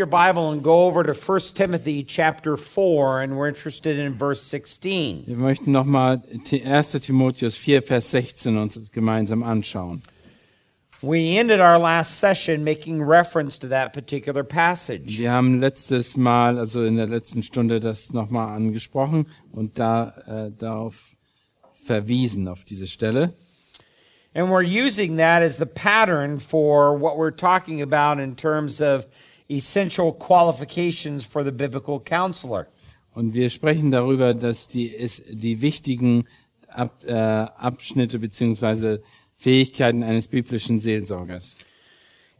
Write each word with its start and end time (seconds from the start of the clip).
Your 0.00 0.06
Bible 0.06 0.50
and 0.50 0.62
go 0.62 0.86
over 0.86 1.02
to 1.02 1.12
1 1.12 1.40
Timothy 1.54 2.02
chapter 2.02 2.56
4, 2.56 3.20
and 3.20 3.36
we're 3.36 3.48
interested 3.48 3.98
in 3.98 4.14
verse 4.14 4.42
16. 4.42 5.24
Wir 5.26 5.36
möchten 5.36 5.72
nochmal 5.72 6.22
1. 6.26 7.00
Timotheus 7.02 7.58
4, 7.58 7.82
Vers 7.82 8.06
16 8.06 8.56
uns 8.56 8.90
gemeinsam 8.90 9.42
anschauen. 9.42 10.00
We 11.02 11.36
ended 11.36 11.60
our 11.60 11.78
last 11.78 12.18
session 12.18 12.64
making 12.64 13.02
reference 13.02 13.58
to 13.58 13.68
that 13.68 13.92
particular 13.92 14.42
passage. 14.42 15.18
Wir 15.18 15.32
haben 15.32 15.60
letztes 15.60 16.16
Mal, 16.16 16.58
also 16.58 16.84
in 16.84 16.96
der 16.96 17.06
letzten 17.06 17.42
Stunde, 17.42 17.78
das 17.78 18.14
nochmal 18.14 18.56
angesprochen 18.56 19.26
und 19.52 19.78
da 19.78 20.14
äh, 20.26 20.50
darauf 20.50 21.14
verwiesen, 21.84 22.48
auf 22.48 22.64
diese 22.64 22.86
Stelle. 22.86 23.34
And 24.34 24.48
we're 24.48 24.62
using 24.62 25.16
that 25.16 25.42
as 25.42 25.58
the 25.58 25.66
pattern 25.66 26.38
for 26.38 26.96
what 26.96 27.18
we're 27.18 27.32
talking 27.32 27.82
about 27.82 28.18
in 28.18 28.34
terms 28.34 28.80
of 28.80 29.06
essential 29.50 30.12
qualifications 30.12 31.24
for 31.24 31.42
the 31.44 31.50
biblical 31.52 32.00
counselor. 32.00 32.66
Und 33.12 33.34
wir 33.34 33.50
sprechen 33.50 33.90
darüber, 33.90 34.34
dass 34.34 34.68
die, 34.68 34.94
die 35.30 35.60
wichtigen 35.60 36.24
Ab, 36.68 37.02
äh, 37.04 37.12
Abschnitte 37.12 38.20
beziehungsweise 38.20 39.02
Fähigkeiten 39.36 40.04
eines 40.04 40.28
biblischen 40.28 40.78
Seelsorgers. 40.78 41.56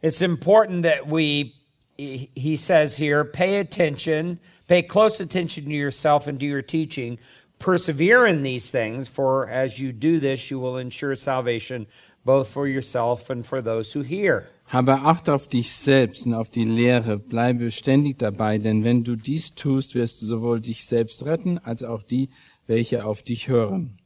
It's 0.01 0.21
important 0.21 0.83
that 0.83 1.05
we, 1.05 1.53
he 1.97 2.29
he 2.33 2.55
says 2.55 2.97
here, 2.97 3.25
pay 3.25 3.59
attention, 3.59 4.39
pay 4.67 4.81
close 4.81 5.19
attention 5.19 5.65
to 5.65 5.71
yourself 5.71 6.27
and 6.27 6.39
to 6.39 6.45
your 6.45 6.61
teaching. 6.61 7.19
Persevere 7.59 8.25
in 8.25 8.41
these 8.41 8.71
things, 8.71 9.09
for 9.09 9.49
as 9.49 9.77
you 9.77 9.91
do 9.91 10.19
this, 10.19 10.49
you 10.49 10.59
will 10.59 10.77
ensure 10.77 11.15
salvation 11.15 11.85
both 12.25 12.49
for 12.49 12.67
yourself 12.67 13.29
and 13.29 13.45
for 13.45 13.61
those 13.61 13.91
who 13.91 14.01
hear. 14.01 14.47
Habe 14.71 15.01
Acht 15.01 15.29
auf 15.29 15.49
dich 15.49 15.73
selbst 15.73 16.25
und 16.25 16.33
auf 16.33 16.49
die 16.49 16.63
Lehre, 16.63 17.17
bleibe 17.17 17.71
ständig 17.71 18.17
dabei, 18.19 18.57
denn 18.57 18.85
wenn 18.85 19.03
du 19.03 19.17
dies 19.17 19.53
tust, 19.53 19.95
wirst 19.95 20.21
du 20.21 20.25
sowohl 20.25 20.61
dich 20.61 20.85
selbst 20.85 21.25
retten, 21.25 21.59
als 21.59 21.83
auch 21.83 22.01
die, 22.01 22.29
welche 22.67 23.03
auf 23.03 23.21
dich 23.21 23.49
hören. 23.49 23.97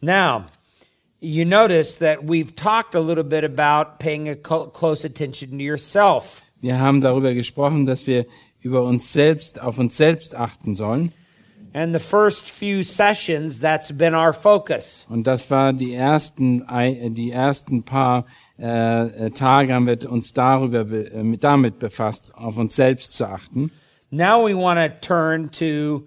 Now, 0.00 0.46
you 1.20 1.44
notice 1.44 1.96
that 1.98 2.18
we've 2.24 2.56
talked 2.56 2.96
a 2.96 3.00
little 3.00 3.22
bit 3.22 3.44
about 3.44 4.00
paying 4.00 4.28
a 4.28 4.34
close 4.34 5.06
attention 5.06 5.52
to 5.52 5.64
yourself. 5.64 6.42
Wir 6.60 6.80
haben 6.80 7.00
darüber 7.00 7.32
gesprochen, 7.32 7.86
dass 7.86 8.08
wir 8.08 8.26
über 8.58 8.82
uns 8.82 9.12
selbst, 9.12 9.62
auf 9.62 9.78
uns 9.78 9.96
selbst 9.96 10.34
achten 10.34 10.74
sollen. 10.74 11.12
And 11.76 11.92
the 11.92 11.98
first 11.98 12.48
few 12.48 12.84
sessions, 12.84 13.58
that's 13.58 13.90
been 13.90 14.14
our 14.14 14.32
focus. 14.32 15.04
Und 15.08 15.26
das 15.26 15.50
war 15.50 15.72
die 15.72 15.92
ersten, 15.92 16.62
ei- 16.68 17.08
die 17.10 17.32
ersten 17.32 17.82
paar 17.82 18.26
äh, 18.60 19.26
äh, 19.26 19.30
Tage 19.30 19.74
haben 19.74 19.88
wir 19.88 20.08
uns 20.08 20.32
darüber, 20.32 20.84
be- 20.84 21.10
äh, 21.12 21.24
mit- 21.24 21.42
damit 21.42 21.80
befasst, 21.80 22.32
auf 22.36 22.56
uns 22.58 22.76
selbst 22.76 23.14
zu 23.14 23.24
achten. 23.28 23.72
Now 24.10 24.46
we 24.46 24.54
want 24.56 24.78
to 24.78 25.00
turn 25.04 25.50
to 25.50 26.04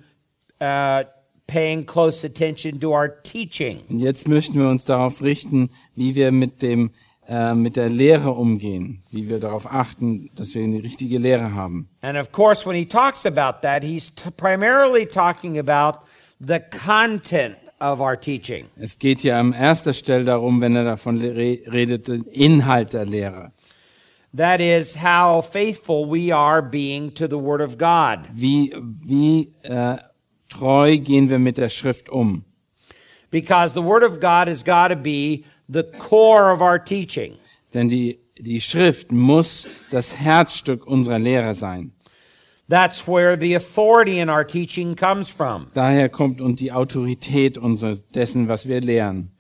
uh, 0.62 1.04
paying 1.48 1.86
close 1.86 2.26
attention 2.26 2.80
to 2.80 2.92
our 2.94 3.22
teaching. 3.24 3.82
Und 3.90 4.00
jetzt 4.00 4.26
möchten 4.30 4.58
wir 4.58 4.70
uns 4.70 4.86
darauf 4.86 5.22
richten, 5.22 5.70
wie 5.96 6.16
wir 6.16 6.32
mit 6.32 6.62
dem, 6.62 6.92
äh, 7.28 7.54
mit 7.54 7.76
der 7.76 7.90
Lehre 7.90 8.32
umgehen, 8.32 9.04
wie 9.12 9.28
wir 9.28 9.40
darauf 9.40 9.66
achten, 9.72 10.30
dass 10.36 10.56
wir 10.56 10.64
eine 10.64 10.82
richtige 10.82 11.18
Lehre 11.18 11.54
haben. 11.54 11.90
And 12.02 12.18
of 12.18 12.32
course, 12.32 12.66
when 12.66 12.76
he 12.76 12.86
talks 12.86 13.26
about 13.26 13.62
that, 13.62 13.84
he's 13.84 14.12
primarily 14.38 15.06
talking 15.06 15.60
about 15.60 16.00
the 16.40 16.60
content 16.60 17.58
of 17.80 18.00
our 18.00 18.20
teaching. 18.20 18.66
Es 18.78 18.98
geht 18.98 19.20
hier 19.20 19.38
an 19.38 19.54
erster 19.54 19.94
Stelle 19.94 20.24
darum, 20.26 20.62
wenn 20.62 20.76
er 20.76 20.86
davon 20.86 21.20
re- 21.20 21.60
redet, 21.72 22.08
den 22.08 22.24
Inhalt 22.24 22.94
der 22.94 23.06
Lehre. 23.06 23.52
That 24.36 24.60
is 24.60 24.96
how 24.96 25.42
faithful 25.42 26.10
we 26.10 26.34
are 26.34 26.62
being 26.62 27.14
to 27.16 27.28
the 27.28 27.38
Word 27.38 27.62
of 27.62 27.78
God. 27.78 28.20
Wie, 28.34 28.74
wie 29.04 29.54
äh, 29.64 29.98
treu 30.50 30.98
gehen 30.98 31.30
wir 31.30 31.40
mit 31.40 31.58
der 31.58 31.70
Schrift 31.70 32.10
um? 32.10 32.44
Because 33.32 33.74
the 33.74 33.84
Word 33.84 34.04
of 34.04 34.20
God 34.20 34.48
has 34.48 34.64
got 34.64 34.90
to 34.90 34.96
be 34.96 35.44
the 35.68 35.84
core 35.84 36.52
of 36.52 36.62
our 36.62 36.80
teaching. 36.80 37.34
Denn 37.74 37.90
die, 37.90 38.20
die 38.38 38.62
Schrift 38.62 39.12
muss 39.12 39.68
das 39.92 40.18
Herzstück 40.18 40.86
unserer 40.86 41.20
Lehre 41.20 41.56
sein. 41.56 41.92
That's 42.70 43.08
where 43.08 43.38
the 43.38 43.56
authority 43.56 44.20
in 44.20 44.30
our 44.30 44.44
teaching 44.44 44.96
comes 44.96 45.30
from. 45.30 45.68
Daher 45.74 46.10
kommt 46.10 46.42
uns 46.42 46.60
die 46.60 46.74
Autorität 46.74 47.58
unseres, 47.58 48.06
dessen, 48.10 48.50
was 48.50 48.68
wir 48.68 48.82
lehren. 48.82 49.32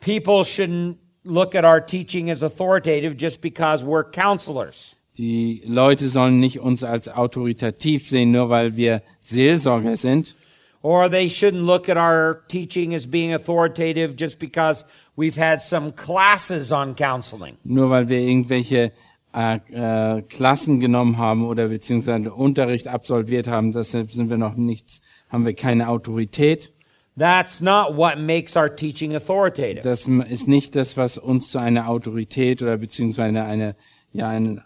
People 0.00 0.44
shouldn't 0.44 0.96
look 1.22 1.54
at 1.54 1.64
our 1.64 1.80
teaching 1.80 2.28
as 2.28 2.42
authoritative 2.42 3.16
just 3.16 3.40
because 3.40 3.84
we're 3.84 4.04
counselors. 4.04 4.96
Die 5.16 5.62
Leute 5.64 6.08
sollen 6.08 6.40
nicht 6.40 6.60
uns 6.60 6.82
als 6.82 7.08
autoritativ 7.08 8.08
sehen, 8.08 8.32
nur 8.32 8.50
weil 8.50 8.76
wir 8.76 9.02
Seelsorger 9.20 9.96
sind. 9.96 10.36
Or 10.82 11.08
they 11.08 11.28
shouldn't 11.28 11.64
look 11.64 11.88
at 11.88 11.96
our 11.96 12.42
teaching 12.48 12.94
as 12.94 13.06
being 13.06 13.32
authoritative 13.32 14.14
just 14.16 14.38
because 14.38 14.84
we've 15.16 15.36
had 15.36 15.62
some 15.62 15.92
classes 15.92 16.72
on 16.72 16.94
counseling. 16.94 17.56
Nur 17.64 17.90
weil 17.90 18.08
wir 18.08 18.20
irgendwelche 18.20 18.92
äh, 19.34 19.56
äh, 19.72 20.22
Klassen 20.22 20.80
genommen 20.80 21.18
haben 21.18 21.44
oder 21.44 21.68
beziehungsweise 21.68 22.32
Unterricht 22.32 22.88
absolviert 22.88 23.48
haben, 23.48 23.72
deshalb 23.72 24.12
sind 24.12 24.30
wir 24.30 24.38
noch 24.38 24.54
nichts, 24.54 25.00
haben 25.28 25.44
wir 25.44 25.54
keine 25.54 25.88
Autorität. 25.88 26.72
That's 27.18 27.62
not 27.62 27.96
what 27.96 28.18
makes 28.18 28.56
our 28.56 28.74
teaching 28.74 29.14
authoritative. 29.14 29.80
Das 29.82 30.06
ist 30.06 30.48
nicht 30.48 30.76
das, 30.76 30.98
was 30.98 31.16
uns 31.16 31.50
zu 31.50 31.58
einer 31.58 31.88
Autorität 31.88 32.62
oder 32.62 32.76
beziehungsweise 32.76 33.42
eine, 33.42 33.74
ja, 34.12 34.28
ein, 34.28 34.62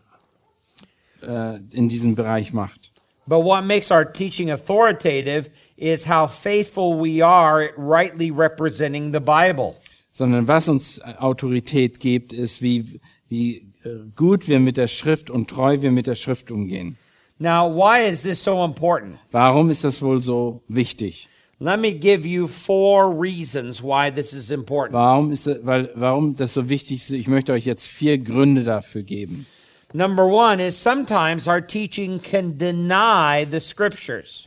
äh, 1.23 1.59
in 1.73 1.89
diesem 1.89 2.17
Bereich 2.17 2.53
macht. 2.53 2.93
But 3.27 3.45
what 3.45 3.65
makes 3.65 3.93
our 3.93 4.05
teaching 4.05 4.51
authoritative 4.51 5.51
is 5.77 6.09
how 6.09 6.27
faithful 6.27 7.01
we 7.01 7.25
are 7.25 7.63
at 7.63 7.73
rightly 7.77 8.33
representing 8.33 9.13
the 9.13 9.21
Bible. 9.21 9.77
Sondern 10.21 10.49
was 10.49 10.69
uns 10.69 11.01
Autorität 11.01 11.99
gibt, 11.99 12.35
ist, 12.35 12.61
wie, 12.61 13.01
wie 13.31 13.73
äh, 13.85 13.89
gut 14.15 14.49
wir 14.49 14.61
mit 14.61 14.77
der 14.77 14.87
Schrift 14.87 15.31
und 15.31 15.49
treu 15.49 15.81
wir 15.81 15.93
mit 15.93 16.07
der 16.07 16.15
Schrift 16.15 16.51
umgehen. 16.51 16.99
Now, 17.39 17.67
why 17.75 18.07
is 18.07 18.21
this 18.21 18.45
so 18.45 18.63
important? 18.63 19.19
Warum 19.31 19.71
ist 19.71 19.83
das 19.83 20.03
wohl 20.03 20.23
so 20.23 20.61
wichtig? 20.69 21.31
Let 21.59 21.81
me 21.81 21.95
give 21.95 22.29
you 22.29 22.47
four 22.47 23.11
reasons 23.11 23.83
why 23.83 24.11
this 24.11 24.35
is 24.35 24.51
important. 24.51 24.93
Warum 24.93 25.33
ist 25.33 25.47
das, 25.47 25.65
weil, 25.65 25.89
warum 25.95 26.37
das 26.37 26.53
so 26.53 26.69
wichtig 26.69 26.99
ist? 26.99 27.13
Ich 27.13 27.27
möchte 27.27 27.55
euch 27.55 27.65
jetzt 27.65 27.87
vier 27.87 28.19
Gründe 28.19 28.63
dafür 28.63 29.03
geben. 29.03 29.47
Number 29.95 30.27
one 30.27 30.63
is 30.63 30.77
sometimes 30.77 31.49
our 31.49 31.67
teaching 31.67 32.21
can 32.21 32.59
deny 32.59 33.47
the 33.51 33.59
scriptures. 33.59 34.45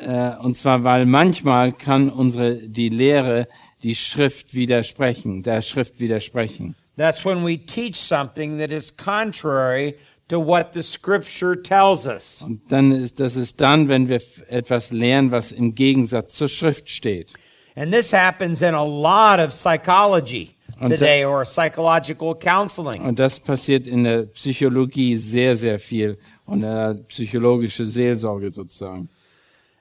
Äh, 0.00 0.36
und 0.42 0.56
zwar, 0.56 0.82
weil 0.82 1.06
manchmal 1.06 1.70
kann 1.70 2.10
unsere, 2.10 2.56
die 2.56 2.88
Lehre 2.88 3.46
die 3.84 3.94
Schrift 3.94 4.54
widersprechen, 4.54 5.42
der 5.42 5.62
Schrift 5.62 6.00
widersprechen. 6.00 6.74
That's 6.96 7.24
when 7.24 7.44
we 7.44 7.58
teach 7.58 7.96
something 7.96 8.58
that 8.58 8.70
is 8.70 8.90
contrary 8.96 9.96
to 10.28 10.38
what 10.38 10.72
the 10.72 10.82
scripture 10.82 11.60
tells 11.60 12.06
us. 12.06 12.42
Und 12.42 12.60
dann 12.68 12.92
ist, 12.92 13.20
das 13.20 13.36
ist 13.36 13.60
dann, 13.60 13.88
wenn 13.88 14.08
wir 14.08 14.20
etwas 14.48 14.90
lehren, 14.90 15.30
was 15.30 15.52
im 15.52 15.74
Gegensatz 15.74 16.34
zur 16.34 16.48
Schrift 16.48 16.88
steht. 16.88 17.34
And 17.76 17.92
this 17.92 18.12
happens 18.12 18.62
in 18.62 18.74
a 18.74 18.84
lot 18.84 19.40
of 19.40 19.50
psychology 19.50 20.54
today 20.80 21.24
or 21.24 21.44
psychological 21.44 22.34
counseling. 22.36 23.02
Und 23.02 23.18
das 23.18 23.40
passiert 23.40 23.86
in 23.86 24.04
der 24.04 24.26
Psychologie 24.26 25.16
sehr, 25.16 25.56
sehr 25.56 25.78
viel 25.78 26.16
und 26.46 26.62
in 26.62 26.62
der 26.62 26.94
psychologische 27.08 27.84
Seelsorge 27.84 28.52
sozusagen. 28.52 29.08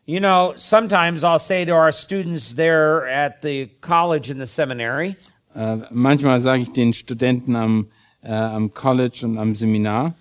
You 0.06 0.20
know, 0.20 0.54
sometimes 0.58 1.24
I'll 1.24 1.40
say 1.40 1.64
to 1.64 1.72
our 1.72 1.92
students 1.94 2.56
there 2.56 3.08
at 3.08 3.42
the 3.42 3.68
college 3.80 4.30
and 4.30 4.40
the 4.42 4.48
seminary, 4.48 5.16
Äh, 5.56 5.78
manchmal 5.92 6.42
sage 6.42 6.64
ich 6.64 6.74
den 6.74 6.94
Studenten 6.94 7.56
am, 7.56 7.88
äh, 8.24 8.32
am 8.34 8.74
College 8.74 9.24
und 9.24 9.38
am 9.38 9.54
Seminar, 9.54 10.16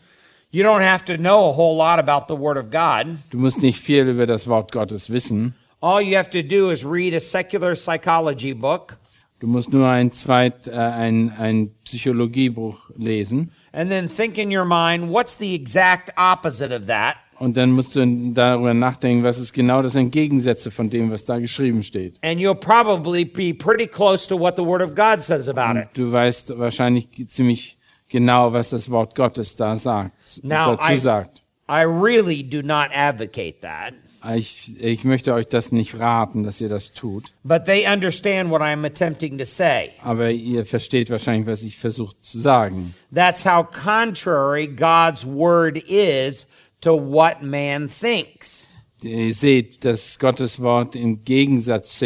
you 0.50 0.62
don't 0.62 0.82
have 0.82 1.04
to 1.06 1.16
know 1.16 1.48
a 1.48 1.52
whole 1.56 1.74
lot 1.74 1.98
about 1.98 2.28
the 2.28 2.38
Word 2.38 2.58
of 2.58 2.70
God. 2.70 3.16
du 3.30 3.38
musst 3.38 3.62
nicht 3.62 3.80
viel 3.80 4.06
über 4.06 4.26
das 4.26 4.46
Wort 4.46 4.70
Gottes 4.72 5.10
wissen. 5.10 5.54
All 5.80 6.00
you 6.02 6.16
have 6.16 6.30
to 6.30 6.42
do 6.42 6.70
is 6.70 6.84
read 6.84 7.14
a 7.14 7.20
secular 7.20 7.74
psychology 7.74 8.52
book 8.52 8.98
Du 9.40 9.48
musst 9.48 9.72
nur 9.72 9.88
ein 9.88 10.12
zweit, 10.12 10.68
äh, 10.68 10.72
ein, 10.72 11.32
ein 11.38 11.70
Psychologiebuch 11.84 12.90
lesen 12.96 13.50
And 13.72 13.90
then 13.90 14.06
think 14.06 14.36
in 14.38 14.54
your 14.54 14.66
mind, 14.66 15.10
what's 15.10 15.34
the 15.38 15.54
exact 15.54 16.10
opposite 16.16 16.70
of 16.72 16.86
that? 16.86 17.16
Und 17.42 17.56
dann 17.56 17.72
musst 17.72 17.96
du 17.96 18.06
darüber 18.32 18.72
nachdenken, 18.72 19.24
was 19.24 19.38
ist 19.40 19.52
genau 19.52 19.82
das 19.82 19.96
Entgegensätze 19.96 20.70
von 20.70 20.90
dem, 20.90 21.10
was 21.10 21.24
da 21.24 21.38
geschrieben 21.40 21.82
steht. 21.82 22.14
And 22.22 22.38
you'll 22.40 22.54
probably 22.54 23.24
be 23.24 23.52
pretty 23.52 23.88
close 23.88 24.28
to 24.28 24.38
what 24.38 24.54
the 24.56 24.62
Word 24.62 24.80
of 24.80 24.94
God 24.94 25.20
says 25.22 25.48
about 25.48 25.76
it. 25.76 25.88
Du 25.94 26.12
weißt 26.12 26.56
wahrscheinlich 26.56 27.08
ziemlich 27.26 27.78
genau, 28.08 28.52
was 28.52 28.70
das 28.70 28.88
Wort 28.90 29.16
Gottes 29.16 29.56
da 29.56 29.76
sagt, 29.76 30.12
Now, 30.44 30.76
dazu 30.76 30.92
I- 30.92 30.96
sagt. 30.98 31.42
I 31.68 31.82
really 31.84 32.44
do 32.44 32.62
not 32.62 32.90
advocate 32.94 33.60
that, 33.62 33.92
Ich, 34.36 34.80
ich 34.80 35.02
möchte 35.02 35.32
euch 35.34 35.48
das 35.48 35.72
nicht 35.72 35.98
raten, 35.98 36.44
dass 36.44 36.60
ihr 36.60 36.68
das 36.68 36.92
tut, 36.92 37.32
but 37.42 37.64
they 37.64 37.86
understand 37.92 38.50
what 38.50 38.60
I'm 38.60 38.84
attempting 38.86 39.36
to 39.38 39.44
say. 39.44 39.90
aber 40.00 40.30
ihr 40.30 40.64
versteht 40.64 41.10
wahrscheinlich, 41.10 41.46
was 41.48 41.64
ich 41.64 41.76
versuche 41.76 42.14
zu 42.20 42.38
sagen. 42.38 42.94
That's 43.12 43.44
how 43.44 43.64
contrary 43.64 44.68
God's 44.68 45.26
Word 45.26 45.76
is 45.88 46.46
to 46.82 46.94
what 46.94 47.42
man 47.42 47.88
thinks. 47.88 48.68
Ihr 49.02 49.34
seht, 49.34 49.84
dass 49.84 50.18
Gottes 50.18 50.60
Wort 50.60 50.94
im 50.94 51.24
Gegensatz 51.24 51.96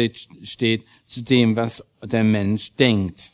steht, 0.43 0.83
zu 1.05 1.23
dem, 1.23 1.55
was 1.55 1.83
der 2.03 2.23
Mensch 2.23 2.73
denkt. 2.75 3.31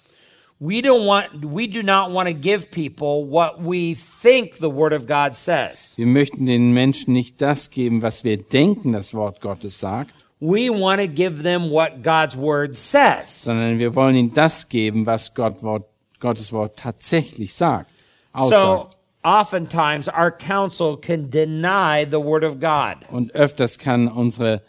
We 0.60 0.76
don't 0.82 1.06
want 1.06 1.28
we 1.42 1.68
do 1.68 1.82
not 1.84 2.14
want 2.14 2.30
to 2.30 2.34
give 2.34 2.72
people 2.72 3.26
what 3.26 3.60
we 3.60 3.96
think 3.96 4.56
the 4.60 4.70
word 4.70 4.94
of 4.94 5.06
God 5.08 5.36
says. 5.36 5.94
Wir 5.98 6.08
möchten 6.08 6.46
den 6.46 6.74
Menschen 6.74 7.14
nicht 7.14 7.42
das 7.42 7.70
geben, 7.70 8.02
was 8.02 8.24
wir 8.24 8.38
denken, 8.38 8.94
das 8.94 9.14
Wort 9.14 9.42
Gottes 9.42 9.80
sagt, 9.80 10.26
We 10.40 10.70
want 10.70 11.02
to 11.02 11.08
give 11.08 11.42
them 11.44 11.70
what 11.70 12.02
God's 12.02 12.38
word 12.38 12.78
says. 12.78 13.44
sondern 13.44 13.78
wir 13.78 13.94
wollen 13.96 14.16
ihnen 14.16 14.34
das 14.34 14.70
geben, 14.70 15.06
was 15.06 15.34
Gott, 15.34 15.62
Wort, 15.64 15.86
Gottes 16.20 16.54
Wort 16.54 16.80
tatsächlich 16.80 17.54
sagt, 17.54 17.92
So 18.34 18.40
aussagt. 18.40 18.98
Oftentimes 19.24 20.08
our 20.08 20.32
counsel 20.32 20.98
can 20.98 21.30
deny 21.30 22.06
the 22.06 22.20
word 22.20 22.44
of 22.44 22.60
God. 22.60 22.98
Und 23.10 23.34
öfters 23.34 23.78
kann 23.78 24.08
unsere, 24.08 24.62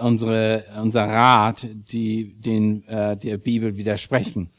unsere, 0.00 0.64
unser 0.80 1.04
Rat 1.08 1.66
die, 1.72 2.34
den, 2.40 2.86
äh, 2.88 3.16
der 3.16 3.38
Bibel 3.38 3.76
widersprechen. 3.76 4.50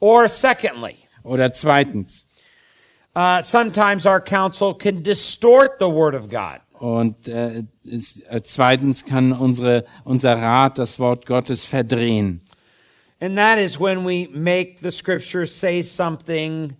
Or 0.00 0.28
secondly, 0.28 0.96
Oder 1.22 1.52
zweitens, 1.52 2.26
uh, 3.14 3.40
sometimes 3.42 4.06
our 4.06 4.20
counsel 4.20 4.74
can 4.74 5.02
distort 5.02 5.78
the 5.78 5.88
word 5.88 6.14
of 6.14 6.28
God. 6.28 6.60
und 6.80 7.28
äh, 7.28 7.62
es, 7.84 8.22
äh, 8.28 8.42
zweitens 8.42 9.04
kann 9.04 9.32
unsere, 9.32 9.84
unser 10.04 10.34
Rat 10.36 10.78
das 10.78 10.98
Wort 10.98 11.26
Gottes 11.26 11.64
verdrehen. 11.64 12.40
And 13.20 13.36
that 13.38 13.58
is 13.58 13.78
when 13.78 14.04
we 14.04 14.28
make 14.32 14.78
the 14.82 14.90
scripture 14.90 15.46
say 15.46 15.80
something 15.80 16.76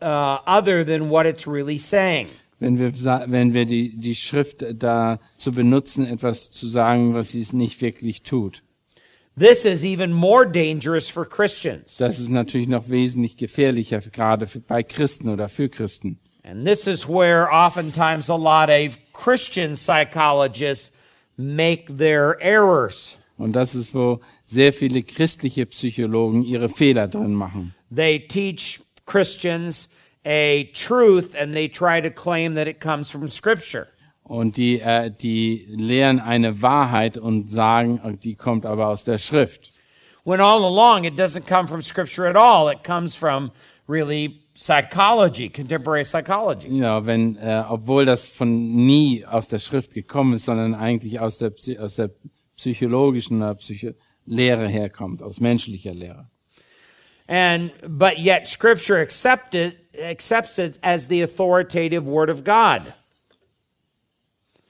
uh, 0.00 0.38
other 0.46 0.84
than 0.84 1.10
what 1.10 1.26
it's 1.26 1.46
really 1.46 1.78
saying. 1.78 2.28
Wenn 2.60 2.78
wir, 2.78 2.92
wenn 3.26 3.52
wir 3.52 3.66
die, 3.66 3.96
die 3.96 4.14
Schrift 4.14 4.64
dazu 4.74 5.52
benutzen, 5.52 6.06
etwas 6.06 6.50
zu 6.50 6.66
sagen, 6.66 7.12
was 7.14 7.30
sie 7.30 7.40
es 7.40 7.52
nicht 7.52 7.80
wirklich 7.80 8.22
tut. 8.22 8.62
This 9.36 9.64
is 9.64 9.84
even 9.84 10.12
more 10.12 10.46
dangerous 10.46 11.10
for 11.10 11.28
Christians. 11.28 11.96
Das 11.96 12.20
ist 12.20 12.28
natürlich 12.28 12.68
noch 12.68 12.88
wesentlich 12.88 13.36
gefährlicher, 13.36 14.00
gerade 14.00 14.46
bei 14.68 14.84
Christen 14.84 15.28
oder 15.28 15.48
für 15.48 15.68
Christen. 15.68 16.18
And 16.44 16.64
this 16.64 16.86
is 16.86 17.08
where 17.08 17.48
oftentimes 17.50 18.28
a 18.28 18.36
lot 18.36 18.70
of 18.70 18.96
Christian 19.12 19.74
psychologists 19.74 20.92
make 21.36 21.96
their 21.96 22.40
errors. 22.40 23.16
Und 23.36 23.54
das 23.54 23.74
ist, 23.74 23.92
wo 23.92 24.20
sehr 24.44 24.72
viele 24.72 25.02
christliche 25.02 25.66
Psychologen 25.66 26.44
ihre 26.44 26.68
Fehler 26.68 27.08
drin 27.08 27.34
machen. 27.34 27.74
They 27.92 28.20
teach 28.20 28.83
Christians 29.06 29.88
a 30.24 30.64
truth 30.72 31.34
and 31.38 31.54
they 31.54 31.68
try 31.68 32.00
to 32.00 32.10
claim 32.10 32.54
that 32.54 32.66
it 32.66 32.80
comes 32.80 33.10
from 33.10 33.28
Scripture. 33.28 33.88
Und 34.22 34.56
die, 34.56 34.80
äh, 34.80 35.10
die 35.10 35.66
lehren 35.68 36.18
eine 36.18 36.62
Wahrheit 36.62 37.18
und 37.18 37.48
sagen, 37.48 38.00
äh, 38.02 38.16
die 38.16 38.34
kommt 38.34 38.64
aber 38.64 38.88
aus 38.88 39.04
der 39.04 39.18
Schrift. 39.18 39.72
When 40.24 40.40
all 40.40 40.64
along 40.64 41.04
it 41.04 41.18
doesn't 41.18 41.46
come 41.46 41.68
from 41.68 41.82
Scripture 41.82 42.26
at 42.26 42.36
all, 42.36 42.72
it 42.72 42.82
comes 42.82 43.14
from 43.14 43.50
really 43.86 44.40
psychology, 44.54 45.50
contemporary 45.50 46.04
psychology. 46.04 46.68
Ja, 46.68 47.04
wenn, 47.04 47.36
äh, 47.36 47.64
obwohl 47.68 48.06
das 48.06 48.26
von 48.26 48.68
nie 48.68 49.26
aus 49.26 49.48
der 49.48 49.58
Schrift 49.58 49.92
gekommen 49.92 50.34
ist, 50.34 50.46
sondern 50.46 50.74
eigentlich 50.74 51.20
aus 51.20 51.38
der, 51.38 51.52
aus 51.78 51.96
der 51.96 52.10
psychologischen 52.56 53.38
oder 53.38 53.56
Psycho 53.56 53.90
Lehre 54.26 54.66
herkommt, 54.66 55.22
aus 55.22 55.38
menschlicher 55.38 55.92
Lehre. 55.92 56.30
And 57.26 57.72
but 57.86 58.18
yet 58.18 58.46
Scripture 58.46 59.00
accept 59.00 59.54
it, 59.54 59.76
accepts 59.98 60.58
it 60.58 60.78
as 60.82 61.08
the 61.08 61.22
authoritative 61.22 62.04
Word 62.04 62.28
of 62.28 62.44
God. 62.44 62.82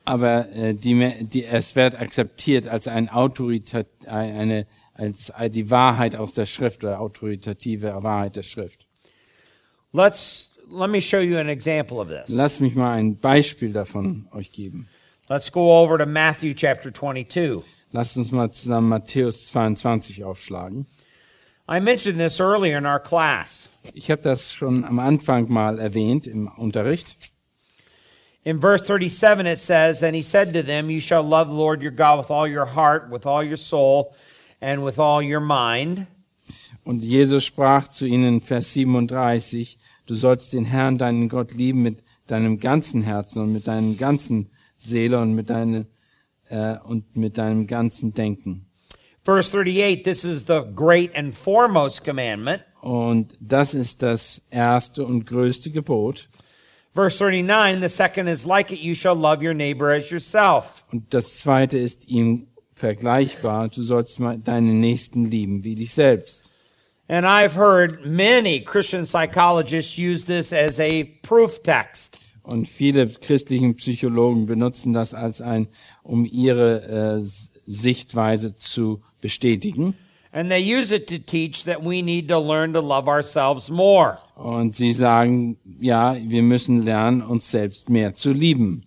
Aber 0.05 0.47
äh, 0.55 0.75
die, 0.75 1.25
die, 1.25 1.45
es 1.45 1.75
wird 1.77 1.99
akzeptiert 1.99 2.69
als 2.69 2.87
ein 2.87 3.09
Autorität, 3.09 3.87
eine, 4.07 4.67
als 4.93 5.33
die 5.49 5.71
Wahrheit 5.71 6.15
aus 6.15 6.35
der 6.35 6.45
Schrift 6.45 6.85
oder 6.85 7.01
autoritative 7.01 8.03
Wahrheit 8.03 8.37
der 8.37 8.43
Schrift. 8.43 8.87
Let's 9.93 10.51
let 10.71 10.91
me 10.91 11.01
show 11.01 11.21
you 11.21 11.39
an 11.39 11.49
example 11.49 12.01
of 12.01 12.09
this. 12.09 12.29
Lass 12.29 12.61
mich 12.61 12.75
mal 12.75 12.93
ein 12.93 13.19
Beispiel 13.19 13.73
davon 13.73 14.29
euch 14.33 14.53
geben. 14.53 14.89
Let's 15.29 15.51
go 15.51 15.83
over 15.83 15.97
to 15.97 16.07
Matthew 16.07 16.55
chapter 16.55 16.93
22. 16.93 17.65
Lasst 17.93 18.17
uns 18.19 18.31
mal 18.31 18.51
zusammen 18.51 18.91
Matthäus 18.91 19.47
22 19.47 20.23
aufschlagen. 20.25 20.87
I 21.67 21.81
mentioned 21.81 22.21
this 22.21 22.41
earlier 22.41 22.77
in 22.77 22.85
our 22.85 23.01
class. 23.01 23.69
Ich 23.95 24.11
habe 24.11 24.23
das 24.23 24.53
schon 24.53 24.85
am 24.85 24.99
Anfang 24.99 25.51
mal 25.51 25.79
erwähnt 25.79 26.27
im 26.27 26.49
Unterricht. 26.49 27.17
In 28.45 28.61
verse 28.61 28.85
37, 28.85 29.47
it 29.47 29.59
says, 29.59 30.03
And 30.03 30.15
he 30.15 30.23
said 30.23 30.53
to 30.53 30.63
them, 30.63 30.91
You 30.91 31.01
shall 31.01 31.23
love 31.23 31.49
the 31.49 31.57
Lord 31.57 31.83
your 31.83 31.91
God 31.91 32.19
with 32.19 32.31
all 32.31 32.47
your 32.47 32.67
heart, 32.67 33.11
with 33.11 33.25
all 33.25 33.43
your 33.43 33.57
soul, 33.57 34.15
and 34.61 34.85
with 34.85 34.99
all 34.99 35.23
your 35.23 35.41
mind. 35.41 36.07
Und 36.85 37.03
Jesus 37.03 37.45
sprach 37.45 37.89
zu 37.89 38.05
ihnen 38.05 38.35
in 38.35 38.41
Vers 38.43 38.75
37, 38.75 39.79
du 40.05 40.15
sollst 40.15 40.53
den 40.53 40.67
Herrn, 40.67 40.99
deinen 40.99 41.31
Gott 41.31 41.55
lieben 41.55 41.83
mit 41.83 42.05
deinem 42.27 42.59
ganzen 42.59 43.01
Herzen 43.01 43.43
und 43.43 43.55
mit 43.55 43.67
deinem 43.67 43.97
ganzen 43.97 44.51
Seele 44.77 45.19
und 45.21 45.35
mit 45.35 45.49
deinem, 45.49 45.87
äh, 46.51 46.77
und 46.85 47.17
mit 47.17 47.39
deinem 47.39 47.67
ganzen 47.67 48.13
Denken. 48.13 48.67
Verse 49.25 49.49
38, 49.49 50.05
this 50.05 50.25
is 50.25 50.45
the 50.45 50.63
great 50.75 51.11
and 51.15 51.35
foremost 51.35 52.05
commandment. 52.05 52.63
Und 52.83 53.35
das 53.41 53.73
ist 53.73 54.03
das 54.03 54.43
erste 54.51 55.07
und 55.07 55.25
größte 55.25 55.71
Gebot. 55.71 56.29
Verse 56.95 57.19
39, 57.19 57.81
the 57.81 57.89
second 57.89 58.29
is 58.29 58.45
like 58.45 58.71
it, 58.71 58.81
you 58.81 58.95
shall 58.95 59.17
love 59.17 59.43
your 59.43 59.55
neighbor 59.55 59.91
as 59.91 60.11
yourself. 60.11 60.85
Und 60.93 61.15
das 61.15 61.39
zweite 61.39 61.79
ist 61.79 62.09
ihm 62.09 62.49
vergleichbar, 62.75 63.69
du 63.69 63.81
sollst 63.81 64.21
deinen 64.21 64.81
Nächsten 64.81 65.25
lieben 65.25 65.65
wie 65.65 65.75
dich 65.75 65.95
selbst. 65.95 66.53
And 67.09 67.25
I've 67.25 67.55
heard 67.55 68.05
many 68.05 68.61
Christian 68.61 69.05
psychologists 69.05 69.99
use 69.99 70.27
this 70.27 70.53
as 70.53 70.79
a 70.79 71.05
proof 71.23 71.63
text. 71.63 72.19
Und 72.43 72.69
viele 72.69 73.07
christlichen 73.09 73.75
Psychologen 73.77 74.45
benutzen 74.45 74.93
das 74.93 75.15
als 75.15 75.41
ein, 75.41 75.69
um 76.03 76.27
ihre 76.27 77.21
äh, 77.23 77.54
Sichtweise 77.67 78.57
zu 78.57 79.01
bestätigen. 79.21 79.95
And 80.33 80.51
they 80.51 80.59
use 80.59 80.93
it 80.93 81.07
to 81.09 81.19
teach 81.19 81.65
that 81.65 81.85
we 81.85 82.03
need 82.03 82.29
to 82.29 82.41
learn 82.41 82.73
to 82.73 82.81
love 82.81 83.09
ourselves 83.09 83.71
more. 83.71 84.19
Und 84.35 84.75
sie 84.75 84.93
sagen, 84.93 85.57
ja, 85.81 86.17
wir 86.21 86.43
müssen 86.43 86.83
lernen, 86.83 87.23
uns 87.23 87.51
selbst 87.51 87.89
mehr 87.89 88.15
zu 88.15 88.33
lieben. 88.33 88.85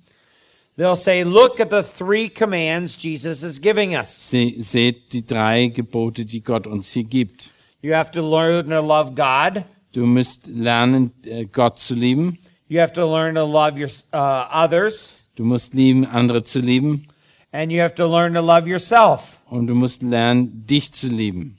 They'll 0.78 0.98
say, 0.98 1.24
look 1.24 1.60
at 1.60 1.70
the 1.70 1.82
three 1.82 2.30
commands 2.30 2.96
Jesus 3.02 3.44
is 3.44 3.62
giving 3.62 3.96
us. 3.96 4.30
Se 4.30 4.54
seht 4.60 5.14
die 5.14 5.26
drei 5.26 5.68
Gebote, 5.68 6.26
die 6.26 6.44
Gott 6.44 6.68
uns 6.68 6.92
hier 6.92 7.06
gibt. 7.06 7.52
You 7.82 7.94
have 7.94 8.12
to 8.12 8.22
learn 8.22 8.70
to 8.70 8.82
love 8.82 9.14
God. 9.16 9.64
Du 9.94 10.06
musst 10.06 10.48
lernen, 10.48 11.12
äh, 11.26 11.46
Gott 11.46 11.80
zu 11.80 11.96
lieben. 11.96 12.38
You 12.68 12.82
have 12.82 12.92
to 12.94 13.10
learn 13.10 13.36
to 13.36 13.46
love 13.46 13.80
your 13.80 13.90
uh, 14.14 14.46
others, 14.52 15.24
Du 15.36 15.46
musst 15.46 15.74
lieben, 15.74 16.06
andere 16.06 16.44
zu 16.44 16.60
lieben. 16.60 17.07
And 17.52 17.72
you 17.72 17.82
have 17.82 17.96
to 17.96 18.06
learn 18.06 18.34
to 18.34 18.42
love 18.42 18.68
yourself. 18.68 19.42
Und 19.50 19.68
du 19.68 19.76
musst 19.76 20.04
lernen, 20.04 20.66
dich 20.66 20.92
zu 20.92 21.08
lieben. 21.08 21.58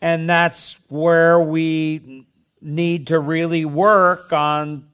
And 0.00 0.28
that's 0.28 0.78
where 0.88 1.38
we 1.40 2.24
need 2.60 3.06
to 3.08 3.18
really 3.18 3.64
work 3.64 4.32
on 4.32 4.84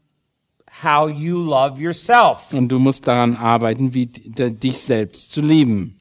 how 0.82 1.06
you 1.06 1.38
love 1.38 1.80
yourself. 1.80 2.52
Und 2.52 2.68
du 2.68 2.78
musst 2.78 3.06
daran 3.06 3.36
arbeiten, 3.36 3.94
wie 3.94 4.06
dich 4.06 4.78
selbst 4.78 5.32
zu 5.32 5.40
lieben. 5.40 5.98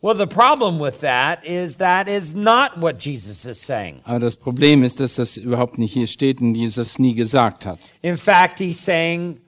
Well, 0.00 0.14
the 0.14 0.26
problem 0.26 0.78
with 0.78 1.00
that 1.00 1.44
is 1.44 1.78
that 1.78 2.08
is 2.08 2.32
not 2.32 2.80
what 2.80 3.04
Jesus 3.04 3.44
is 3.44 3.60
saying. 3.60 4.00
Aber 4.04 4.20
das 4.20 4.36
Problem 4.36 4.84
ist, 4.84 5.00
dass 5.00 5.16
das 5.16 5.36
überhaupt 5.36 5.76
nicht 5.76 5.92
hier 5.92 6.06
steht 6.06 6.40
und 6.40 6.54
Jesus 6.54 7.00
nie 7.00 7.14
gesagt 7.14 7.66
hat. 7.66 7.80
In 8.02 8.16
fact, 8.16 8.58
he's 8.58 8.78
saying 8.78 9.40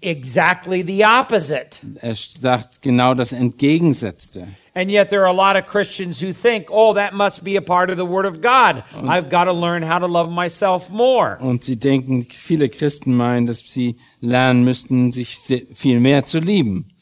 exactly 0.00 0.82
the 0.82 1.04
opposite. 1.04 1.78
Er 2.02 2.14
sagt 2.14 2.82
genau 2.82 3.14
das 3.14 3.32
Entgegensetzte. 3.32 4.48
And 4.74 4.92
yet, 4.92 5.10
there 5.10 5.22
are 5.22 5.28
a 5.28 5.32
lot 5.32 5.56
of 5.56 5.66
Christians 5.66 6.20
who 6.20 6.32
think, 6.32 6.68
oh, 6.70 6.94
that 6.94 7.12
must 7.12 7.42
be 7.42 7.56
a 7.56 7.60
part 7.60 7.90
of 7.90 7.96
the 7.96 8.04
Word 8.04 8.26
of 8.26 8.40
God. 8.40 8.84
I've 8.94 9.28
got 9.28 9.44
to 9.44 9.52
learn 9.52 9.82
how 9.82 9.98
to 9.98 10.06
love 10.06 10.30
myself 10.30 10.88
more. 10.88 11.36
Und 11.40 11.64
sie 11.64 11.76
denken, 11.76 12.22
viele 12.22 12.68
Christen 12.68 13.16
meinen, 13.16 13.46
dass 13.46 13.58
sie 13.58 13.96
lernen 14.20 14.62
müssten, 14.62 15.10
sich 15.10 15.36
viel 15.74 15.98
mehr 15.98 16.24
zu 16.24 16.38
lieben. 16.38 16.92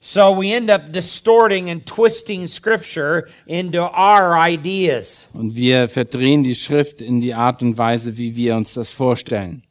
So 0.00 0.32
we 0.32 0.52
end 0.52 0.70
up 0.70 0.92
distorting 0.92 1.70
and 1.70 1.84
twisting 1.86 2.46
Scripture 2.46 3.26
into 3.46 3.82
our 3.82 4.34
ideas. 4.36 5.26
Und 5.34 5.56
wir 5.56 5.88
verdrehen 5.88 6.42
die 6.42 6.54
Schrift 6.54 7.02
in 7.02 7.20
die 7.20 7.34
Art 7.34 7.62
und 7.62 7.76
Weise, 7.76 8.16
wie 8.16 8.36
wir 8.36 8.56
uns 8.56 8.74
das 8.74 8.90
vorstellen. 8.90 9.62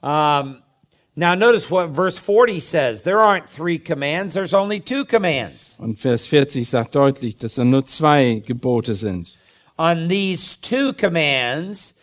Um, 0.00 0.61
now, 1.14 1.34
notice 1.34 1.70
what 1.70 1.90
verse 1.90 2.16
40 2.18 2.58
says 2.60 3.02
there 3.02 3.20
aren't 3.20 3.46
three 3.48 3.78
commands, 3.78 4.32
there's 4.32 4.54
only 4.54 4.80
two 4.80 5.04
commands. 5.04 5.76
Und 5.78 5.98
Vers 5.98 6.26
40 6.26 6.68
sagt 6.68 6.94
deutlich, 6.94 7.36
dass 7.36 7.54
da 7.56 7.64
nur 7.64 7.84
zwei 7.84 8.42
Gebote 8.46 8.94
sind. 8.94 9.36
On 9.78 10.08
these 10.08 10.56
two 10.60 10.92
commands, 10.94 11.94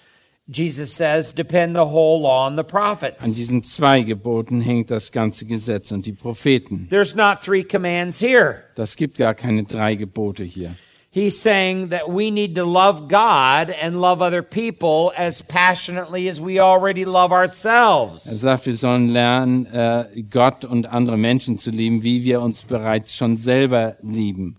Jesus 0.47 0.93
says, 0.93 1.31
depend 1.31 1.75
the 1.75 1.85
whole 1.85 2.21
law 2.21 2.47
and 2.47 2.57
the 2.57 2.63
An 2.63 2.67
prophets. 2.67 3.23
diesen 3.35 3.63
zwei 3.63 4.01
Geboten 4.01 4.61
hängt 4.61 4.89
das 4.91 5.11
ganze 5.11 5.45
Gesetz 5.45 5.91
und 5.91 6.05
die 6.05 6.13
Propheten. 6.13 6.87
There's 6.89 7.15
not 7.15 7.41
three 7.41 7.63
commands 7.63 8.19
here. 8.19 8.63
Das 8.75 8.95
gibt 8.95 9.17
gar 9.17 9.33
keine 9.35 9.63
drei 9.63 9.95
Gebote 9.95 10.43
hier. 10.43 10.75
He's 11.11 11.39
saying 11.41 11.89
that 11.89 12.07
we 12.07 12.29
need 12.29 12.53
to 12.55 12.63
love 12.63 13.07
God 13.07 13.71
and 13.71 13.99
love 13.99 14.21
other 14.21 14.43
people 14.43 15.11
as 15.17 15.41
passionately 15.41 16.29
as 16.29 16.39
we 16.39 16.59
already 16.59 17.03
love 17.03 17.31
Er 17.31 17.39
ourselves. 17.39 18.25
sagt, 18.25 18.67
wir 18.67 18.77
sollen 18.77 19.09
lernen, 19.09 19.65
äh, 19.65 20.05
Gott 20.29 20.65
und 20.65 20.85
andere 20.85 21.17
Menschen 21.17 21.57
zu 21.57 21.71
lieben, 21.71 22.03
wie 22.03 22.23
wir 22.23 22.41
uns 22.41 22.63
bereits 22.63 23.15
schon 23.15 23.35
selber 23.35 23.95
lieben. 24.03 24.57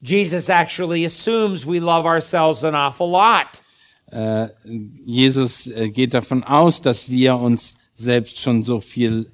Jesus 0.00 0.48
actually 0.48 1.04
assumes 1.04 1.64
we 1.64 1.78
love 1.78 2.06
ourselves 2.08 2.64
an 2.64 2.74
awful 2.74 3.08
lot. 3.08 3.46
Äh, 4.10 4.48
Jesus 5.06 5.68
äh, 5.68 5.90
geht 5.90 6.12
davon 6.12 6.42
aus, 6.42 6.80
dass 6.80 7.08
wir 7.08 7.36
uns 7.36 7.76
selbst 7.94 8.40
schon 8.40 8.64
so 8.64 8.80
viel, 8.80 9.30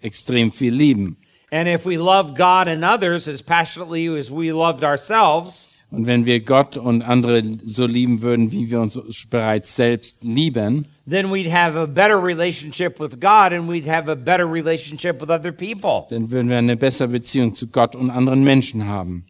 extrem 0.00 0.50
viel 0.52 0.74
lieben. 0.74 1.16
And 1.52 1.68
if 1.68 1.84
we 1.84 1.98
love 1.98 2.34
God 2.34 2.66
and 2.66 2.82
others 2.82 3.28
as 3.28 3.42
passionately 3.42 4.08
as 4.08 4.30
we 4.30 4.50
loved 4.52 4.82
ourselves, 4.82 5.68
Und 5.90 6.06
wenn 6.06 6.24
wir 6.24 6.40
Gott 6.40 6.78
und 6.78 7.02
andere 7.02 7.42
so 7.62 7.84
lieben 7.84 8.22
würden, 8.22 8.50
wie 8.50 8.70
wir 8.70 8.80
uns 8.80 8.98
bereits 9.28 9.76
selbst 9.76 10.24
lieben, 10.24 10.86
then 11.06 11.26
we'd 11.26 11.52
have 11.52 11.78
a 11.78 11.84
better 11.84 12.16
relationship 12.16 12.98
with 12.98 13.20
God 13.20 13.52
and 13.52 13.68
we'd 13.68 13.86
have 13.86 14.10
a 14.10 14.14
better 14.14 14.50
relationship 14.50 15.20
with 15.20 15.28
other 15.28 15.52
people. 15.52 16.06
dann 16.08 16.30
würden 16.30 16.48
wir 16.48 16.56
eine 16.56 16.78
bessere 16.78 17.08
Beziehung 17.08 17.54
zu 17.54 17.66
Gott 17.66 17.94
und 17.94 18.08
anderen 18.08 18.42
Menschen 18.42 18.86
haben. 18.86 19.26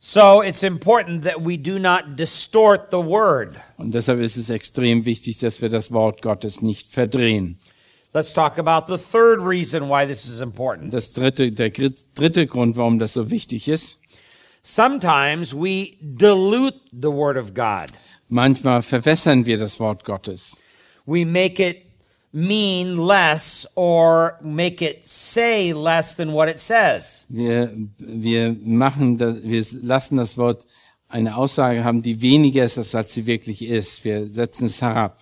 So 0.00 0.42
it's 0.42 0.62
important 0.62 1.24
that 1.24 1.40
we 1.44 1.56
do 1.56 1.78
not 1.78 2.18
distort 2.18 2.90
the 2.90 2.98
word. 2.98 3.56
Und 3.78 3.94
deshalb 3.94 4.20
ist 4.20 4.36
es 4.36 4.50
extrem 4.50 5.06
wichtig, 5.06 5.38
dass 5.38 5.62
wir 5.62 5.70
das 5.70 5.90
Wort 5.90 6.20
Gottes 6.20 6.60
nicht 6.60 6.92
verdrehen. 6.92 7.58
Let's 8.14 8.32
talk 8.32 8.58
about 8.58 8.86
the 8.86 8.96
third 8.98 9.40
reason 9.40 9.88
why 9.88 10.06
this 10.06 10.26
is 10.28 10.40
important. 10.40 10.92
Das 10.94 11.12
dritte, 11.12 11.52
der 11.52 11.70
dritte 11.70 12.46
Grund, 12.46 12.76
warum 12.76 12.98
das 12.98 13.12
so 13.12 13.30
wichtig 13.30 13.68
ist, 13.68 14.00
Sometimes 14.62 15.54
we 15.54 15.96
dilute 16.00 16.80
the 16.92 17.10
word 17.10 17.36
of 17.38 17.54
God. 17.54 17.90
manchmal 18.28 18.82
verwässern 18.82 19.46
wir 19.46 19.56
das 19.58 19.78
Wort 19.80 20.04
Gottes. 20.04 20.56
We 21.06 21.24
make 21.24 21.58
it 21.62 21.86
mean 22.32 22.98
less 22.98 23.66
or 23.76 24.38
make 24.42 24.82
it 24.84 25.06
say 25.06 25.72
less 25.72 26.14
than 26.14 26.32
what 26.32 26.48
it 26.48 26.58
says. 26.58 27.24
Wir, 27.28 27.72
wir 27.98 28.54
machen 28.62 29.16
das, 29.16 29.42
wir 29.42 29.64
lassen 29.82 30.18
das 30.18 30.36
Wort 30.36 30.66
eine 31.08 31.36
Aussage 31.36 31.82
haben, 31.84 32.02
die 32.02 32.20
weniger 32.20 32.64
ist, 32.64 32.94
als 32.94 33.12
sie 33.14 33.24
wirklich 33.24 33.62
ist. 33.62 34.04
Wir 34.04 34.26
setzen 34.26 34.66
es 34.66 34.82
herab. 34.82 35.18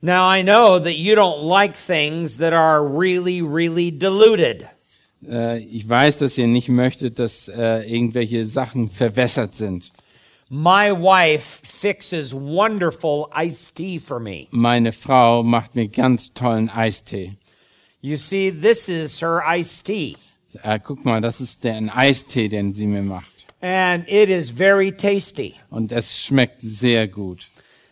Now, 0.00 0.28
I 0.28 0.42
know 0.42 0.78
that 0.78 0.96
you 0.96 1.14
don't 1.16 1.42
like 1.42 1.74
things 1.76 2.36
that 2.38 2.52
are 2.52 2.84
really, 2.84 3.42
really 3.42 3.90
diluted. 3.90 4.68
Äh, 5.28 5.58
ich 5.64 5.88
weiß, 5.88 6.18
dass 6.18 6.38
ihr 6.38 6.46
nicht 6.46 6.68
möchtet, 6.68 7.18
dass 7.18 7.48
äh, 7.48 7.80
irgendwelche 7.92 8.46
Sachen 8.46 8.90
verwässert 8.90 9.54
sind. 9.56 9.90
My 10.48 10.92
wife 10.92 11.60
fixes 11.64 12.32
wonderful 12.32 13.26
iced 13.34 13.74
tea 13.76 13.98
for 13.98 14.20
me. 14.20 14.46
Meine 14.50 14.92
Frau 14.92 15.42
macht 15.42 15.74
mir 15.74 15.88
ganz 15.88 16.32
tollen 16.32 16.70
Eistee. 16.70 17.36
You 18.00 18.16
see, 18.16 18.50
this 18.52 18.88
is 18.88 19.20
her 19.20 19.42
iced 19.44 19.84
tea, 19.84 20.16
Äh, 20.62 20.78
guck 20.82 21.04
mal, 21.04 21.20
das 21.20 21.40
ist 21.42 21.64
der 21.64 21.74
ein 21.74 21.90
Eistee, 21.90 22.48
den 22.48 22.72
sie 22.72 22.86
mir 22.86 23.02
macht. 23.02 23.46
and 23.60 24.08
it 24.08 24.30
is 24.30 24.50
very 24.50 24.92
tasty. 24.92 25.54
Und 25.68 25.90
es 25.90 26.24
schmeckt 26.24 26.60
sehr 26.60 27.08
gut. 27.08 27.48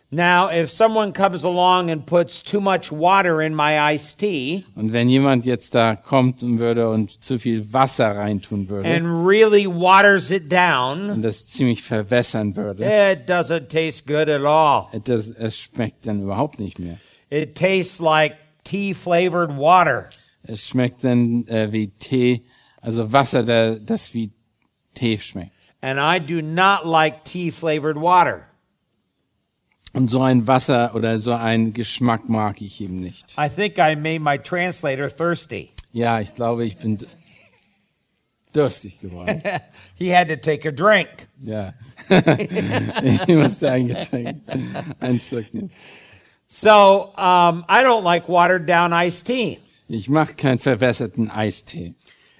Now, 0.09 0.49
if 0.51 0.71
someone 0.71 1.13
comes 1.13 1.43
along 1.43 1.91
and 1.91 2.07
puts 2.07 2.41
too 2.41 2.61
much 2.61 2.93
water 2.93 3.43
in 3.43 3.57
my 3.57 3.77
iced 3.93 4.21
tea 4.21 4.65
Und 4.77 4.93
wenn 4.93 5.09
jemand 5.09 5.45
jetzt 5.45 5.75
da 5.75 5.97
kommt 5.97 6.45
und 6.45 6.61
würde 6.61 6.89
und 6.91 7.25
zu 7.25 7.41
viel 7.41 7.73
Wasser 7.73 8.17
reintun 8.17 8.69
würde 8.69 8.89
and 8.89 9.05
really 9.27 9.67
waters 9.67 10.31
it 10.31 10.49
down, 10.49 11.11
und 11.11 11.23
das 11.23 11.49
ziemlich 11.49 11.83
verwässern 11.83 12.55
würde, 12.55 12.85
it 12.85 13.29
doesn't 13.29 13.69
taste 13.69 14.07
good 14.07 14.29
at 14.29 14.45
all. 14.45 14.87
das, 15.05 15.29
es 15.29 15.59
schmeckt 15.59 16.07
dann 16.07 16.23
überhaupt 16.23 16.61
nicht 16.61 16.79
mehr. 16.79 16.99
It 17.29 17.57
tastes 17.57 17.99
like 17.99 18.37
tea 18.63 18.95
flavored 18.95 19.51
water. 19.51 20.09
Es 20.45 20.69
schmeckt 20.69 21.03
dann 21.03 21.45
äh, 21.49 21.73
wie 21.73 21.89
Tee, 21.89 22.45
also 22.81 23.13
Wasser, 23.13 23.43
der, 23.43 23.81
das 23.81 24.15
wie 24.15 24.31
Tee 24.95 25.19
schmeckt. 25.19 25.51
And 25.83 25.99
I 25.99 26.21
do 26.25 26.41
not 26.41 26.87
like 26.87 27.25
tea 27.25 27.51
flavored 27.51 27.97
water. 28.01 28.46
Und 29.97 30.09
so 30.09 30.21
ein 30.21 30.47
Wasser 30.47 30.95
oder 30.95 31.19
so 31.19 31.33
einen 31.33 31.73
Geschmack 31.73 32.29
mag 32.29 32.61
ich 32.61 32.83
eben 32.83 33.01
nicht. 33.01 33.35
I 33.39 33.49
think 33.49 33.79
I 33.79 33.97
made 33.97 34.21
my 34.21 34.39
translator 34.39 35.09
thirsty. 35.09 35.71
Ja, 35.93 36.21
ich 36.21 36.35
glaube, 36.35 36.67
ich 36.67 36.77
bin 36.77 36.99
durstig 38.53 39.01
geworden. 39.01 39.43
He 39.95 40.15
had 40.15 40.29
to 40.29 40.37
take 40.37 40.69
a 40.69 40.71
drink. 40.71 41.29
Ja. 41.41 41.73
ich 43.03 43.35
musste 43.35 43.71
ein 43.71 43.89
Getränk, 43.89 44.43
einen 45.01 45.19
Schluck 45.19 45.55
nehmen. 45.55 45.71
So 46.47 47.15
um, 47.17 47.65
I 47.67 47.83
don't 47.83 48.05
like 48.05 48.29
watered 48.29 48.69
down 48.69 48.93
iced 48.93 49.27
tea. 49.27 49.61
Ich 49.89 50.11
mache 50.11 50.35
keinen 50.35 50.59
verwässerten 50.59 51.31
Eistee. 51.31 51.95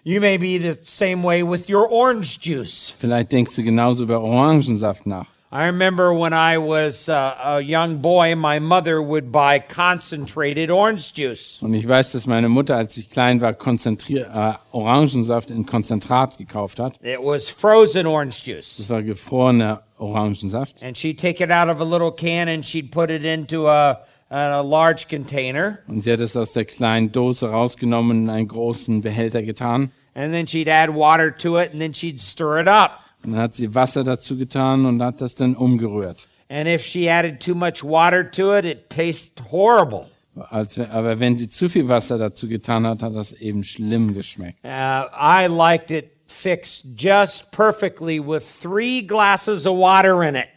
You 0.05 0.21
may 0.21 0.37
be 0.37 0.59
the 0.59 0.79
same 0.85 1.23
way 1.23 1.43
with 1.43 1.71
your 1.71 1.91
orange 1.91 2.39
juice. 2.39 2.93
Vielleicht 2.99 3.33
denkst 3.33 3.57
du 3.57 3.63
genauso 3.63 4.03
über 4.03 4.21
Orangensaft 4.21 5.07
nach. 5.07 5.36
I 5.57 5.69
remember 5.69 6.13
when 6.13 6.35
I 6.35 6.59
was 6.59 7.09
uh, 7.09 7.35
a 7.43 7.61
young 7.63 8.03
boy, 8.03 8.35
my 8.35 8.59
mother 8.59 9.01
would 9.01 9.33
buy 9.33 9.59
concentrated 9.59 10.71
orange 10.71 11.15
juice. 11.15 11.63
Und 11.63 11.73
ich 11.73 11.89
weiß, 11.89 12.13
dass 12.13 12.27
meine 12.27 12.51
Mutter, 12.51 12.77
als 12.77 12.99
ich 12.99 13.09
klein 13.09 13.41
war, 13.41 13.55
konzentrier 13.55 14.27
äh, 14.35 14.77
Orangensaft 14.77 15.51
in 15.51 15.65
Konzentrat 15.65 16.37
gekauft 16.37 16.79
hat. 16.79 17.03
It 17.03 17.21
was 17.23 17.49
frozen 17.49 18.07
orange 18.07 18.45
juice. 18.45 18.77
Das 18.77 18.91
war 18.91 19.03
gefrorener 19.03 19.83
Orangensaft. 19.97 20.83
And 20.83 20.95
she'd 20.95 21.19
take 21.19 21.43
it 21.43 21.51
out 21.51 21.71
of 21.71 21.81
a 21.81 21.85
little 21.85 22.13
can 22.13 22.49
and 22.49 22.63
she'd 22.63 22.93
put 22.93 23.09
it 23.09 23.25
into 23.25 23.67
a, 23.67 24.01
a 24.29 24.61
large 24.61 25.09
container. 25.09 25.79
Und 25.89 26.03
sie 26.03 26.13
hat 26.13 26.21
es 26.21 26.37
aus 26.37 26.53
der 26.53 26.67
kleinen 26.67 27.13
Dose 27.13 27.49
rausgenommen 27.49 28.19
und 28.19 28.25
in 28.25 28.31
einen 28.31 28.49
großen 28.49 29.01
Behälter 29.01 29.43
getan. 29.43 29.91
And 30.15 30.35
then 30.35 30.47
she'd 30.47 30.69
add 30.69 30.95
water 30.95 31.35
to 31.39 31.59
it 31.59 31.73
and 31.73 31.81
then 31.81 31.95
she'd 31.95 32.21
stir 32.21 32.61
it 32.61 32.69
up. 32.69 33.01
Und 33.27 33.33
dann 33.33 33.41
hat 33.43 33.55
sie 33.55 33.75
Wasser 33.75 34.05
dazu 34.05 34.37
getan 34.37 34.87
und 34.87 35.03
hat 35.03 35.21
das 35.21 35.35
dann 35.35 35.57
umgerührt. 35.57 36.29
And 36.49 36.69
if 36.69 36.83
she 36.83 37.11
added 37.11 37.41
too 37.41 37.57
much 37.57 37.83
water 37.83 38.31
to 38.31 38.55
it, 38.55 38.65
it 38.65 38.89
tasted 38.89 39.51
horrible. 39.51 40.07
Als, 40.51 40.79
aber 40.79 41.19
wenn 41.19 41.35
sie 41.35 41.49
zu 41.49 41.69
viel 41.69 41.89
Wasser 41.89 42.19
dazu 42.19 42.47
getan 42.47 42.87
hat, 42.87 43.03
hat 43.03 43.17
das 43.17 43.33
eben 43.33 43.65
schlimm 43.65 44.15
geschmeckt. 44.15 44.65
Uh, 44.65 45.07
I 45.13 45.49
liked 45.49 45.91
it 45.91 46.11
fixed 46.27 46.87
just 46.97 47.51
perfectly 47.51 48.21
with 48.21 48.45
three 48.45 49.03
glasses 49.03 49.67
of 49.67 49.77
water 49.77 50.23
in 50.23 50.37
it. 50.37 50.49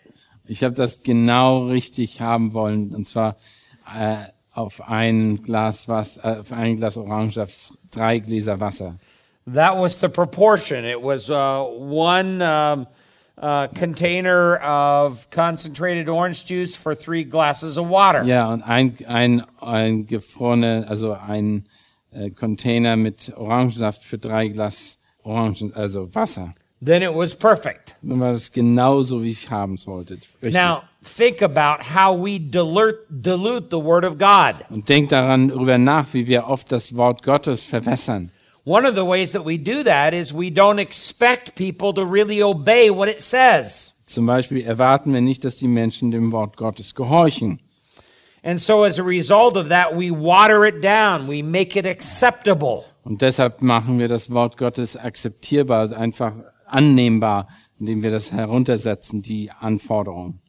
Ich 0.46 0.64
habe 0.64 0.76
das 0.76 1.02
genau 1.02 1.66
richtig 1.66 2.22
haben 2.22 2.54
wollen. 2.54 2.94
Und 2.94 3.08
zwar 3.08 3.38
äh, 3.92 4.18
auf 4.52 4.82
ein 4.82 5.42
Glas 5.42 5.88
Wasser, 5.88 6.38
äh, 6.38 6.40
auf 6.42 6.52
ein 6.52 6.76
Glas 6.76 6.98
Orangensaft 6.98 7.74
drei 7.92 8.20
Gläser 8.20 8.60
Wasser. 8.60 9.00
That 9.54 9.78
was 9.78 9.96
the 9.98 10.10
proportion. 10.10 10.86
It 10.86 11.02
was 11.02 11.30
uh, 11.30 11.64
one 11.64 12.42
um, 12.42 12.88
uh, 13.38 13.68
container 13.68 14.58
of 14.58 15.30
concentrated 15.32 16.10
orange 16.10 16.46
juice 16.46 16.76
for 16.76 16.96
three 16.96 17.24
glasses 17.24 17.78
of 17.78 17.90
water. 17.90 18.24
Ja, 18.24 18.52
und 18.52 18.64
ein, 18.64 18.96
ein, 19.08 19.44
ein 19.62 20.06
gefrorene, 20.06 20.86
also 20.88 21.14
ein 21.14 21.66
äh, 22.12 22.30
Container 22.32 22.96
mit 22.96 23.34
Orangensaft 23.36 24.04
für 24.04 24.18
drei 24.18 24.50
Glas 24.50 24.98
Orangen, 25.24 25.74
also 25.74 26.14
Wasser. 26.14 26.54
Then 26.82 27.04
it 27.04 27.14
was 27.14 27.36
perfect. 27.36 27.96
Dann 28.02 28.22
war 28.22 28.32
das 28.32 28.52
genauso, 28.52 29.22
wie 29.22 29.32
ich 29.32 29.50
haben 29.50 29.78
wollte. 29.86 30.14
Richtig. 30.42 30.54
Now, 30.54 30.84
think 31.04 31.42
about 31.42 31.84
how 31.84 32.14
we 32.14 32.40
dilute, 32.40 33.06
dilute 33.10 33.70
the 33.70 33.84
Word 33.84 34.06
of 34.06 34.18
God. 34.18 34.66
und 34.70 34.88
denk 34.88 35.10
daran 35.10 35.50
darüber 35.50 35.78
nach, 35.78 36.14
wie 36.14 36.28
wir 36.28 36.48
oft 36.48 36.72
das 36.72 36.96
Wort 36.96 37.24
Gottes 37.24 37.64
verwässern. 37.66 38.32
One 38.70 38.86
of 38.86 38.94
the 38.94 39.04
ways 39.04 39.32
that 39.32 39.44
we 39.44 39.58
do 39.58 39.82
that 39.82 40.14
is 40.14 40.32
we 40.32 40.52
don't 40.52 40.78
expect 40.78 41.56
people 41.56 41.92
to 41.94 42.06
really 42.06 42.40
obey 42.44 42.92
what 42.92 43.10
it 43.10 43.20
says. 43.20 43.94
Zum 44.06 44.28
Beispiel 44.28 44.64
erwarten 44.64 45.12
wir 45.12 45.22
nicht, 45.22 45.44
dass 45.44 45.58
die 45.58 45.68
Menschen 45.68 46.12
dem 46.12 46.32
Wort 46.32 46.56
Gottes 46.56 46.94
gehorchen. 46.94 47.62
And 48.44 48.62
so 48.62 48.84
as 48.84 49.00
a 49.00 49.04
result 49.04 49.58
of 49.58 49.70
that, 49.70 49.98
we 49.98 50.12
water 50.12 50.68
it 50.68 50.84
down, 50.84 51.28
we 51.28 51.42
make 51.42 51.80
it 51.80 51.88
acceptable. 51.88 52.84
Und 53.04 53.24
deshalb 53.24 53.64
machen 53.64 53.98
wir 53.98 54.08
das 54.08 54.30
Wort 54.30 54.56
Gottes 54.58 54.96
akzeptierbar, 54.96 55.92
einfach 55.98 56.34
annehmbar, 56.68 57.48
indem 57.80 58.04
wir 58.04 58.12
das 58.12 58.32
heruntersetzen, 58.32 59.24
die 59.24 59.50
Anforderungen. 59.50 60.42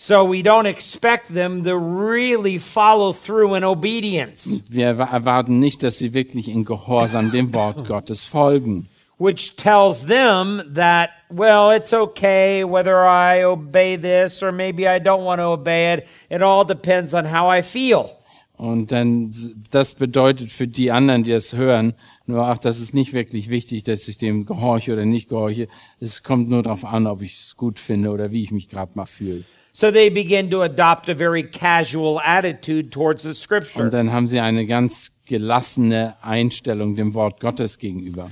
So 0.00 0.22
we 0.24 0.42
don't 0.44 0.66
expect 0.66 1.34
them 1.34 1.64
to 1.64 1.76
really 1.76 2.56
follow 2.60 3.12
through 3.12 3.56
in 3.56 3.64
obedience, 3.64 4.48
Wir 4.70 4.94
erwa- 4.94 5.10
erwarten 5.12 5.58
nicht, 5.58 5.82
dass 5.82 5.98
sie 5.98 6.14
wirklich 6.14 6.46
in 6.48 6.64
Gehorsam 6.64 7.32
dem 7.32 7.52
Wort 7.52 7.84
Gottes 7.88 8.22
folgen. 8.22 8.88
which 9.18 9.56
tells 9.56 10.06
them 10.06 10.62
that, 10.72 11.10
well, 11.28 11.72
it's 11.76 11.92
okay 11.92 12.62
whether 12.62 13.04
I 13.08 13.44
obey 13.44 13.96
this 13.96 14.40
or 14.40 14.52
maybe 14.52 14.84
I 14.86 15.00
don't 15.00 15.24
want 15.24 15.40
to 15.40 15.46
obey 15.54 15.94
it. 15.94 16.04
It 16.30 16.42
all 16.42 16.64
depends 16.64 17.12
on 17.12 17.24
how 17.32 17.48
I 17.52 17.62
feel. 17.62 18.08
Und 18.56 18.92
dann, 18.92 19.32
das 19.72 19.94
bedeutet 19.94 20.52
für 20.52 20.68
die 20.68 20.92
anderen, 20.92 21.24
die 21.24 21.32
das 21.32 21.54
hören, 21.54 21.94
nur, 22.26 22.44
ach, 22.46 22.58
das 22.58 22.78
ist 22.78 22.94
nicht 22.94 23.12
wirklich 23.12 23.50
wichtig, 23.50 23.82
dass 23.82 24.06
ich 24.06 24.18
dem 24.18 24.46
gehorche 24.46 24.92
oder 24.92 25.04
nicht 25.04 25.28
gehorche. 25.28 25.66
Es 25.98 26.22
kommt 26.22 26.48
nur 26.48 26.62
darauf 26.62 26.84
an, 26.84 27.08
ob 27.08 27.20
ich 27.22 27.32
es 27.34 27.56
gut 27.56 27.80
finde 27.80 28.10
oder 28.10 28.30
wie 28.30 28.44
ich 28.44 28.52
mich 28.52 28.68
gerade 28.68 28.92
mal 28.94 29.06
fühle. 29.06 29.42
So 29.72 29.90
they 29.92 30.08
begin 30.10 30.50
to 30.50 30.62
adopt 30.62 31.08
a 31.08 31.14
very 31.14 31.42
casual 31.42 32.20
attitude 32.24 32.90
towards 32.90 33.22
the 33.22 33.28
Und 33.28 33.36
scripture. 33.36 33.90
dann 33.90 34.12
haben 34.12 34.26
sie 34.26 34.40
eine 34.40 34.66
ganz 34.66 35.12
gelassene 35.26 36.16
Einstellung 36.22 36.96
dem 36.96 37.14
Wort 37.14 37.40
Gottes 37.40 37.78
gegenüber. 37.78 38.30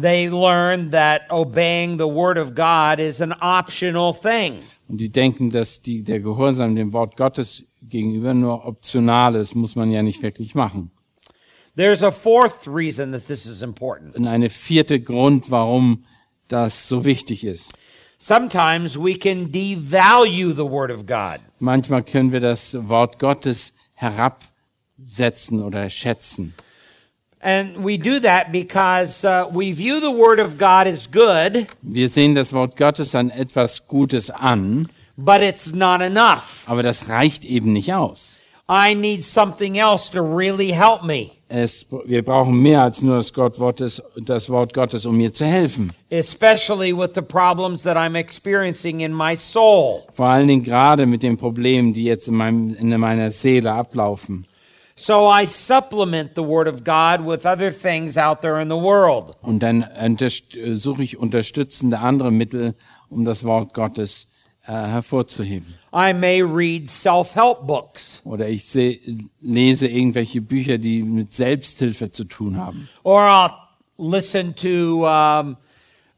They 0.00 0.28
learn 0.28 0.90
that 0.90 1.22
obeying 1.30 1.98
the 1.98 2.06
word 2.06 2.38
of 2.38 2.54
God 2.54 2.98
is 2.98 3.20
an 3.20 3.32
optional 3.40 4.14
thing. 4.14 4.58
Und 4.88 5.00
die 5.00 5.08
denken, 5.10 5.50
dass 5.50 5.80
die, 5.80 6.02
der 6.02 6.20
Gehorsam 6.20 6.76
dem 6.76 6.92
Wort 6.92 7.16
Gottes 7.16 7.64
gegenüber 7.82 8.34
nur 8.34 8.66
optional 8.66 9.34
ist, 9.34 9.54
muss 9.54 9.74
man 9.74 9.90
ja 9.90 10.02
nicht 10.02 10.22
wirklich 10.22 10.54
machen. 10.54 10.90
There's 11.76 12.02
a 12.02 12.10
fourth 12.10 12.66
reason 12.66 13.12
that 13.12 13.26
this 13.26 13.44
is 13.46 13.62
important. 13.62 14.16
Und 14.16 14.26
eine 14.26 14.48
vierte 14.50 15.00
Grund, 15.00 15.50
warum 15.50 16.04
das 16.48 16.88
so 16.88 17.04
wichtig 17.04 17.44
ist. 17.44 17.74
Sometimes 18.18 18.96
we 18.98 19.16
can 19.18 19.50
devalue 19.52 20.54
the 20.54 20.64
word 20.64 20.90
of 20.90 21.06
God. 21.06 21.38
Manchmal 21.60 22.02
können 22.02 22.32
wir 22.32 22.40
das 22.40 22.74
Wort 22.88 23.18
Gottes 23.18 23.72
herabsetzen 23.94 25.62
oder 25.62 25.90
schätzen. 25.90 26.54
And 27.40 27.84
we 27.84 27.98
do 27.98 28.18
that 28.20 28.50
because 28.50 29.24
uh, 29.24 29.46
we 29.52 29.72
view 29.72 30.00
the 30.00 30.10
word 30.10 30.40
of 30.40 30.58
God 30.58 30.86
as 30.86 31.06
good, 31.10 31.66
Wir 31.82 32.08
sehen 32.08 32.34
das 32.34 32.52
Wort 32.52 32.76
Gottes 32.76 33.14
an 33.14 33.30
etwas 33.30 33.86
Gutes 33.86 34.30
an, 34.30 34.88
but 35.16 35.42
it's 35.42 35.72
not 35.72 36.00
enough. 36.00 36.64
aber 36.66 36.82
das 36.82 37.08
reicht 37.08 37.44
eben 37.44 37.72
nicht 37.72 37.92
aus. 37.92 38.35
I 38.68 38.94
need 38.94 39.24
something 39.24 39.78
else 39.78 40.10
to 40.10 40.20
really 40.22 40.72
help 40.72 41.04
me, 41.04 41.30
Es, 41.48 41.86
wir 42.06 42.24
brauchen 42.24 42.60
mehr 42.60 42.82
als 42.82 43.00
nur 43.02 43.16
das, 43.18 43.32
Gott 43.32 43.60
Wortes, 43.60 44.02
das 44.16 44.50
Wort 44.50 44.72
Gottes, 44.74 45.06
um 45.06 45.16
mir 45.16 45.32
zu 45.32 45.44
helfen. 45.44 45.92
especially 46.10 46.92
with 46.92 47.10
the 47.14 47.22
problems 47.22 47.82
that 47.84 47.96
I'm 47.96 48.16
experiencing 48.16 49.00
in 49.02 49.12
my 49.14 49.36
soul. 49.36 50.02
Vor 50.12 50.26
allen 50.26 50.48
Dingen 50.48 50.64
gerade 50.64 51.06
mit 51.06 51.22
den 51.22 51.36
Problemen, 51.36 51.92
die 51.92 52.02
jetzt 52.04 52.26
in, 52.26 52.34
meinem, 52.34 52.74
in 52.74 52.88
meiner 52.98 53.30
Seele 53.30 53.70
ablaufen. 53.72 54.46
So 54.96 55.30
I 55.30 55.44
supplement 55.46 56.30
the 56.34 56.42
word 56.42 56.66
of 56.66 56.82
God 56.82 57.20
with 57.24 57.44
other 57.46 57.70
things 57.70 58.16
out 58.16 58.40
there 58.40 58.60
in 58.60 58.68
the 58.68 58.76
world. 58.76 59.36
Und 59.42 59.62
dann 59.62 59.84
suche 60.74 61.02
ich 61.04 61.18
unterstützende 61.18 62.00
andere 62.00 62.32
Mittel, 62.32 62.74
um 63.10 63.24
das 63.24 63.44
Wort 63.44 63.74
Gottes 63.74 64.26
hervorzuheben. 64.72 65.74
I 65.94 66.12
may 66.12 66.42
read 66.42 66.90
self-help 66.90 67.66
books, 67.66 68.20
Oder 68.24 68.48
ich 68.48 68.64
seh, 68.64 68.98
lese 69.40 69.86
irgendwelche 69.88 70.40
Bücher, 70.40 70.78
die 70.78 71.02
mit 71.02 71.32
Selbsthilfe 71.32 72.10
zu 72.10 72.24
tun 72.24 72.56
haben. 72.56 72.88
or 73.02 73.22
I'll 73.22 73.52
listen 73.98 74.54
to 74.56 75.06
um, 75.06 75.56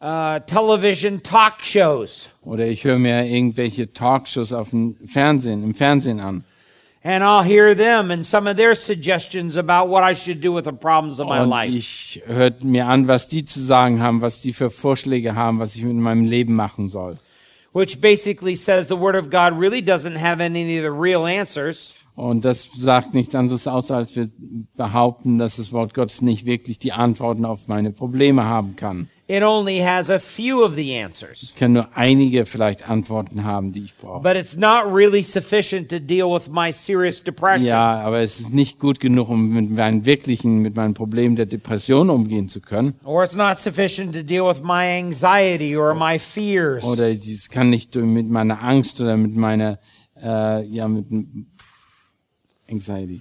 uh, 0.00 0.40
television 0.46 1.22
talk 1.22 1.64
shows, 1.64 2.28
Oder 2.42 2.66
ich 2.66 2.84
höre 2.84 2.98
mir 2.98 3.24
irgendwelche 3.24 3.92
Talkshows 3.92 4.52
auf 4.52 4.70
dem 4.70 4.96
Fernsehen, 5.06 5.62
im 5.62 5.74
Fernsehen 5.74 6.18
an. 6.20 6.44
and 7.04 7.22
I'll 7.22 7.44
hear 7.44 7.76
them 7.76 8.10
and 8.10 8.26
some 8.26 8.50
of 8.50 8.56
their 8.56 8.74
suggestions 8.74 9.56
about 9.56 9.88
what 9.88 10.02
I 10.02 10.14
should 10.16 10.40
do 10.44 10.52
with 10.54 10.64
the 10.64 10.72
problems 10.72 11.20
of 11.20 11.28
my 11.28 11.40
Und 11.40 11.48
life. 11.50 11.72
ich 11.74 12.20
höre 12.26 12.52
mir 12.62 12.86
an, 12.88 13.06
was 13.06 13.28
die 13.28 13.44
zu 13.44 13.60
sagen 13.60 14.00
haben, 14.02 14.20
was 14.20 14.40
die 14.40 14.52
für 14.52 14.70
Vorschläge 14.70 15.36
haben, 15.36 15.60
was 15.60 15.76
ich 15.76 15.84
mit 15.84 15.94
meinem 15.94 16.24
Leben 16.24 16.56
machen 16.56 16.88
soll. 16.88 17.18
Which 17.78 18.00
basically 18.00 18.56
says 18.56 18.88
the 18.88 18.96
Word 18.96 19.14
of 19.14 19.30
God 19.30 19.56
really 19.56 19.80
doesn't 19.80 20.16
have 20.16 20.40
any 20.40 20.78
of 20.78 20.82
the 20.82 20.90
real 20.90 21.26
answers. 21.26 22.04
Und 22.16 22.44
das 22.44 22.68
sagt 22.74 23.14
nichts 23.14 23.36
anderes 23.36 23.68
aus, 23.68 23.92
als 23.92 24.16
wir 24.16 24.28
behaupten, 24.76 25.38
dass 25.38 25.58
das 25.58 25.70
Wort 25.70 25.94
Gottes 25.94 26.20
nicht 26.20 26.44
wirklich 26.44 26.80
die 26.80 26.90
Antworten 26.90 27.44
auf 27.44 27.68
meine 27.68 27.92
Probleme 27.92 28.46
haben 28.46 28.74
kann. 28.74 29.08
It 29.30 29.42
only 29.42 29.80
has 29.82 30.08
a 30.08 30.18
few 30.18 30.64
of 30.64 30.74
the 30.74 30.98
answers. 30.98 31.42
Ich 31.42 31.54
kann 31.54 31.74
nur 31.74 31.94
einige 31.94 32.46
vielleicht 32.46 32.88
Antworten 32.88 33.44
haben, 33.44 33.72
die 33.72 33.82
ich 33.84 33.94
brauche. 33.94 34.22
But 34.22 34.36
it's 34.36 34.56
not 34.56 34.90
really 34.90 35.22
sufficient 35.22 35.90
to 35.90 35.98
deal 35.98 36.30
with 36.34 36.48
my 36.50 36.72
serious 36.72 37.22
depression. 37.22 37.66
Ja, 37.66 38.00
aber 38.00 38.20
es 38.20 38.40
ist 38.40 38.54
nicht 38.54 38.78
gut 38.78 39.00
genug, 39.00 39.28
um 39.28 39.50
mit 39.52 39.70
meinen 39.70 40.06
wirklichen, 40.06 40.60
mit 40.60 40.76
meinen 40.76 40.94
Problemen 40.94 41.36
der 41.36 41.44
Depression 41.44 42.08
umgehen 42.08 42.48
zu 42.48 42.62
können. 42.62 42.94
Or 43.04 43.22
it's 43.22 43.36
not 43.36 43.58
sufficient 43.58 44.14
to 44.14 44.22
deal 44.22 44.46
with 44.48 44.62
my 44.62 44.98
anxiety 44.98 45.76
or 45.76 45.94
my 45.94 46.18
fears. 46.18 46.82
Oder 46.84 47.10
es 47.10 47.50
kann 47.50 47.68
nicht 47.68 47.94
mit 47.96 48.30
meiner 48.30 48.62
Angst 48.62 48.98
oder 49.02 49.18
mit 49.18 49.36
meiner, 49.36 49.78
äh, 50.22 50.64
ja, 50.64 50.88
mit 50.88 51.04
Anxiety, 52.70 53.20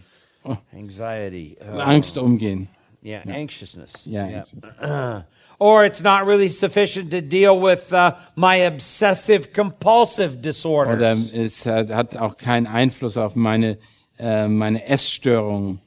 Anxiety. 0.73 1.57
uh, 1.61 1.79
Angst 1.79 2.17
umgehen. 2.17 2.69
yeah, 3.03 3.21
anxiousness. 3.27 4.05
Ja, 4.05 4.45
Yeah. 4.81 5.25
Or 5.59 5.83
it's 5.85 6.03
not 6.03 6.27
really 6.27 6.49
sufficient 6.49 7.09
to 7.11 7.21
deal 7.21 7.59
with 7.59 7.91
uh, 7.91 8.15
my 8.35 8.57
obsessive 8.57 9.53
compulsive 9.53 10.33
Oder 10.33 10.41
disorders. 10.41 11.31
es 11.33 11.65
hat, 11.65 12.15
auch 12.17 12.37
keinen 12.37 12.67
Einfluss 12.67 13.17
auf 13.17 13.35
meine, 13.35 13.79
äh, 14.19 14.47
meine 14.47 14.85
Essstörungen. 14.85 15.79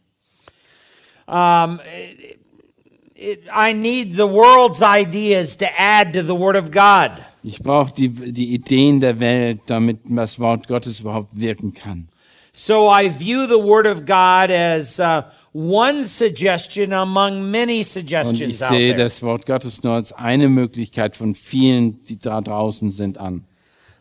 Um, 1.28 1.78
it, 1.86 2.40
it, 3.14 3.42
I 3.52 3.72
need 3.72 4.16
the 4.16 4.26
world's 4.26 4.82
ideas 4.82 5.56
to 5.58 5.66
add 5.78 6.12
to 6.14 6.24
the 6.24 6.34
Word 6.34 6.56
of 6.56 6.72
God. 6.72 7.12
Ich 7.44 7.60
brauche 7.62 7.92
die, 7.92 8.08
die 8.08 8.52
Ideen 8.52 8.98
der 8.98 9.20
Welt, 9.20 9.60
damit 9.66 10.00
das 10.06 10.40
Wort 10.40 10.66
Gottes 10.66 10.98
überhaupt 10.98 11.38
wirken 11.38 11.72
kann. 11.72 12.08
So 12.52 12.90
I 12.90 13.08
view 13.08 13.46
the 13.46 13.62
Word 13.62 13.86
of 13.86 14.04
God 14.04 14.50
as 14.50 14.98
uh, 14.98 15.22
one 15.52 16.04
suggestion 16.04 16.92
among 16.92 17.50
many 17.50 17.78
Und 17.78 17.80
ich 17.80 17.88
suggestions 17.88 18.62
out 18.62 18.68
sehe 18.68 18.94
das 18.94 19.22
Wort 19.22 19.46
Gottes 19.46 19.82
nur 19.82 19.94
als 19.94 20.12
eine 20.12 20.48
Möglichkeit 20.48 21.16
von 21.16 21.34
vielen, 21.34 22.04
die 22.04 22.18
da 22.18 22.40
draußen 22.40 22.90
sind, 22.90 23.18
an. 23.18 23.44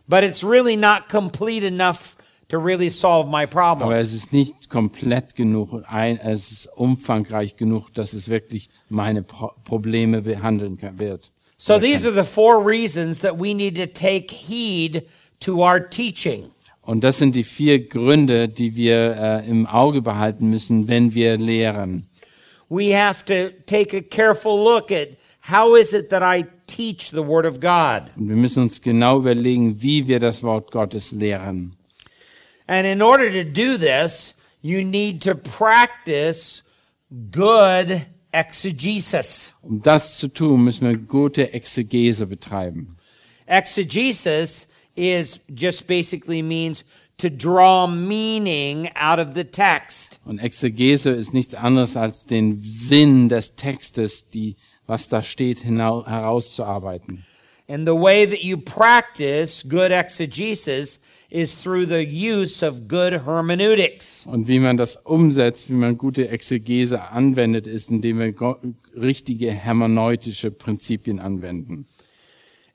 But 0.07 0.23
it's 0.23 0.43
really 0.43 0.75
not 0.75 1.09
complete 1.09 1.65
enough 1.65 2.17
to 2.49 2.57
really 2.57 2.89
solve 2.89 3.29
my 3.29 3.45
problem. 3.45 3.89
Aber 3.89 3.97
es 3.97 4.13
ist 4.13 4.33
nicht 4.33 4.69
komplett 4.69 5.35
genug 5.35 5.83
es 5.91 6.51
ist 6.51 6.69
umfangreich 6.75 7.55
genug, 7.55 7.93
dass 7.93 8.13
es 8.13 8.29
wirklich 8.29 8.69
meine 8.89 9.23
Pro 9.23 9.51
Probleme 9.63 10.21
behandeln 10.21 10.77
kann, 10.77 10.99
wird. 10.99 11.31
So 11.57 11.77
these 11.77 12.07
are 12.07 12.13
the 12.13 12.23
four 12.23 12.65
reasons 12.65 13.19
that 13.19 13.37
we 13.37 13.53
need 13.53 13.75
to 13.75 13.85
take 13.85 14.33
heed 14.33 15.03
to 15.41 15.61
our 15.63 15.79
teaching. 15.79 16.51
Und 16.89 17.03
das 17.03 17.19
sind 17.19 17.35
die 17.35 17.43
vier 17.43 17.87
Gründe, 17.87 18.49
die 18.49 18.75
wir 18.75 19.15
äh, 19.15 19.47
im 19.47 19.67
Auge 19.67 20.01
behalten 20.01 20.49
müssen, 20.49 20.87
wenn 20.87 21.13
wir 21.13 21.37
lehren. 21.37 22.09
We 22.67 22.97
have 22.97 23.23
to 23.25 23.55
take 23.67 23.95
a 23.95 24.01
careful 24.01 24.57
look 24.57 24.91
at 24.91 25.09
how 25.51 25.77
is 25.77 25.93
it 25.93 26.09
that 26.09 26.23
I 26.23 26.47
teach 26.65 27.11
the 27.11 27.23
Word 27.23 27.45
of 27.45 27.59
God. 27.59 28.09
Und 28.17 28.29
wir 28.29 28.35
müssen 28.35 28.63
uns 28.63 28.81
genau 28.81 29.19
überlegen, 29.19 29.79
wie 29.79 30.07
wir 30.07 30.19
das 30.19 30.41
Wort 30.41 30.71
Gottes 30.71 31.11
lehren. 31.11 31.75
And 32.65 32.87
in 32.87 33.03
order 33.03 33.29
to 33.31 33.43
do 33.43 33.77
this, 33.77 34.33
you 34.63 34.83
need 34.83 35.21
to 35.21 35.35
practice 35.35 36.63
good 37.29 38.01
exegesis. 38.31 39.53
Um 39.61 39.79
das 39.83 40.17
zu 40.17 40.27
tun, 40.27 40.63
müssen 40.63 40.87
wir 40.87 40.97
gute 40.97 41.53
Exegese 41.53 42.25
betreiben. 42.25 42.97
Exegesis 43.45 44.68
is 44.99 45.39
just 45.47 45.87
basically 45.87 46.41
means 46.43 46.83
to 47.17 47.29
draw 47.29 47.87
meaning 47.87 48.89
out 48.95 49.19
of 49.19 49.33
the 49.33 49.45
text. 49.45 50.19
Und 50.25 50.39
Exegese 50.39 51.11
ist 51.11 51.33
nichts 51.33 51.55
anderes 51.55 51.95
als 51.95 52.25
den 52.25 52.59
Sinn 52.61 53.29
des 53.29 53.55
Textes, 53.55 54.29
die, 54.29 54.55
was 54.87 55.07
da 55.07 55.23
steht, 55.23 55.63
herauszuarbeiten. 55.63 57.25
And 57.67 57.87
the 57.87 57.95
way 57.95 58.25
that 58.25 58.43
you 58.43 58.57
practice 58.57 59.63
good 59.63 59.91
exegesis 59.91 60.99
is 61.29 61.53
through 61.53 61.85
the 61.85 62.03
use 62.03 62.63
of 62.63 62.87
good 62.87 63.25
hermeneutics. 63.25 64.25
Und 64.25 64.47
wie 64.47 64.59
man 64.59 64.77
das 64.77 64.97
umsetzt, 64.97 65.69
wie 65.69 65.73
man 65.73 65.97
gute 65.97 66.29
Exegese 66.29 67.11
anwendet, 67.11 67.67
ist, 67.67 67.91
indem 67.91 68.19
wir 68.19 68.33
richtige 68.95 69.51
hermeneutische 69.51 70.51
Prinzipien 70.51 71.19
anwenden. 71.19 71.85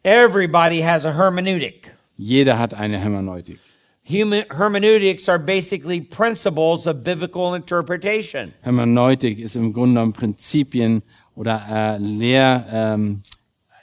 Everybody 0.05 0.83
has 0.83 1.05
a 1.05 1.17
hermeneutic. 1.17 1.94
Jeder 2.17 2.59
hat 2.59 2.75
eine 2.75 2.99
Hermeneutik. 2.99 3.59
Human 4.07 4.45
hermeneutics 4.51 5.29
are 5.31 5.39
basically 5.39 6.01
principles 6.01 6.87
of 6.87 7.03
biblical 7.03 7.55
interpretation. 7.55 8.53
Hermeneutik 8.61 9.39
ist 9.39 9.57
im 9.57 9.73
Grunde 9.73 9.95
genommen 9.95 10.13
Prinzipien 10.13 11.03
oder 11.35 11.65
äh, 11.71 11.99
Lehr, 11.99 12.67
ähm, 12.71 13.23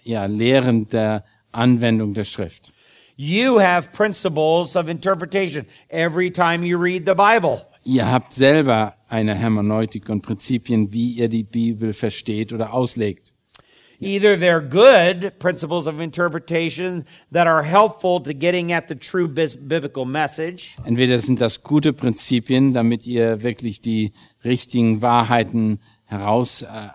ja, 0.03 0.25
Lehren 0.25 0.87
der 0.89 1.25
Anwendung 1.51 2.13
der 2.13 2.23
Schrift. 2.23 2.71
You 3.15 3.59
have 3.59 3.89
principles 3.93 4.75
of 4.75 4.87
interpretation 4.87 5.65
every 5.89 6.31
time 6.31 6.63
you 6.63 6.77
read 6.77 7.07
the 7.07 7.15
Bible. 7.15 7.65
Ihr 7.83 8.09
habt 8.11 8.33
selber 8.33 8.93
eine 9.09 9.33
Hermeneutik 9.33 10.07
und 10.09 10.21
Prinzipien, 10.21 10.93
wie 10.93 11.13
ihr 11.13 11.29
die 11.29 11.43
Bibel 11.43 11.93
versteht 11.93 12.53
oder 12.53 12.73
auslegt. 12.73 13.30
Either 14.01 14.35
they're 14.37 14.61
good 14.61 15.31
principles 15.39 15.87
of 15.87 15.99
interpretation 15.99 17.05
that 17.31 17.47
are 17.47 17.63
helpful 17.63 18.19
to 18.21 18.33
getting 18.33 18.71
at 18.71 18.87
the 18.87 18.95
true 18.95 19.27
biblical 19.27 20.05
message, 20.05 20.75
Entweder 20.85 21.17
sind 21.19 21.39
das 21.39 21.61
gute 21.61 21.93
Prinzipien, 21.93 22.73
damit 22.73 23.05
ihr 23.05 23.43
wirklich 23.43 23.79
die 23.79 24.11
richtigen 24.43 25.01
Wahrheiten 25.01 25.79
heraus 26.05 26.63
äh, 26.63 26.89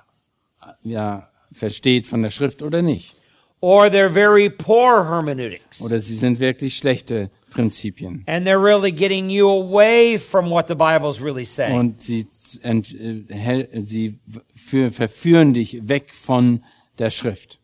ja, 0.82 1.28
versteht 1.52 2.06
von 2.06 2.22
der 2.22 2.30
Schrift 2.30 2.62
oder 2.62 2.82
nicht. 2.82 3.14
or 3.60 3.88
they're 3.88 4.10
very 4.10 4.50
poor 4.50 5.04
hermeneutics. 5.04 5.80
Oder 5.80 5.98
sie 6.00 6.14
sind 6.14 6.38
wirklich 6.40 6.76
schlechte 6.76 7.30
Prinzipien. 7.50 8.22
And 8.26 8.46
they're 8.46 8.62
really 8.62 8.92
getting 8.92 9.30
you 9.30 9.48
away 9.48 10.18
from 10.18 10.50
what 10.50 10.68
the 10.68 10.74
Bible's 10.74 11.20
really 11.20 11.44
saying. 11.46 11.74
Und 11.76 12.00
sie, 12.00 12.26
äh, 12.62 13.82
sie 13.82 14.18
für, 14.54 14.92
verführen 14.92 15.54
dich 15.54 15.88
weg 15.88 16.12
von 16.12 16.62
der 16.98 17.10
Schrift. 17.10 17.60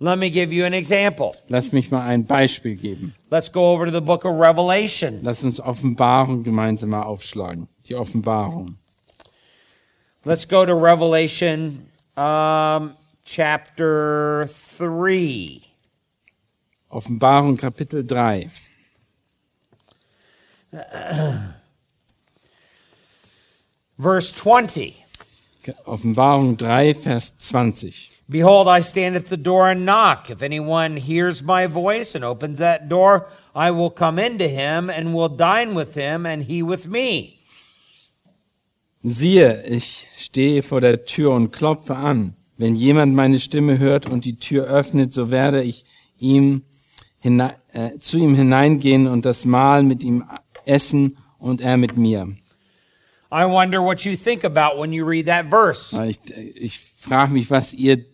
Let 0.00 0.18
me 0.18 0.30
give 0.30 0.52
you 0.52 0.64
an 0.64 0.74
example. 0.74 1.34
Lass 1.48 1.72
mich 1.72 1.90
mal 1.90 2.06
ein 2.06 2.24
Beispiel 2.24 2.76
geben. 2.76 3.14
Let's 3.30 3.50
go 3.50 3.72
over 3.72 3.84
to 3.84 3.90
the 3.90 4.00
book 4.00 4.24
of 4.24 4.38
Revelation. 4.38 5.20
Lass 5.22 5.42
uns 5.42 5.60
Offenbarung 5.60 6.44
gemeinsam 6.44 6.90
mal 6.90 7.02
aufschlagen. 7.02 7.68
Die 7.86 7.96
Offenbarung. 7.96 8.76
Let's 10.24 10.46
go 10.46 10.64
to 10.64 10.74
Revelation 10.74 11.88
um, 12.16 12.94
chapter 13.24 14.48
3. 14.78 15.62
Offenbarung 16.90 17.56
Kapitel 17.56 18.04
3. 18.04 18.48
Verse 23.98 24.32
20. 24.32 25.07
Offenbarung 25.84 26.56
3, 26.56 26.94
Vers 26.94 27.36
20. 27.38 28.10
Behold, 28.30 28.68
I 28.68 28.82
stand 28.82 29.16
at 29.16 29.26
the 29.30 29.38
door 29.38 29.70
and 29.70 29.86
knock. 29.86 30.28
If 30.28 30.42
anyone 30.42 30.98
hears 30.98 31.42
my 31.42 31.66
voice 31.66 32.14
and 32.14 32.24
opens 32.24 32.58
that 32.58 32.88
door, 32.88 33.26
I 33.54 33.70
will 33.70 33.90
come 33.90 34.18
into 34.18 34.46
him 34.46 34.90
and 34.90 35.14
will 35.14 35.30
dine 35.30 35.74
with 35.74 35.94
him 35.94 36.26
and 36.26 36.44
he 36.44 36.62
with 36.62 36.86
me. 36.86 37.36
Siehe, 39.02 39.62
ich 39.66 40.08
stehe 40.16 40.62
vor 40.62 40.80
der 40.80 41.04
Tür 41.06 41.32
und 41.32 41.52
klopfe 41.52 41.96
an. 41.96 42.34
Wenn 42.58 42.74
jemand 42.74 43.14
meine 43.14 43.38
Stimme 43.38 43.78
hört 43.78 44.06
und 44.10 44.24
die 44.24 44.38
Tür 44.38 44.66
öffnet, 44.66 45.12
so 45.12 45.30
werde 45.30 45.62
ich 45.62 45.84
ihm 46.18 46.64
hinein, 47.20 47.54
äh, 47.72 47.98
zu 47.98 48.18
ihm 48.18 48.34
hineingehen 48.34 49.06
und 49.06 49.24
das 49.24 49.44
Mahl 49.44 49.82
mit 49.84 50.02
ihm 50.02 50.24
essen 50.66 51.16
und 51.38 51.60
er 51.60 51.76
mit 51.76 51.96
mir. 51.96 52.36
I 53.30 53.44
wonder 53.46 53.82
what 53.82 54.04
you 54.04 54.16
think 54.16 54.44
about 54.44 54.78
when 54.78 54.92
you 54.92 55.04
read 55.04 55.26
that 55.26 55.46
verse. 55.46 55.92
Ich, 55.92 56.18
ich 56.56 56.80
frage 56.96 57.32
mich, 57.32 57.50
was 57.50 57.74
ihr 57.74 58.04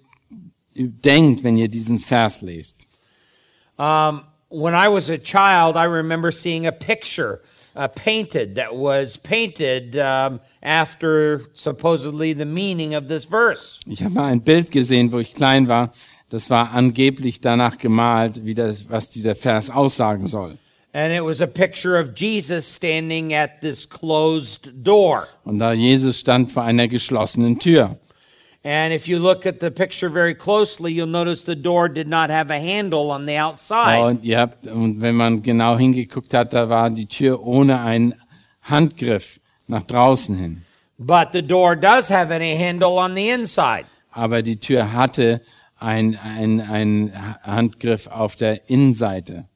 denkt, 0.74 1.44
wenn 1.44 1.56
ihr 1.56 1.68
diesen 1.68 1.98
Vers 1.98 2.42
lest. 2.42 2.86
Um, 3.78 4.24
when 4.48 4.74
I 4.74 4.88
was 4.88 5.10
a 5.10 5.18
child, 5.18 5.76
I 5.76 5.84
remember 5.84 6.32
seeing 6.32 6.66
a 6.66 6.72
picture 6.72 7.42
uh, 7.76 7.88
painted 7.88 8.56
that 8.56 8.74
was 8.74 9.16
painted 9.16 9.96
um, 9.96 10.40
after 10.62 11.42
supposedly 11.54 12.32
the 12.32 12.44
meaning 12.44 12.94
of 12.94 13.08
this 13.08 13.24
verse. 13.24 13.80
Ich 13.86 14.02
habe 14.02 14.14
mal 14.14 14.32
ein 14.32 14.40
Bild 14.40 14.70
gesehen, 14.70 15.12
wo 15.12 15.18
ich 15.18 15.34
klein 15.34 15.68
war. 15.68 15.90
Das 16.28 16.50
war 16.50 16.72
angeblich 16.72 17.40
danach 17.40 17.78
gemalt, 17.78 18.44
wie 18.44 18.54
das, 18.54 18.88
was 18.88 19.10
dieser 19.10 19.34
Vers 19.36 19.70
aussagen 19.70 20.26
soll. 20.26 20.58
And 20.94 21.12
it 21.12 21.24
was 21.24 21.40
a 21.40 21.48
picture 21.48 21.98
of 21.98 22.14
Jesus 22.14 22.64
standing 22.64 23.34
at 23.34 23.60
this 23.60 23.84
closed 23.84 24.84
door. 24.84 25.26
Und 25.44 25.58
da 25.58 25.72
Jesus 25.72 26.20
stand 26.20 26.52
vor 26.52 26.62
einer 26.62 26.86
geschlossenen 26.86 27.58
Tür. 27.58 27.98
And 28.62 28.94
if 28.94 29.08
you 29.08 29.18
look 29.18 29.44
at 29.44 29.58
the 29.58 29.70
picture 29.70 30.08
very 30.08 30.34
closely, 30.34 30.92
you'll 30.92 31.08
notice 31.08 31.42
the 31.42 31.56
door 31.56 31.88
did 31.88 32.06
not 32.06 32.30
have 32.30 32.48
a 32.50 32.60
handle 32.60 33.10
on 33.10 33.26
the 33.26 33.36
outside. 33.36 34.02
Und 34.04 34.24
ihr 34.24 34.38
habt, 34.38 34.68
und 34.68 35.00
wenn 35.00 35.16
man 35.16 35.42
genau 35.42 35.76
hingeguckt 35.76 36.32
hat, 36.32 36.54
da 36.54 36.68
war 36.68 36.90
die 36.90 37.06
Tür 37.06 37.44
ohne 37.44 37.80
einen 37.80 38.14
Handgriff 38.62 39.40
nach 39.66 39.82
draußen 39.82 40.38
hin. 40.38 40.62
But 40.96 41.30
the 41.32 41.42
door 41.42 41.74
does 41.74 42.08
have 42.08 42.32
a 42.32 42.38
handle 42.38 42.98
on 42.98 43.16
the 43.16 43.30
inside. 43.30 43.86
Aber 44.12 44.42
die 44.42 44.60
Tür 44.60 44.92
hatte 44.92 45.40
ein, 45.76 46.16
ein, 46.22 46.60
ein 46.60 47.12
Handgriff 47.42 48.06
auf 48.06 48.36
der 48.36 48.70
Innenseite. 48.70 49.48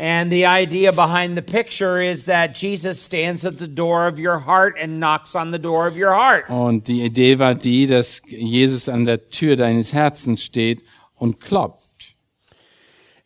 And 0.00 0.30
the 0.30 0.46
idea 0.46 0.92
behind 0.92 1.36
the 1.36 1.42
picture 1.42 2.00
is 2.00 2.26
that 2.26 2.54
Jesus 2.54 3.02
stands 3.02 3.44
at 3.44 3.58
the 3.58 3.66
door 3.66 4.06
of 4.06 4.16
your 4.16 4.38
heart 4.38 4.76
and 4.80 5.00
knocks 5.00 5.34
on 5.34 5.50
the 5.50 5.58
door 5.58 5.88
of 5.88 5.96
your 5.96 6.14
heart. 6.14 6.48
Und 6.48 6.86
die 6.86 7.02
Idee 7.02 7.40
war 7.40 7.56
die, 7.56 7.88
dass 7.88 8.22
Jesus 8.24 8.88
an 8.88 9.06
der 9.06 9.28
Tür 9.28 9.56
deines 9.56 9.92
Herzens 9.92 10.44
steht 10.44 10.84
und 11.16 11.40
klopft. 11.40 12.14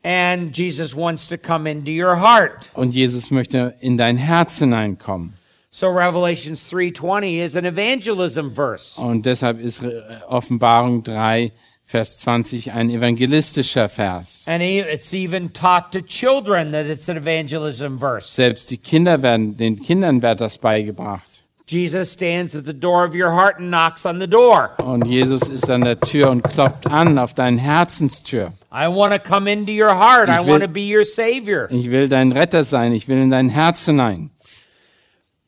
And 0.02 0.56
Jesus 0.56 0.96
wants 0.96 1.26
to 1.28 1.37
come 1.37 1.70
into 1.70 1.90
your 1.90 2.16
heart. 2.16 2.70
Und 2.72 2.94
Jesus 2.94 3.30
möchte 3.30 3.76
in 3.80 3.98
dein 3.98 4.16
Herz 4.16 4.58
hineinkommen. 4.58 5.35
So 5.70 5.88
Revelations 5.88 6.62
3:20 6.70 7.44
is 7.44 7.54
an 7.54 7.66
evangelism 7.66 8.54
verse. 8.54 8.98
Und 8.98 9.26
deshalb 9.26 9.61
ist 9.61 9.82
Offenbarung 10.26 11.02
3, 11.02 11.52
Vers 11.92 12.16
20 12.20 12.72
ein 12.72 12.88
evangelistischer 12.88 13.87
Vers. 13.90 14.44
And 14.46 14.62
it's 14.62 15.12
even 15.12 15.52
taught 15.52 15.92
to 15.92 16.00
children 16.00 16.72
that 16.72 16.87
it's 16.87 17.11
an 17.11 17.18
evangelism 17.18 17.98
verse. 17.98 18.33
Selbst 18.35 18.70
die 18.70 18.78
Kinder 18.78 19.20
werden, 19.22 19.59
den 19.59 19.76
Kindern 19.78 20.22
wird 20.22 20.40
das 20.40 20.57
beigebracht. 20.57 21.44
Jesus 21.68 22.14
stands 22.14 22.57
at 22.57 22.64
the 22.64 22.72
door 22.72 23.05
of 23.07 23.14
your 23.14 23.31
heart 23.33 23.59
and 23.59 23.68
knocks 23.68 24.07
on 24.07 24.18
the 24.20 24.26
door. 24.26 24.70
Und 24.83 25.07
Jesus 25.07 25.50
ist 25.50 25.68
an 25.68 25.83
der 25.83 26.00
Tür 26.00 26.31
und 26.31 26.42
klopft 26.44 26.87
an 26.87 27.18
auf 27.18 27.35
deine 27.35 27.61
Herzenstür. 27.61 28.55
I 28.72 28.87
want 28.88 29.12
to 29.12 29.18
come 29.20 29.50
into 29.52 29.72
your 29.72 29.94
heart. 29.94 30.31
I 30.31 30.40
Ich 30.40 30.46
will- 30.46 30.52
want 30.55 30.62
to 30.62 30.68
be 30.70 30.81
your 30.96 31.05
savior. 31.05 31.68
Ich 31.70 31.90
will 31.90 32.09
dein 32.09 32.33
Retter 32.33 32.64
sein, 32.64 32.94
ich 32.94 33.07
will 33.07 33.18
in 33.18 33.31
dein 33.31 33.50
Herz 33.50 33.85
hinein. 33.85 34.31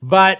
But 0.03 0.37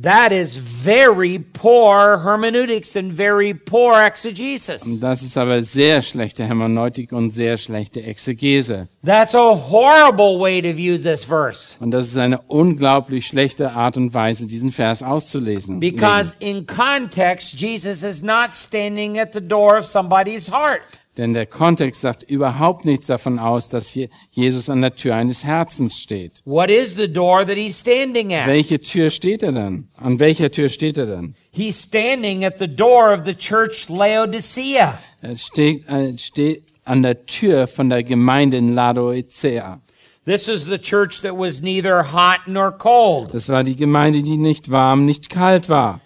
that 0.00 0.32
is 0.32 0.56
very 0.56 1.38
poor 1.38 2.18
hermeneutics 2.18 2.96
and 2.96 3.12
very 3.12 3.52
poor 3.52 3.94
exegesis. 4.00 4.82
Das 5.00 5.22
ist 5.22 5.36
aber 5.36 5.62
sehr 5.62 6.00
schlechte 6.00 6.44
Hermeneutik 6.44 7.12
und 7.12 7.30
sehr 7.30 7.58
schlechte 7.58 8.02
Exegese. 8.02 8.88
That's 9.04 9.34
a 9.34 9.54
horrible 9.54 10.40
way 10.40 10.62
to 10.62 10.74
view 10.74 10.96
this 10.96 11.24
verse. 11.24 11.76
Und 11.78 11.90
das 11.90 12.06
ist 12.06 12.16
eine 12.16 12.40
unglaublich 12.48 13.26
schlechte 13.26 13.72
Art 13.72 13.96
und 13.96 14.14
Weise, 14.14 14.46
diesen 14.46 14.72
Vers 14.72 15.02
auszulesen. 15.02 15.78
Because 15.78 16.34
in 16.38 16.66
context, 16.66 17.60
Jesus 17.60 18.02
is 18.02 18.22
not 18.22 18.52
standing 18.52 19.18
at 19.18 19.32
the 19.34 19.40
door 19.40 19.76
of 19.76 19.86
somebody's 19.86 20.48
heart. 20.50 20.80
Denn 21.18 21.34
der 21.34 21.44
Kontext 21.44 22.00
sagt 22.00 22.22
überhaupt 22.22 22.86
nichts 22.86 23.06
davon 23.06 23.38
aus, 23.38 23.68
dass 23.68 23.98
Jesus 24.30 24.70
an 24.70 24.80
der 24.80 24.96
Tür 24.96 25.14
eines 25.14 25.44
Herzens 25.44 25.98
steht. 25.98 26.40
What 26.46 26.70
is 26.70 26.94
the 26.94 27.12
door 27.12 27.44
that 27.44 27.56
he's 27.56 27.78
standing 27.78 28.32
at? 28.32 28.46
Welche 28.46 28.80
Tür 28.80 29.10
steht 29.10 29.42
er 29.42 29.52
dann? 29.52 29.88
An 29.94 30.18
welcher 30.18 30.50
Tür 30.50 30.70
steht 30.70 30.96
er 30.96 31.06
dann? 31.06 31.34
He's 31.50 31.82
standing 31.82 32.44
at 32.46 32.58
the 32.58 32.66
door 32.66 33.12
of 33.12 33.26
the 33.26 33.34
church 33.34 33.90
Laodicea. 33.90 34.98
Er 35.20 35.36
steht, 35.36 35.82
er 35.86 36.16
steht 36.16 36.64
an 36.84 37.02
der 37.02 37.26
Tür 37.26 37.66
von 37.66 37.90
der 37.90 38.02
Gemeinde 38.02 38.56
in 38.56 38.74
Laodicea. 38.74 39.82
This 40.24 40.48
is 40.48 40.64
the 40.64 40.78
church 40.78 41.20
that 41.22 41.36
was 41.36 41.60
neither 41.60 42.12
hot 42.12 42.46
nor 42.46 42.70
cold. 42.70 43.34
Das 43.34 43.48
war 43.48 43.64
die 43.64 43.74
Gemeinde, 43.74 44.22
die 44.22 44.36
nicht 44.36 44.70
warm, 44.70 45.04
nicht 45.04 45.28
kalt 45.28 45.68
war. 45.68 46.00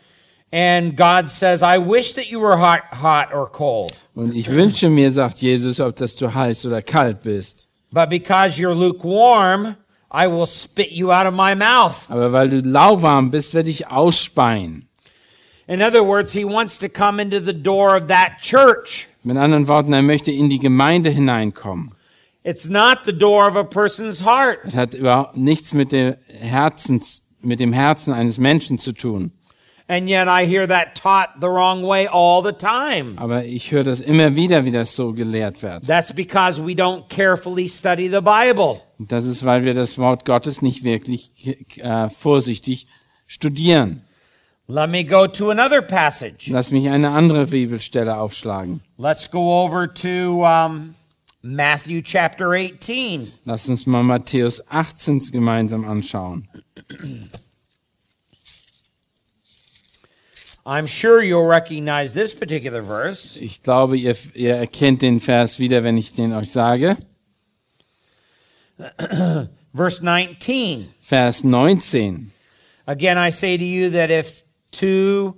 And 0.56 0.96
God 0.96 1.30
says, 1.30 1.62
I 1.62 1.76
wish 1.76 2.14
that 2.14 2.30
you 2.30 2.40
were 2.40 2.56
hot, 2.56 2.84
hot 2.90 3.30
or 3.30 3.46
cold. 3.46 3.92
Und 4.14 4.34
ich 4.34 4.48
wünsche 4.48 4.88
mir, 4.88 5.12
sagt 5.12 5.42
Jesus, 5.42 5.80
ob 5.80 5.96
das 5.96 6.14
du 6.14 6.32
heiß 6.32 6.64
oder 6.64 6.80
kalt 6.80 7.20
bist. 7.22 7.68
But 7.92 8.08
because 8.08 8.58
you're 8.58 8.74
lukewarm, 8.74 9.76
I 10.10 10.26
will 10.26 10.46
spit 10.46 10.92
you 10.92 11.12
out 11.12 11.26
of 11.26 11.34
my 11.34 11.54
mouth. 11.54 12.08
Aber 12.08 12.32
weil 12.32 12.48
du 12.48 12.60
lauwarm 12.62 13.30
bist, 13.30 13.52
werde 13.52 13.68
ich 13.68 13.88
ausspeien. 13.88 14.88
In 15.68 15.82
other 15.82 16.02
words, 16.02 16.32
he 16.32 16.46
wants 16.46 16.78
to 16.78 16.88
come 16.88 17.20
into 17.20 17.38
the 17.38 17.52
door 17.52 17.94
of 17.94 18.06
that 18.06 18.38
church. 18.40 19.08
Mit 19.24 19.36
anderen 19.36 19.68
Worten, 19.68 19.92
er 19.92 20.00
möchte 20.00 20.30
in 20.30 20.48
die 20.48 20.58
Gemeinde 20.58 21.10
hineinkommen. 21.10 21.92
It's 22.44 22.66
not 22.66 23.00
the 23.04 23.12
door 23.12 23.46
of 23.46 23.56
a 23.56 23.64
person's 23.64 24.24
heart. 24.24 24.60
Es 24.64 24.74
hat 24.74 24.94
überhaupt 24.94 25.36
nichts 25.36 25.74
mit 25.74 25.92
dem 25.92 26.14
Herzens, 26.28 27.24
mit 27.42 27.60
dem 27.60 27.74
Herzen 27.74 28.14
eines 28.14 28.38
Menschen 28.38 28.78
zu 28.78 28.92
tun. 28.92 29.32
And 29.88 30.08
yet 30.08 30.26
I 30.26 30.46
hear 30.46 30.66
that 30.66 30.96
taught 30.96 31.40
the 31.40 31.48
wrong 31.48 31.84
way 31.86 32.08
all 32.08 32.42
the 32.42 32.52
time. 32.52 33.16
Aber 33.18 33.44
ich 33.44 33.70
höre 33.70 33.84
das 33.84 34.00
immer 34.00 34.34
wieder, 34.34 34.64
wie 34.64 34.72
das 34.72 34.96
so 34.96 35.12
gelehrt 35.12 35.62
wird. 35.62 35.86
That's 35.86 36.12
because 36.12 36.60
we 36.60 36.72
don't 36.72 37.08
carefully 37.08 37.68
study 37.68 38.08
the 38.08 38.20
Bible. 38.20 38.82
Das 38.98 39.26
ist, 39.26 39.44
weil 39.44 39.64
wir 39.64 39.74
das 39.74 39.96
Wort 39.96 40.24
Gottes 40.24 40.60
nicht 40.60 40.82
wirklich 40.82 41.30
äh, 41.78 42.10
vorsichtig 42.10 42.88
studieren. 43.28 44.02
Let 44.68 44.90
me 44.90 45.04
go 45.04 45.28
to 45.28 45.50
another 45.50 45.80
passage. 45.80 46.50
Lass 46.50 46.72
mich 46.72 46.88
eine 46.88 47.10
andere 47.10 47.46
Bibelstelle 47.46 48.16
aufschlagen. 48.16 48.80
Let's 48.98 49.30
go 49.30 49.64
over 49.64 49.86
to 49.86 50.44
um, 50.44 50.96
Matthew 51.42 52.02
chapter 52.02 52.50
18. 52.50 53.28
Lass 53.44 53.68
uns 53.68 53.86
mal 53.86 54.02
Matthäus 54.02 54.60
18 54.68 55.30
gemeinsam 55.30 55.84
anschauen. 55.84 56.48
I'm 60.66 60.86
sure 60.86 61.22
you'll 61.22 61.46
recognize 61.46 62.12
this 62.12 62.34
particular 62.34 62.82
verse. 62.82 63.38
Ich 63.40 63.62
glaube, 63.62 63.96
ihr, 63.96 64.16
ihr 64.34 64.56
erkennt 64.56 65.00
den 65.00 65.20
Vers 65.20 65.60
wieder, 65.60 65.84
wenn 65.84 65.96
ich 65.96 66.12
den 66.12 66.32
euch 66.32 66.50
sage. 66.50 66.96
Verse 69.72 70.04
19. 70.04 70.88
Vers 71.00 71.44
19. 71.44 72.32
Again, 72.88 73.16
I 73.16 73.30
say 73.30 73.56
to 73.56 73.64
you 73.64 73.90
that 73.90 74.10
if 74.10 74.42
two 74.72 75.36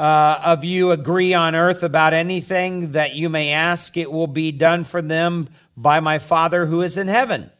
uh, 0.00 0.40
of 0.44 0.64
you 0.64 0.90
agree 0.90 1.34
on 1.34 1.54
earth 1.54 1.84
about 1.84 2.12
anything 2.12 2.92
that 2.92 3.14
you 3.14 3.28
may 3.28 3.52
ask, 3.52 3.96
it 3.96 4.10
will 4.10 4.26
be 4.26 4.50
done 4.50 4.82
for 4.82 5.00
them 5.00 5.48
by 5.76 6.00
my 6.00 6.18
Father 6.18 6.66
who 6.66 6.82
is 6.82 6.96
in 6.96 7.06
heaven. 7.06 7.50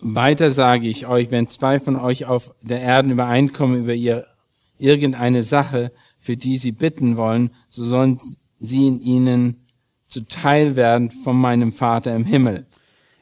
Weiter 0.00 0.50
sage 0.50 0.86
ich 0.88 1.06
euch, 1.06 1.30
wenn 1.30 1.48
zwei 1.48 1.80
von 1.80 1.96
euch 1.96 2.26
auf 2.26 2.50
der 2.60 2.82
Erde 2.82 3.10
übereinkommen 3.10 3.78
über 3.78 3.94
ihr, 3.94 4.26
irgendeine 4.78 5.42
Sache, 5.42 5.92
für 6.18 6.36
die 6.36 6.58
sie 6.58 6.72
bitten 6.72 7.16
wollen, 7.16 7.50
so 7.68 7.84
sollen 7.84 8.18
sie 8.58 8.86
in 8.86 9.00
ihnen 9.00 9.66
zuteil 10.08 10.76
werden 10.76 11.10
von 11.10 11.36
meinem 11.36 11.72
Vater 11.72 12.14
im 12.14 12.24
Himmel. 12.24 12.66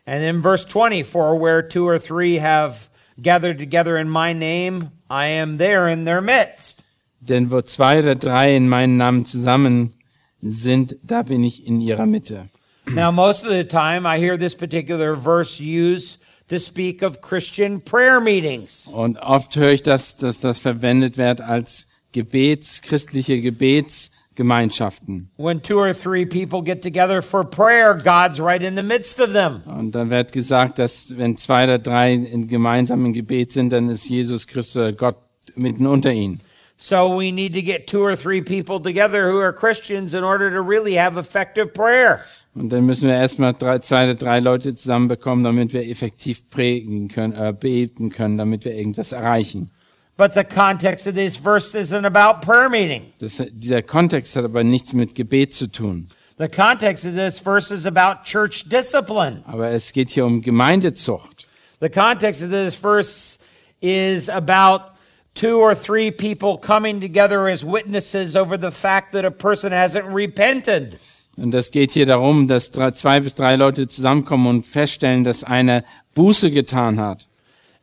And 0.05 0.25
in 0.25 0.43
verse 0.43 0.67
20, 0.67 1.05
for 1.05 1.39
where 1.41 1.67
two 1.67 1.87
or 1.87 1.99
three 2.01 2.39
have 2.41 2.91
gathered 3.21 3.59
together 3.59 3.97
in 3.97 4.09
my 4.09 4.33
name, 4.33 4.91
I 5.09 5.27
am 5.27 5.59
there 5.59 5.89
in 5.89 6.05
their 6.05 6.21
midst. 6.21 6.83
Denn 7.21 7.51
wo 7.51 7.63
zwei 7.63 8.01
oder 8.01 8.17
drei 8.17 8.57
in 8.57 8.69
meinen 8.69 8.97
Namen 8.97 9.25
zusammen 9.25 9.95
sind, 10.41 10.97
da 11.05 11.23
bin 11.23 11.45
ich 11.45 11.67
in 11.67 11.81
ihrer 11.81 12.07
Mitte. 12.07 12.49
Now, 12.87 13.13
most 13.13 13.45
of 13.45 13.51
the 13.51 13.65
time, 13.65 14.07
I 14.07 14.19
hear 14.19 14.37
this 14.37 14.57
particular 14.57 15.17
verse 15.17 15.61
used 15.61 16.19
to 16.53 16.61
speak 16.61 17.03
of 17.03 17.21
Christian 17.21 17.81
prayer 17.81 18.21
meetings. 18.21 18.87
Und 18.87 19.19
oft 19.19 19.57
höre 19.57 19.73
ich, 19.73 19.83
dass, 19.83 20.17
dass 20.17 20.41
das 20.41 20.59
verwendet 20.59 21.17
wird 21.17 21.41
als 21.41 21.87
Gebets, 22.13 22.83
christliche 22.83 23.41
Gebetsgemeinschaften. 23.41 25.31
When 25.39 25.63
two 25.63 25.79
or 25.79 25.95
three 25.95 26.27
people 26.27 26.63
get 26.63 26.83
together 26.83 27.23
for 27.23 27.43
prayer, 27.43 27.95
God's 27.95 28.39
right 28.39 28.63
in 28.63 28.77
the 28.77 28.83
midst 28.83 29.19
of 29.19 29.33
them. 29.33 29.63
Und 29.67 29.93
dann 29.93 30.11
wird 30.11 30.33
gesagt, 30.33 30.79
dass 30.79 31.17
wenn 31.17 31.37
zwei 31.37 31.65
oder 31.65 31.79
drei 31.79 32.13
in 32.13 32.47
gemeinsamen 32.49 33.13
Gebet 33.13 33.51
sind, 33.51 33.73
dann 33.73 33.89
ist 33.89 34.09
Jesus 34.09 34.47
Christus 34.47 34.95
Gott 34.97 35.17
mitten 35.57 35.87
unter 35.87 36.13
ihnen. 36.13 36.41
So 36.77 37.09
we 37.09 37.31
need 37.31 37.55
to 37.55 37.63
get 37.63 37.87
two 37.87 38.03
or 38.03 38.17
three 38.17 38.43
people 38.43 38.81
together 38.81 39.31
who 39.31 39.39
are 39.39 39.53
Christians 39.53 40.15
in 40.15 40.25
order 40.25 40.51
to 40.51 40.61
really 40.61 40.95
have 40.95 41.17
effective 41.17 41.73
prayer. 41.73 42.21
Und 42.55 42.71
dann 42.71 42.85
müssen 42.85 43.09
wir 43.09 43.15
erstmal 43.15 43.55
drei, 43.55 43.79
zwei 43.79 44.05
oder 44.05 44.15
drei 44.15 44.41
Leute 44.41 44.75
zusammenbekommen, 44.75 45.43
damit 45.43 45.73
wir 45.73 45.89
effektiv 45.89 46.51
prägen 46.51 47.09
können, 47.09 47.33
äh, 47.33 47.55
beten 47.59 48.11
können, 48.11 48.37
damit 48.37 48.65
wir 48.65 48.75
irgendwas 48.75 49.13
erreichen. 49.13 49.71
But 50.19 50.35
the 50.35 50.45
context 50.45 51.07
of 51.07 51.15
this 51.15 51.37
verse 51.37 51.75
isn't 51.75 52.05
about 52.05 52.45
prayer 52.45 52.69
meeting. 52.69 53.13
Das, 53.19 53.43
dieser 53.51 53.83
Kontext 53.83 54.37
hat 54.37 54.45
aber 54.45 54.63
nichts 54.63 54.93
mit 54.93 55.15
Gebet 55.15 55.55
zu 55.55 55.67
tun. 55.67 56.09
The 56.39 56.49
context 56.49 57.07
of 57.07 57.15
this 57.15 57.39
verse 57.39 57.71
is 57.71 57.87
about 57.87 58.25
church 58.25 58.69
discipline. 58.69 59.43
Aber 59.47 59.71
es 59.71 59.93
geht 59.93 60.11
hier 60.11 60.27
um 60.27 60.43
Gemeindezucht. 60.43 61.47
The 61.81 61.89
context 61.89 62.43
of 62.43 62.51
this 62.51 62.75
verse 62.75 63.39
is 63.81 64.29
about 64.29 64.93
two 65.35 65.59
or 65.59 65.75
three 65.75 66.11
people 66.11 66.59
coming 66.59 67.01
together 67.01 67.49
as 67.49 67.65
witnesses 67.65 68.37
over 68.37 68.59
the 68.59 68.71
fact 68.71 69.13
that 69.13 69.25
a 69.25 69.31
person 69.31 69.73
hasn't 69.73 70.05
repented. 70.07 70.99
Und 71.37 71.53
das 71.53 71.71
geht 71.71 71.91
hier 71.91 72.07
darum, 72.07 72.47
dass 72.47 72.71
drei, 72.71 72.91
zwei 72.91 73.21
bis 73.21 73.35
drei 73.35 73.57
Leute 73.57 73.87
zusammenkommen 73.87 74.47
und 74.47 74.67
feststellen, 74.67 75.25
dass 75.25 75.45
einer 75.45 75.85
Buße 76.15 76.51
getan 76.51 77.01
hat. 77.01 77.29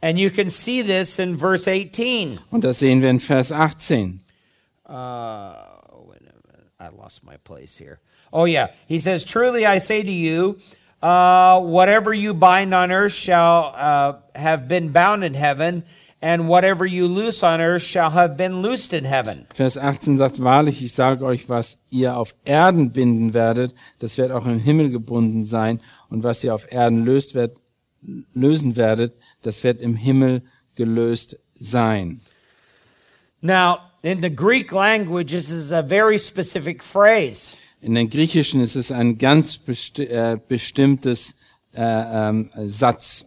And 0.01 0.17
you 0.17 0.29
can 0.29 0.49
see 0.49 0.81
this 0.81 1.19
in 1.19 1.38
verse 1.38 1.69
18. 1.69 2.39
Und 2.51 2.63
das 2.63 2.79
sehen 2.79 3.01
wir 3.01 3.09
in 3.09 3.19
Vers 3.19 3.51
18. 3.51 4.21
Uh. 4.88 5.69
I 6.79 6.88
lost 6.88 7.25
my 7.25 7.35
place 7.38 7.77
here. 7.77 7.99
Oh, 8.31 8.45
yeah. 8.45 8.67
He 8.88 8.99
says, 8.99 9.25
Truly 9.25 9.65
I 9.65 9.79
say 9.79 10.01
to 10.01 10.12
you, 10.12 10.59
uh, 11.01 11.59
whatever 11.59 12.13
you 12.13 12.33
bind 12.33 12.73
on 12.73 12.91
earth 12.91 13.12
shall 13.12 13.73
uh, 13.75 14.13
have 14.33 14.67
been 14.69 14.91
bound 14.91 15.25
in 15.25 15.33
heaven, 15.33 15.83
and 16.21 16.47
whatever 16.47 16.86
you 16.86 17.08
loose 17.08 17.43
on 17.43 17.62
earth 17.62 17.84
shall 17.84 18.12
have 18.12 18.36
been 18.36 18.62
loosed 18.62 18.93
in 18.93 19.05
heaven. 19.05 19.47
Vers 19.53 19.77
18 19.77 20.17
sagt, 20.17 20.43
wahrlich, 20.43 20.84
ich 20.84 20.93
sage 20.93 21.25
euch, 21.25 21.49
was 21.49 21.77
ihr 21.89 22.17
auf 22.17 22.36
Erden 22.45 22.91
binden 22.91 23.34
werdet, 23.34 23.73
das 23.99 24.17
wird 24.17 24.32
auch 24.32 24.45
im 24.45 24.60
Himmel 24.60 24.89
gebunden 24.89 25.43
sein. 25.43 25.79
Und 26.10 26.23
was 26.23 26.43
ihr 26.43 26.53
auf 26.53 26.71
Erden 26.71 27.05
löst 27.05 27.36
wird, 27.36 27.58
lösen 28.34 28.75
werdet, 28.75 29.13
das 29.41 29.63
wird 29.63 29.82
im 29.82 29.95
Himmel 29.95 30.43
gelöst 30.75 31.38
sein. 31.53 32.21
Now, 33.41 33.79
in 34.01 34.21
the 34.21 34.29
Greek 34.29 34.71
language, 34.71 35.32
this 35.32 35.49
is 35.49 35.71
a 35.71 35.82
very 35.82 36.17
specific 36.17 36.84
phrase. 36.84 37.51
In 37.82 37.95
den 37.95 38.10
Griechischen 38.10 38.62
ist 38.62 38.75
es 38.75 38.91
ein 38.91 39.17
ganz 39.17 39.58
besti 39.58 40.03
äh, 40.03 40.38
bestimmtes 40.47 41.36
äh, 41.73 41.82
ähm, 41.82 42.49
Satz. 42.67 43.25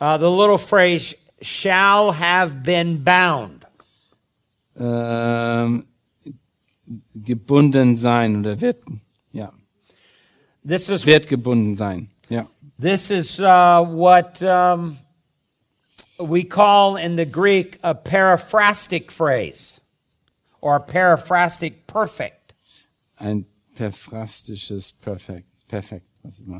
Uh, 0.00 0.18
the 0.18 0.28
little 0.28 0.58
phrase, 0.58 1.14
shall 1.42 2.12
have 2.12 2.62
been 2.62 3.02
bound. 3.02 3.64
Ähm, 4.76 5.86
gebunden 7.14 7.94
sein 7.94 8.40
oder 8.40 8.60
wird, 8.60 8.84
ja, 9.32 9.52
This 10.64 10.88
is 10.88 11.06
wird 11.06 11.28
gebunden 11.28 11.76
sein. 11.76 12.08
Ja. 12.28 12.48
This 12.78 13.10
is 13.10 13.40
uh, 13.40 13.84
what 13.84 14.42
um, 14.42 14.98
we 16.18 16.44
call 16.44 16.96
in 16.96 17.16
the 17.16 17.26
Greek 17.26 17.78
a 17.82 17.94
paraphrastic 17.94 19.10
phrase 19.10 19.80
or 20.60 20.76
a 20.76 20.80
paraphrastic 20.80 21.86
perfect. 21.86 22.54
Ein 23.18 23.46
perfrastisches 23.76 24.92
Perfekt. 25.00 25.68
Perfekt. 25.68 26.06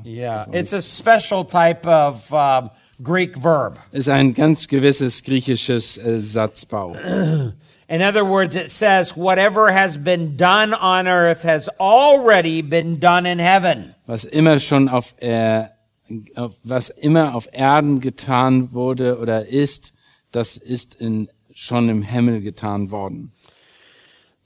Yeah, 0.05 0.47
it's 0.53 0.73
a 0.73 0.83
special 0.83 1.45
type 1.45 1.87
of 1.87 2.33
um, 2.33 2.71
Greek 3.03 3.37
verb. 3.39 3.79
ist 3.93 4.09
ein 4.09 4.35
ganz 4.35 4.67
gewisses 4.67 5.23
griechisches 5.23 5.99
äh, 5.99 6.19
Satzbau. 6.19 6.97
In 7.89 8.01
other 8.01 8.25
words, 8.25 8.57
it 8.57 8.71
says, 8.71 9.17
whatever 9.17 9.73
has 9.73 9.97
been 9.97 10.37
done 10.37 10.73
on 10.75 11.07
earth 11.07 11.43
has 11.43 11.69
already 11.79 12.63
been 12.63 12.99
done 12.99 13.27
in 13.27 13.39
heaven. 13.39 13.95
Was 14.07 14.25
immer 14.25 14.59
schon 14.61 14.89
auf, 14.89 15.15
äh, 15.21 15.67
auf 16.35 16.55
was 16.65 16.91
immer 16.91 17.35
auf 17.35 17.49
Erden 17.53 18.01
getan 18.01 18.73
wurde 18.73 19.19
oder 19.19 19.47
ist, 19.47 19.93
das 20.33 20.57
ist 20.57 20.95
in, 20.95 21.29
schon 21.55 21.89
im 21.89 22.03
Himmel 22.03 22.41
getan 22.41 22.91
worden. 22.91 23.33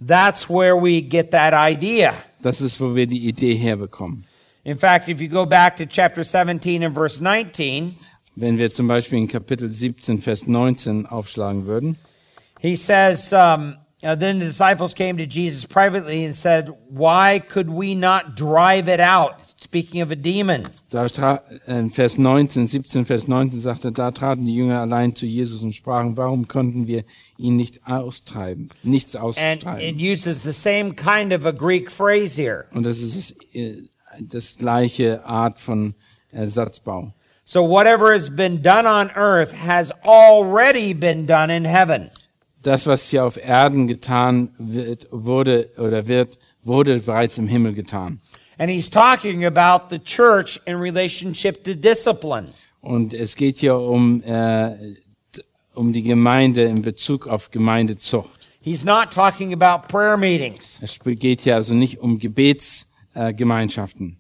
That's 0.05 0.51
where 0.51 0.77
we 0.77 1.01
get 1.01 1.31
that 1.31 1.55
idea. 1.55 2.15
Das 2.43 2.61
ist, 2.61 2.81
wo 2.81 2.95
wir 2.95 3.07
die 3.07 3.29
Idee 3.29 3.55
herbekommen. 3.55 4.27
In 4.67 4.77
fact, 4.77 5.09
if 5.09 5.21
you 5.21 5.29
go 5.29 5.47
back 5.47 5.77
to 5.77 5.87
chapter 5.87 6.25
17 6.25 6.83
and 6.83 6.93
verse 6.93 7.21
19, 7.23 7.95
Wenn 8.35 8.59
wir 8.59 8.71
zum 8.73 8.89
Beispiel 8.89 9.19
in 9.19 9.29
Kapitel 9.29 9.73
17, 9.73 10.21
Vers 10.21 10.47
19 10.49 11.07
aufschlagen 11.07 11.67
würden, 11.67 11.97
He 12.61 12.75
says, 12.75 13.33
um, 13.33 13.77
then 14.03 14.41
the 14.41 14.47
disciples 14.47 14.93
came 14.95 15.17
to 15.19 15.25
Jesus 15.25 15.65
privately 15.65 16.25
and 16.25 16.35
said, 16.35 16.71
Why 16.91 17.39
could 17.39 17.71
we 17.71 17.95
not 17.95 18.35
drive 18.37 18.89
it 18.89 18.99
out? 18.99 19.35
Speaking 19.61 20.03
of 20.03 20.11
a 20.11 20.17
demon. 20.17 20.69
da 20.91 21.07
tra- 21.07 21.43
äh, 21.67 21.79
in 21.79 21.91
Vers 21.91 22.19
19, 22.19 22.67
17, 22.67 23.05
Vers 23.05 23.29
19 23.29 23.59
sagt 23.61 23.85
er, 23.85 23.91
da 23.93 24.11
traten 24.11 24.45
die 24.47 24.55
Jünger 24.55 24.81
allein 24.81 25.15
zu 25.15 25.27
Jesus 25.27 25.63
und 25.63 25.75
sprachen, 25.75 26.17
warum 26.17 26.47
konnten 26.49 26.87
wir 26.89 27.05
ihn 27.39 27.57
nicht 27.57 27.87
austreiben, 27.87 28.69
nichts 28.83 29.15
And 29.15 29.25
austreiben? 29.25 29.81
it 29.81 29.97
uses 29.97 30.43
the 30.43 30.53
same 30.53 30.93
kind 30.95 31.33
of 31.33 31.47
a 31.47 31.53
Greek 31.53 31.91
phrase 31.91 32.37
here. 32.41 32.67
Und 32.75 32.85
das 32.85 32.99
ist 32.99 33.35
das, 34.21 34.57
gleiche 34.57 35.25
Art 35.25 35.59
von 35.59 35.95
Ersatzbau. 36.31 37.13
So 37.45 37.63
whatever 37.63 38.13
has 38.13 38.29
been 38.29 38.61
done 38.61 38.87
on 38.87 39.11
earth 39.15 39.53
has 39.53 39.93
already 40.05 40.93
been 40.93 41.27
done 41.27 41.51
in 41.51 41.65
heaven. 41.65 42.11
Das, 42.63 42.87
was 42.87 43.09
hier 43.09 43.25
auf 43.25 43.37
Erden 43.37 43.87
getan 43.87 44.51
wird, 44.59 45.07
wurde 45.13 45.71
oder 45.79 46.09
wird, 46.09 46.39
wurde 46.65 46.99
bereits 46.99 47.39
im 47.39 47.47
Himmel 47.47 47.75
getan. 47.75 48.21
And 48.59 48.71
he's 48.71 48.91
talking 48.91 49.45
about 49.45 49.91
the 49.91 49.99
church 49.99 50.61
in 50.67 50.77
relationship 50.77 51.63
to 51.65 51.75
discipline. 51.75 52.49
Und 52.81 53.15
es 53.15 53.37
geht 53.37 53.59
hier 53.59 53.77
um, 53.77 54.23
äh, 54.23 54.97
um 55.75 55.93
die 55.93 56.03
Gemeinde 56.03 56.65
in 56.65 56.83
Bezug 56.83 57.27
auf 57.27 57.51
Gemeindezucht. 57.51 58.49
He's 58.61 58.85
not 58.85 59.13
talking 59.13 59.53
about 59.53 59.87
prayer 59.89 60.17
meetings. 60.17 60.79
Es 60.81 60.99
geht 61.05 61.43
hier 61.43 61.55
also 61.55 61.75
nicht 61.75 62.01
um 62.01 62.19
Gebetsgemeinschaften. 62.19 62.96
Äh, 63.17 63.33
Gemeinschaften. 63.33 64.19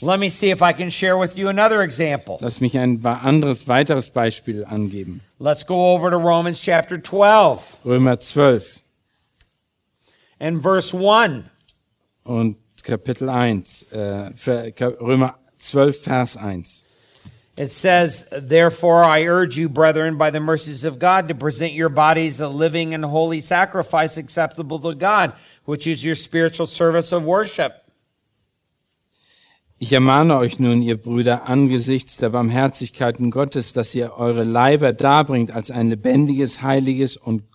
Let 0.00 0.20
me 0.20 0.30
see 0.30 0.50
if 0.50 0.62
I 0.62 0.72
can 0.72 0.90
share 0.90 1.18
with 1.18 1.36
you 1.36 1.48
another 1.48 1.82
example. 1.82 2.38
Lass 2.40 2.60
mich 2.60 2.78
ein 2.78 3.04
anderes, 3.04 3.66
weiteres 3.66 4.10
Beispiel 4.10 4.64
angeben. 4.64 5.22
Let's 5.40 5.66
go 5.66 5.92
over 5.92 6.08
to 6.10 6.16
Romans 6.16 6.60
chapter 6.60 7.02
12 7.02 7.78
Römer 7.84 8.16
12 8.16 8.84
and 10.38 10.62
verse 10.62 10.94
1. 10.94 11.46
und 12.22 12.56
Kapitel 12.84 13.28
1. 13.28 13.86
Äh, 13.90 14.30
Römer 15.00 15.34
12, 15.58 16.00
Vers 16.00 16.36
1. 16.36 16.84
It 17.58 17.72
says, 17.72 18.28
Therefore, 18.30 19.02
I 19.02 19.24
urge 19.26 19.56
you, 19.56 19.68
brethren, 19.68 20.16
by 20.16 20.30
the 20.30 20.38
mercies 20.38 20.84
of 20.84 21.00
God, 21.00 21.26
to 21.26 21.34
present 21.34 21.72
your 21.72 21.88
bodies 21.88 22.40
a 22.40 22.48
living 22.48 22.94
and 22.94 23.04
holy 23.04 23.40
sacrifice 23.40 24.16
acceptable 24.16 24.78
to 24.78 24.94
God, 24.94 25.32
which 25.64 25.84
is 25.88 26.04
your 26.04 26.14
spiritual 26.14 26.68
service 26.68 27.10
of 27.10 27.24
worship. 27.24 27.84
Ich 29.80 29.92
ermahne 29.92 30.36
euch 30.36 30.60
nun, 30.60 30.82
ihr 30.82 30.96
Brüder, 30.96 31.48
angesichts 31.48 32.16
der 32.16 32.30
Barmherzigkeiten 32.30 33.32
Gottes, 33.32 33.72
dass 33.72 33.92
ihr 33.92 34.12
eure 34.16 34.44
Leiber 34.44 34.92
darbringt 34.92 35.50
als 35.50 35.72
ein 35.72 35.88
lebendiges, 35.88 36.62
heiliges 36.62 37.16
und 37.16 37.47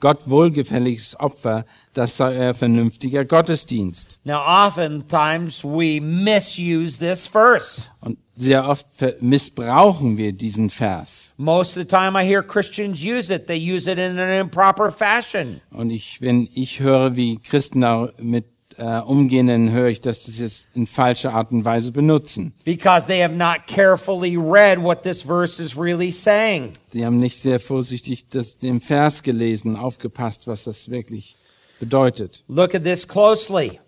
Gott 0.00 0.28
wohlgefälliges 0.28 1.18
Opfer, 1.20 1.64
das 1.92 2.16
sei 2.16 2.36
euer 2.38 2.54
vernünftiger 2.54 3.24
Gottesdienst. 3.24 4.18
Now, 4.24 4.40
oftentimes 4.40 5.62
we 5.62 6.00
misuse 6.00 6.98
this 6.98 7.26
verse. 7.26 7.82
Und 8.00 8.18
sehr 8.34 8.66
oft 8.66 8.86
missbrauchen 9.20 10.16
wir 10.16 10.32
diesen 10.32 10.70
Vers. 10.70 11.34
Most 11.36 11.76
of 11.76 11.82
the 11.82 11.84
time, 11.84 12.18
I 12.18 12.26
hear 12.26 12.42
Christians 12.42 13.00
use 13.04 13.32
it, 13.32 13.46
they 13.46 13.58
use 13.58 13.90
it 13.90 13.98
in 13.98 14.18
an 14.18 14.40
improper 14.40 14.90
fashion. 14.90 15.60
Und 15.70 15.90
ich, 15.90 16.20
wenn 16.22 16.48
ich 16.54 16.80
höre, 16.80 17.16
wie 17.16 17.38
Christen 17.38 17.82
damit 17.82 18.46
äh, 18.78 19.00
umgehen, 19.00 19.46
dann 19.48 19.70
höre 19.70 19.88
ich, 19.88 20.00
dass 20.00 20.24
sie 20.24 20.44
es 20.44 20.68
in 20.74 20.86
falscher 20.86 21.32
Art 21.34 21.50
und 21.52 21.64
Weise 21.64 21.92
benutzen. 21.92 22.52
because 22.64 23.06
they 23.06 23.22
have 23.22 23.34
not 23.34 23.66
carefully 23.66 24.36
read 24.36 24.82
what 24.82 25.02
this 25.02 25.22
verse 25.22 25.62
is 25.62 25.76
really 25.76 26.10
saying. 26.10 26.72
Sie 26.92 27.04
haben 27.04 27.18
nicht 27.18 27.38
sehr 27.38 27.60
vorsichtig 27.60 28.28
das, 28.28 28.58
den 28.58 28.80
Vers 28.80 29.22
gelesen, 29.22 29.76
aufgepasst, 29.76 30.46
was 30.46 30.64
das 30.64 30.90
wirklich 30.90 31.36
bedeutet. 31.78 32.44
Look 32.48 32.74
at 32.74 32.84
this 32.84 33.06
closely. 33.06 33.80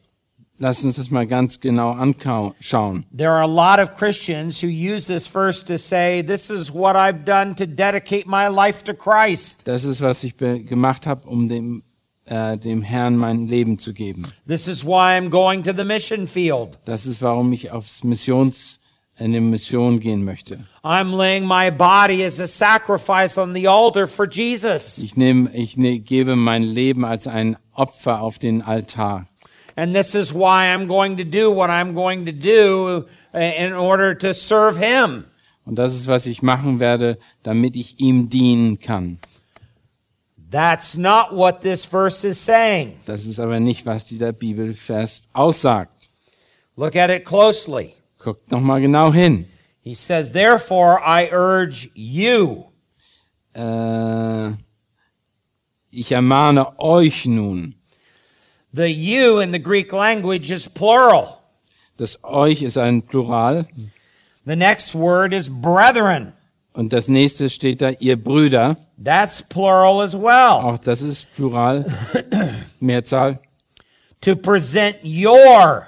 Lass 0.58 0.84
uns 0.84 0.94
das 0.96 1.10
mal 1.10 1.26
ganz 1.26 1.58
genau 1.58 1.90
anschauen. 1.90 3.04
There 3.16 3.30
are 3.30 3.42
a 3.42 3.46
lot 3.46 3.80
of 3.80 3.96
Christians 3.96 4.62
who 4.62 4.68
use 4.68 5.06
this 5.06 5.26
verse 5.26 5.64
to 5.64 5.76
say, 5.76 6.22
This 6.22 6.50
is 6.50 6.72
what 6.72 6.94
I've 6.94 7.24
done 7.24 7.56
to 7.56 7.66
dedicate 7.66 8.26
my 8.28 8.46
life 8.48 8.84
to 8.84 8.94
Christ. 8.94 9.62
Das 9.64 9.82
ist, 9.82 10.00
was 10.02 10.22
ich 10.22 10.36
gemacht 10.36 11.06
habe, 11.08 11.26
um 11.26 11.48
dem, 11.48 11.82
äh, 12.26 12.56
dem 12.56 12.82
Herrn 12.82 13.16
mein 13.16 13.48
Leben 13.48 13.78
zu 13.78 13.92
geben. 13.92 14.26
This 14.46 14.68
is 14.68 14.84
why 14.84 15.16
I'm 15.16 15.28
going 15.28 15.62
to 15.64 15.72
the 15.76 15.84
mission 15.84 16.26
field. 16.26 16.78
Das 16.84 17.06
ist, 17.06 17.22
warum 17.22 17.52
ich 17.52 17.70
aufs 17.70 18.04
Missions, 18.04 18.80
in 19.18 19.26
eine 19.26 19.40
Mission 19.40 20.00
gehen 20.00 20.24
möchte. 20.24 20.66
I'm 20.82 21.16
laying 21.16 21.46
my 21.46 21.70
body 21.70 22.24
as 22.24 22.40
a 22.40 22.46
sacrifice 22.46 23.38
on 23.38 23.54
the 23.54 23.68
altar 23.68 24.06
for 24.06 24.26
Jesus. 24.26 24.98
Ich 24.98 25.16
nehme, 25.16 25.50
ich 25.52 25.76
ne, 25.76 25.98
gebe 26.00 26.36
mein 26.36 26.62
Leben 26.62 27.04
als 27.04 27.26
ein 27.26 27.56
Opfer 27.74 28.20
auf 28.20 28.38
den 28.38 28.62
Altar. 28.62 29.26
And 29.76 29.94
this 29.94 30.14
is 30.14 30.34
why 30.34 30.72
I'm 30.74 30.86
going 30.86 31.16
to 31.16 31.24
do 31.24 31.50
what 31.50 31.70
I'm 31.70 31.94
going 31.94 32.26
to 32.26 32.32
do 32.32 33.06
uh, 33.34 33.38
in 33.38 33.72
order 33.72 34.16
to 34.18 34.32
serve 34.34 34.76
Him. 34.78 35.24
Und 35.64 35.76
das 35.76 35.94
ist, 35.94 36.08
was 36.08 36.26
ich 36.26 36.42
machen 36.42 36.80
werde, 36.80 37.18
damit 37.42 37.76
ich 37.76 38.00
ihm 38.00 38.28
dienen 38.28 38.78
kann. 38.80 39.18
That's 40.52 40.98
not 40.98 41.34
what 41.34 41.62
this 41.62 41.86
verse 41.86 42.24
is 42.24 42.38
saying. 42.38 43.00
Das 43.06 43.24
ist 43.24 43.40
aber 43.40 43.58
nicht, 43.58 43.86
was 43.86 44.04
dieser 44.04 44.32
Bibelvers 44.32 45.22
aussagt. 45.32 46.10
Look 46.76 46.94
at 46.94 47.08
it 47.08 47.24
closely. 47.24 47.94
Guckt 48.18 48.50
noch 48.50 48.60
mal 48.60 48.80
genau 48.80 49.12
hin. 49.12 49.46
He 49.80 49.94
says, 49.94 50.32
Therefore, 50.32 51.00
I 51.00 51.30
urge 51.32 51.90
you. 51.94 52.66
Äh, 53.54 54.50
ich 55.90 56.12
ermahne 56.12 56.78
euch 56.78 57.24
nun. 57.24 57.74
The 58.74 58.88
you 58.88 59.38
in 59.40 59.52
the 59.52 59.58
Greek 59.58 59.90
language 59.92 60.50
is 60.50 60.68
plural. 60.68 61.38
Das 61.96 62.18
euch 62.24 62.62
ist 62.62 62.76
ein 62.76 63.00
Plural. 63.02 63.66
The 64.44 64.56
next 64.56 64.94
word 64.94 65.32
is 65.32 65.48
brethren. 65.48 66.34
Und 66.74 66.92
das 66.92 67.08
nächste 67.08 67.50
steht 67.50 67.82
da, 67.82 67.90
ihr 67.90 68.22
Brüder. 68.22 68.76
That's 69.02 69.42
plural 69.42 70.02
as 70.02 70.14
well. 70.14 70.62
Auch 70.62 70.78
das 70.78 71.02
ist 71.02 71.34
Plural. 71.34 71.84
Mehrzahl. 72.80 73.40
To 74.22 74.36
present 74.36 74.96
your 75.04 75.86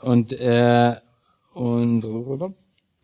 Und, 0.00 0.32
äh, 0.32 0.96
und, 1.54 2.02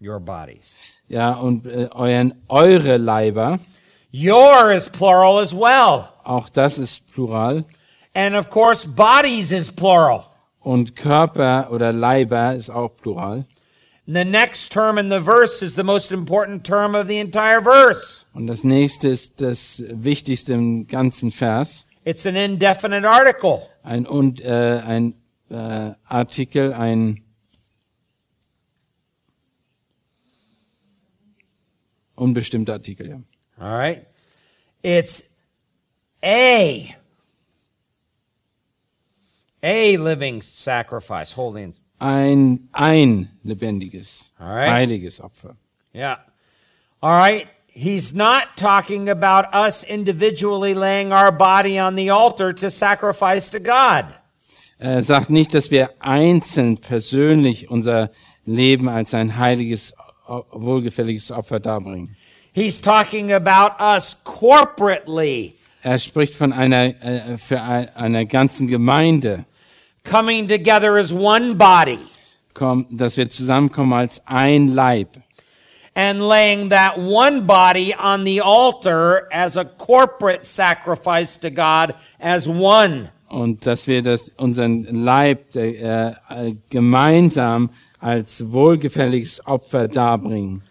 your 0.01 0.19
bodies. 0.21 0.75
ja, 1.09 1.35
und 1.35 1.67
äh, 1.67 1.89
euren, 1.93 2.35
eure 2.49 2.97
Leiber. 2.97 3.59
Your 4.13 4.73
is 4.73 4.89
plural 4.89 5.39
as 5.43 5.53
well. 5.55 6.09
Auch 6.25 6.49
das 6.49 6.79
ist 6.79 7.13
Plural. 7.13 7.65
And 8.15 8.35
of 8.35 8.49
course, 8.49 8.89
bodies 8.89 9.53
is 9.53 9.71
plural. 9.71 10.25
Und 10.61 10.97
Körper 10.97 11.69
oder 11.71 11.93
Leiber 11.93 12.55
ist 12.55 12.71
auch 12.71 12.97
Plural. 12.97 13.45
The 14.11 14.25
next 14.25 14.73
term 14.73 14.97
in 14.97 15.11
the 15.11 15.21
verse 15.21 15.63
is 15.63 15.75
the 15.75 15.85
most 15.85 16.13
important 16.13 16.65
term 16.65 16.95
of 16.95 17.09
the 17.09 17.19
entire 17.19 17.61
verse. 17.61 18.25
Und 18.33 18.47
das 18.47 18.65
nächste 18.65 19.09
ist 19.09 19.43
das 19.43 19.85
Wichtigste 19.87 20.55
im 20.55 20.87
ganzen 20.87 21.31
Vers. 21.31 21.87
It's 22.07 22.25
an 22.25 22.35
indefinite 22.35 23.07
article. 23.07 23.69
Ein, 23.83 24.07
und, 24.07 24.41
äh, 24.41 24.81
ein 24.83 25.13
äh, 25.51 25.93
Artikel, 26.07 26.73
ein 26.73 27.23
unbestimmter 32.15 32.73
Artikel, 32.73 33.11
ja. 33.11 33.21
All 33.59 33.77
right. 33.77 34.07
It's 34.83 35.35
a 36.25 36.95
a 39.63 39.97
living 39.99 40.41
sacrifice, 40.41 41.37
holy. 41.37 41.75
Ein, 41.99 42.69
ein 42.73 43.29
lebendiges, 43.43 44.33
Alright. 44.39 44.71
heiliges 44.71 45.21
Opfer. 45.21 45.57
Yeah. 45.95 46.19
All 47.01 47.17
right. 47.17 47.49
He's 47.67 48.13
not 48.13 48.57
talking 48.57 49.09
about 49.09 49.53
us 49.53 49.85
individually 49.85 50.75
laying 50.75 51.13
our 51.13 51.31
body 51.31 51.79
on 51.79 51.97
the 51.97 52.11
altar 52.11 52.53
to 52.55 52.71
sacrifice 52.71 53.51
to 53.51 53.61
God. 53.61 54.07
Er 54.79 55.03
sagt 55.03 55.31
nicht, 55.31 55.55
dass 55.55 55.71
wir 55.71 55.91
einzeln 55.99 56.79
persönlich 56.79 57.69
unser 57.69 58.11
Leben 58.47 58.89
als 58.89 59.13
ein 59.13 59.37
heiliges, 59.37 59.93
wohlgefälliges 60.53 61.33
Opfer 61.33 61.59
darbringen. 61.61 62.17
He's 62.53 62.81
talking 62.81 63.33
about 63.33 63.81
us 63.83 64.17
corporately 64.25 65.55
Er 65.83 65.99
spricht 65.99 66.35
von 66.35 66.53
einer, 66.53 66.87
äh, 67.03 67.39
für 67.39 67.63
ein, 67.63 67.89
einer 67.95 68.25
ganzen 68.25 68.67
Gemeinde, 68.67 69.47
coming 70.09 70.49
together 70.49 70.97
as 70.97 71.13
one 71.13 71.55
body 71.55 71.99
dass 72.91 73.17
wir 73.17 73.31
zusammenkommen 73.31 73.93
als 73.93 74.21
ein 74.27 74.75
Leib. 74.75 75.23
and 75.99 76.29
laying 76.29 76.69
that 76.69 76.97
one 76.97 77.45
body 77.45 77.93
on 77.93 78.23
the 78.23 78.41
altar 78.41 79.27
as 79.33 79.57
a 79.57 79.65
corporate 79.65 80.47
sacrifice 80.47 81.37
to 81.37 81.51
God 81.51 81.93
as 82.21 82.47
one. 82.49 83.11
Und 83.29 83.67
dass 83.67 83.89
wir 83.89 84.01
das, 84.01 84.31
unseren 84.39 84.85
Leib 85.05 85.51
der, 85.53 86.17
äh, 86.31 86.49
äh 86.49 86.55
gemeinsam 86.71 87.71
als 87.99 88.53
wohlgefälliges 88.53 89.45
Opfer 89.47 89.89
darbringen. 89.89 90.63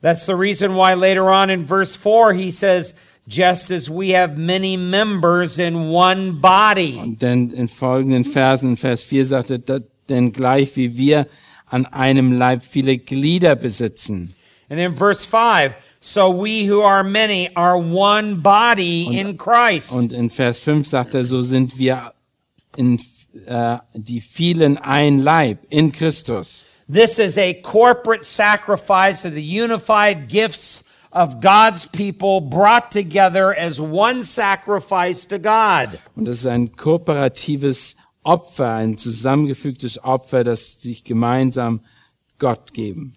That's 0.00 0.26
the 0.26 0.34
reason 0.34 0.74
why 0.74 0.94
later 0.94 1.30
on 1.30 1.48
in 1.48 1.64
verse 1.64 1.94
4 1.96 2.32
he 2.32 2.50
says, 2.50 2.92
just 3.26 3.70
as 3.70 3.88
we 3.88 4.10
have 4.14 4.36
many 4.36 4.76
members 4.76 5.58
in 5.58 5.90
one 5.90 6.32
body. 6.40 7.16
Denn 7.20 7.50
in 7.50 7.68
folgenden 7.68 8.24
Versen, 8.24 8.70
in 8.70 8.76
Vers 8.76 9.02
4 9.04 9.24
sagt 9.26 9.50
er, 9.50 9.58
"Da- 9.58 9.80
denn 10.08 10.32
gleich 10.32 10.76
wie 10.76 10.96
wir 10.96 11.26
an 11.66 11.86
einem 11.86 12.32
Leib 12.32 12.64
viele 12.64 12.98
Glieder 12.98 13.54
besitzen. 13.56 14.34
And 14.68 14.78
in 14.80 14.94
verse 14.94 15.24
5, 15.26 15.74
so 16.00 16.30
we 16.30 16.66
who 16.68 16.82
are 16.82 17.04
many 17.04 17.50
are 17.54 17.76
one 17.78 18.36
body 18.36 19.18
in 19.18 19.36
Christ. 19.38 19.92
Und 19.92 20.12
in 20.12 20.28
Vers 20.30 20.58
5 20.58 20.86
sagt 20.86 21.14
er, 21.14 21.24
so 21.24 21.42
sind 21.42 21.78
wir 21.78 22.12
in 22.76 23.00
äh, 23.46 23.78
die 23.94 24.20
vielen 24.20 24.76
ein 24.78 25.20
Leib 25.20 25.58
in 25.70 25.92
Christus. 25.92 26.64
This 26.92 27.18
is 27.18 27.38
a 27.38 27.54
corporate 27.54 28.24
sacrifice 28.24 29.24
of 29.26 29.32
the 29.34 29.42
unified 29.62 30.28
gifts 30.28 30.84
of 31.12 31.40
God's 31.40 31.86
people 31.86 32.40
brought 32.40 32.90
together 32.90 33.54
as 33.54 33.78
one 33.80 34.24
sacrifice 34.24 35.26
to 35.26 35.38
God. 35.38 35.98
Und 36.16 36.28
es 36.28 36.40
ist 36.40 36.46
ein 36.46 36.72
kooperatives 36.76 37.96
Opfer, 38.24 38.72
ein 38.74 38.96
zusammengefügtes 38.96 40.02
Opfer, 40.02 40.44
das 40.44 40.80
sich 40.80 41.04
gemeinsam 41.04 41.80
Gott 42.38 42.72
geben. 42.72 43.14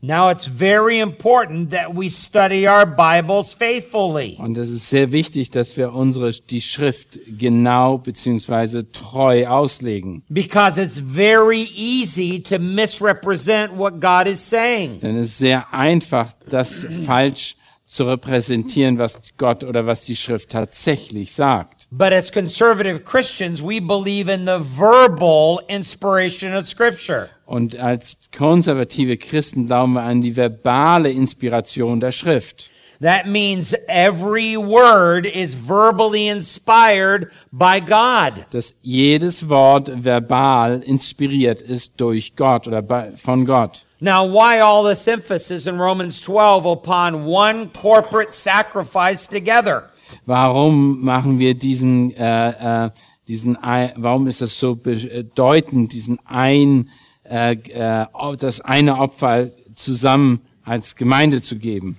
Now 0.00 0.30
it's 0.30 0.46
very 0.46 1.00
important 1.00 1.70
that 1.70 1.92
we 1.92 2.08
study 2.08 2.68
our 2.68 2.86
Bibles 2.86 3.52
faithfully. 3.52 4.36
Und 4.38 4.56
es 4.56 4.70
ist 4.70 4.88
sehr 4.88 5.10
wichtig, 5.10 5.50
dass 5.50 5.76
wir 5.76 5.92
unsere, 5.92 6.30
die 6.30 6.60
Schrift 6.60 7.18
genau 7.26 7.98
beziehungsweise 7.98 8.92
treu 8.92 9.48
auslegen. 9.48 10.22
Because 10.28 10.80
it's 10.80 11.00
very 11.00 11.68
easy 11.74 12.40
to 12.40 12.60
misrepresent 12.60 13.76
what 13.76 14.00
God 14.00 14.28
is 14.28 14.40
saying. 14.40 15.00
Denn 15.00 15.16
es 15.16 15.30
ist 15.30 15.38
sehr 15.38 15.74
einfach, 15.74 16.32
das 16.48 16.86
falsch 17.04 17.56
zu 17.88 18.04
repräsentieren, 18.04 18.98
was 18.98 19.18
Gott 19.36 19.64
oder 19.64 19.86
was 19.86 20.04
die 20.04 20.14
Schrift 20.14 20.50
tatsächlich 20.50 21.32
sagt. 21.32 21.88
But 21.90 22.12
as 22.12 22.30
conservative 22.30 23.00
Christians, 23.00 23.62
we 23.62 23.80
believe 23.80 24.30
in 24.30 24.46
the 24.46 24.60
verbal 24.60 25.60
inspiration 25.68 26.54
of 26.54 26.68
Scripture. 26.68 27.30
Und 27.48 27.78
als 27.78 28.18
konservative 28.36 29.16
Christen 29.16 29.68
glauben 29.68 29.94
wir 29.94 30.02
an 30.02 30.20
die 30.20 30.36
verbale 30.36 31.10
Inspiration 31.10 31.98
der 31.98 32.12
Schrift. 32.12 32.70
That 33.00 33.26
means 33.26 33.74
every 33.88 34.54
word 34.58 35.24
is 35.24 35.54
verbally 35.54 36.28
inspired 36.28 37.30
by 37.50 37.80
God. 37.80 38.44
Dass 38.50 38.74
jedes 38.82 39.48
Wort 39.48 39.90
verbal 40.04 40.82
inspiriert 40.82 41.62
ist 41.62 41.98
durch 41.98 42.36
Gott 42.36 42.68
oder 42.68 42.84
von 43.16 43.46
Gott. 43.46 43.86
Now, 43.98 44.26
why 44.26 44.60
all 44.60 44.84
this 44.84 45.08
emphasis 45.08 45.66
in 45.66 45.78
Romans 45.78 46.20
12 46.20 46.66
upon 46.66 47.24
one 47.24 47.70
corporate 47.70 48.34
sacrifice 48.34 49.26
together? 49.26 49.84
Warum 50.26 51.02
machen 51.02 51.38
wir 51.38 51.54
diesen, 51.54 52.14
äh, 52.14 52.84
äh, 52.84 52.90
diesen, 53.26 53.56
warum 53.96 54.26
ist 54.26 54.42
das 54.42 54.60
so 54.60 54.76
bedeutend, 54.76 55.94
diesen 55.94 56.18
ein, 56.26 56.90
äh, 57.30 57.52
äh, 57.52 58.06
das 58.38 58.60
eine 58.60 58.98
Opfer 58.98 59.48
zusammen 59.74 60.40
als 60.64 60.96
Gemeinde 60.96 61.40
zu 61.42 61.56
geben? 61.56 61.96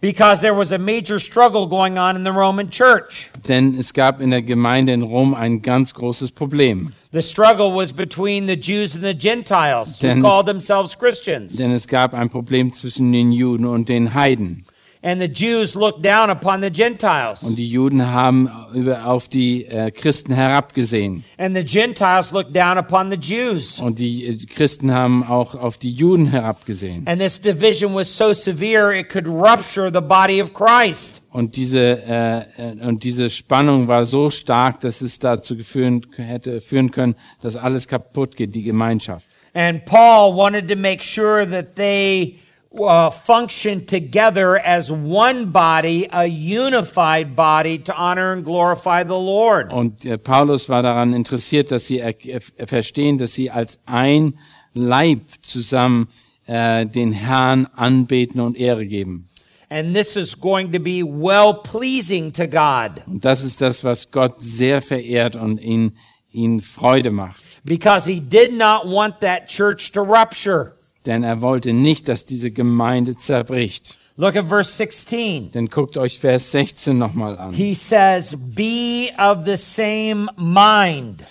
Because 0.00 0.40
there 0.40 0.56
was 0.56 0.72
a 0.72 0.78
major 0.78 1.20
struggle 1.20 1.68
going 1.68 1.96
on 1.96 2.16
in 2.16 2.24
the 2.24 2.32
Roman 2.32 2.68
church. 2.68 3.30
Denn 3.46 3.78
es 3.78 3.92
gab 3.92 4.20
in 4.20 4.30
der 4.30 4.42
Gemeinde 4.42 4.92
in 4.92 5.02
Rom 5.02 5.32
ein 5.32 5.62
ganz 5.62 5.94
großes 5.94 6.32
Problem. 6.32 6.92
The 7.12 7.22
struggle 7.22 7.72
was 7.72 7.92
between 7.92 8.48
the 8.48 8.56
Jews 8.56 8.96
and 8.96 9.04
the 9.04 9.14
Gentiles 9.14 9.98
who 9.98 10.08
Then- 10.08 10.20
called 10.20 10.46
themselves 10.46 10.98
Christians. 10.98 11.54
Denn 11.54 11.70
es 11.70 11.86
gab 11.86 12.14
ein 12.14 12.30
Problem 12.30 12.72
zwischen 12.72 13.12
den 13.12 13.30
Juden 13.30 13.64
und 13.64 13.88
den 13.88 14.12
Heiden. 14.12 14.64
And 15.04 15.20
the 15.20 15.26
Jews 15.26 15.74
looked 15.74 16.04
down 16.04 16.30
upon 16.30 16.62
the 16.62 16.70
Gentiles. 16.70 17.42
Und 17.42 17.58
die 17.58 17.68
Juden 17.68 18.06
haben 18.06 18.48
auf 18.48 19.28
die 19.28 19.64
äh, 19.66 19.90
Christen 19.90 20.32
herabgesehen. 20.32 21.24
And 21.38 21.56
the 21.56 21.64
Gentiles 21.64 22.30
looked 22.30 22.54
down 22.54 22.78
upon 22.78 23.10
the 23.10 23.16
Jews. 23.16 23.80
Und 23.80 23.98
die 23.98 24.26
äh, 24.26 24.36
Christen 24.36 24.92
haben 24.92 25.24
auch 25.24 25.56
auf 25.56 25.76
die 25.76 25.90
Juden 25.90 26.28
herabgesehen. 26.28 27.04
And 27.08 27.20
this 27.20 27.40
division 27.40 27.92
was 27.94 28.16
so 28.16 28.32
severe 28.32 28.96
it 28.96 29.08
could 29.08 29.26
rupture 29.26 29.90
the 29.92 30.00
body 30.00 30.40
of 30.40 30.54
Christ. 30.54 31.20
Und 31.32 31.56
diese, 31.56 31.80
äh, 32.06 32.72
äh, 32.72 32.86
und 32.86 33.02
diese 33.02 33.28
Spannung 33.28 33.88
war 33.88 34.04
so 34.04 34.30
stark, 34.30 34.80
dass 34.80 35.00
es 35.00 35.18
dazu 35.18 35.56
geführen, 35.56 36.06
hätte 36.14 36.60
führen 36.60 36.92
können, 36.92 37.16
dass 37.40 37.56
alles 37.56 37.88
kaputt 37.88 38.36
geht, 38.36 38.54
die 38.54 38.62
Gemeinschaft. 38.62 39.26
And 39.54 39.84
Paul 39.84 40.36
wanted 40.36 40.68
to 40.68 40.76
make 40.76 41.02
sure 41.02 41.44
that 41.44 41.74
they 41.74 42.38
uh, 42.74 43.10
functioned 43.10 43.86
together 43.88 44.58
as 44.58 44.90
one 44.90 45.46
body, 45.52 46.08
a 46.12 46.26
unified 46.26 47.34
body 47.36 47.78
to 47.78 47.94
honor 47.94 48.32
and 48.32 48.44
glorify 48.44 49.04
the 49.04 49.18
Lord. 49.18 49.72
Und 49.72 50.04
äh, 50.04 50.18
Paulus 50.18 50.68
war 50.68 50.82
daran 50.82 51.12
interessiert, 51.12 51.70
dass 51.70 51.86
sie 51.86 51.98
er, 51.98 52.14
er, 52.26 52.66
verstehen, 52.66 53.18
dass 53.18 53.34
sie 53.34 53.50
als 53.50 53.78
ein 53.86 54.34
Leib 54.74 55.20
zusammen 55.42 56.08
äh, 56.46 56.86
den 56.86 57.12
Herrn 57.12 57.66
anbeten 57.76 58.40
und 58.40 58.56
Ehre 58.56 58.86
geben. 58.86 59.28
And 59.68 59.94
this 59.94 60.16
is 60.16 60.38
going 60.38 60.70
to 60.72 60.78
be 60.78 61.02
well 61.02 61.54
pleasing 61.54 62.30
to 62.34 62.46
God 62.46 63.02
Und 63.06 63.24
das 63.24 63.42
ist 63.42 63.60
das, 63.62 63.82
was 63.84 64.10
Gott 64.10 64.34
sehr 64.40 64.82
verehrt 64.82 65.34
und 65.34 65.58
ihn, 65.62 65.96
ihn 66.30 66.60
Freude 66.60 67.10
macht. 67.10 67.42
because 67.64 68.04
he 68.04 68.18
did 68.20 68.52
not 68.52 68.86
want 68.86 69.20
that 69.20 69.48
church 69.48 69.92
to 69.92 70.02
rupture. 70.02 70.74
Denn 71.06 71.22
er 71.22 71.40
wollte 71.40 71.72
nicht, 71.72 72.08
dass 72.08 72.24
diese 72.24 72.50
Gemeinde 72.50 73.16
zerbricht. 73.16 73.98
Look 74.16 74.36
at 74.36 74.46
verse 74.46 74.70
16. 74.70 75.52
Denn 75.52 75.68
guckt 75.68 75.96
euch 75.96 76.18
Vers 76.18 76.52
16 76.52 76.96
nochmal 76.96 77.38
an. 77.38 77.52
He 77.52 77.74
says, 77.74 78.36
Be 78.36 79.08
of 79.18 79.44
the 79.44 79.56
same 79.56 80.28
mind. 80.36 81.24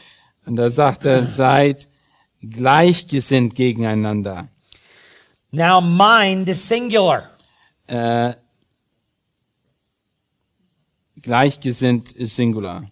Und 0.46 0.56
da 0.56 0.70
sagt 0.70 1.06
er, 1.06 1.24
seid 1.24 1.88
gleichgesinnt 2.42 3.56
gegeneinander. 3.56 4.50
Now, 5.52 5.80
mind 5.80 6.50
is 6.50 6.68
singular. 6.68 7.30
Äh, 7.88 8.34
gleichgesinnt 11.22 12.12
ist 12.14 12.36
Singular. 12.36 12.90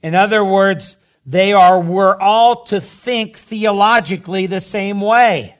In 0.00 0.14
other 0.14 0.44
words, 0.44 0.98
they 1.26 1.52
are, 1.52 1.80
we're 1.80 2.16
all 2.20 2.64
to 2.64 2.80
think 2.80 3.36
theologically 3.36 4.46
the 4.46 4.60
same 4.60 5.00
way. 5.00 5.57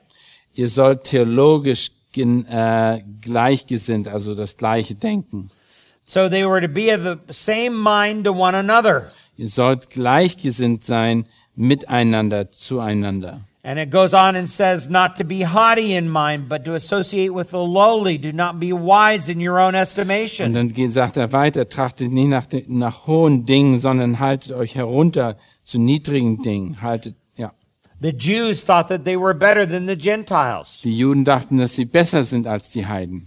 Ihr 0.59 0.69
sollt 0.69 1.05
theologisch 1.05 1.93
äh, 2.17 2.99
gleichgesinnt, 3.21 4.09
also 4.09 4.35
das 4.35 4.57
gleiche 4.57 4.97
denken. 4.97 5.51
So 6.05 6.29
they 6.29 6.45
were 6.45 6.61
to 6.61 6.67
be 6.67 6.93
of 6.93 7.03
the 7.05 7.33
same 7.33 7.71
mind 7.71 8.25
to 8.25 8.33
one 8.33 8.57
another. 8.57 9.13
Ihr 9.37 9.49
sollt 9.49 9.89
gleichgesinnt 9.91 10.83
sein 10.83 11.27
miteinander, 11.55 12.51
zueinander. 12.51 13.43
And 13.63 13.79
it 13.79 13.93
goes 13.93 14.15
on 14.15 14.35
and 14.35 14.49
says, 14.49 14.89
not 14.89 15.17
to 15.19 15.25
be 15.25 15.45
haughty 15.47 15.95
in 15.95 16.09
mind, 16.11 16.49
but 16.49 16.65
to 16.65 16.75
associate 16.75 17.33
with 17.33 17.51
the 17.51 17.59
lowly. 17.59 18.19
Do 18.19 18.33
not 18.33 18.59
be 18.59 18.73
wise 18.73 19.31
in 19.31 19.39
your 19.41 19.59
own 19.61 19.75
Und 19.75 19.83
estimation. 19.83 20.55
dann 20.55 20.73
geht- 20.73 20.91
sagt 20.93 21.17
er 21.19 21.31
weiter, 21.33 21.69
trachtet 21.69 22.11
nicht 22.11 22.29
nach, 22.31 22.47
nach 22.67 23.07
hohen 23.07 23.47
Dingen, 23.47 23.79
sondern 23.79 24.19
haltet 24.19 24.53
euch 24.53 24.75
herunter 24.75 25.37
zu 25.63 25.79
niedrigen 25.79 26.43
Dingen. 26.43 26.83
Haltet. 26.83 27.15
The 28.01 28.13
Jews 28.13 28.63
thought 28.63 28.89
that 28.89 29.05
they 29.05 29.17
were 29.17 29.35
better 29.35 29.67
than 29.67 29.89
the 29.89 29.97
Gentiles. 29.97 30.81
Die 30.85 30.97
Juden 30.97 31.25
dachten, 31.25 31.59
dass 31.59 31.75
sie 31.75 31.85
besser 31.85 32.23
sind 32.23 32.47
als 32.47 32.71
die 32.71 32.87
Heiden. 32.87 33.27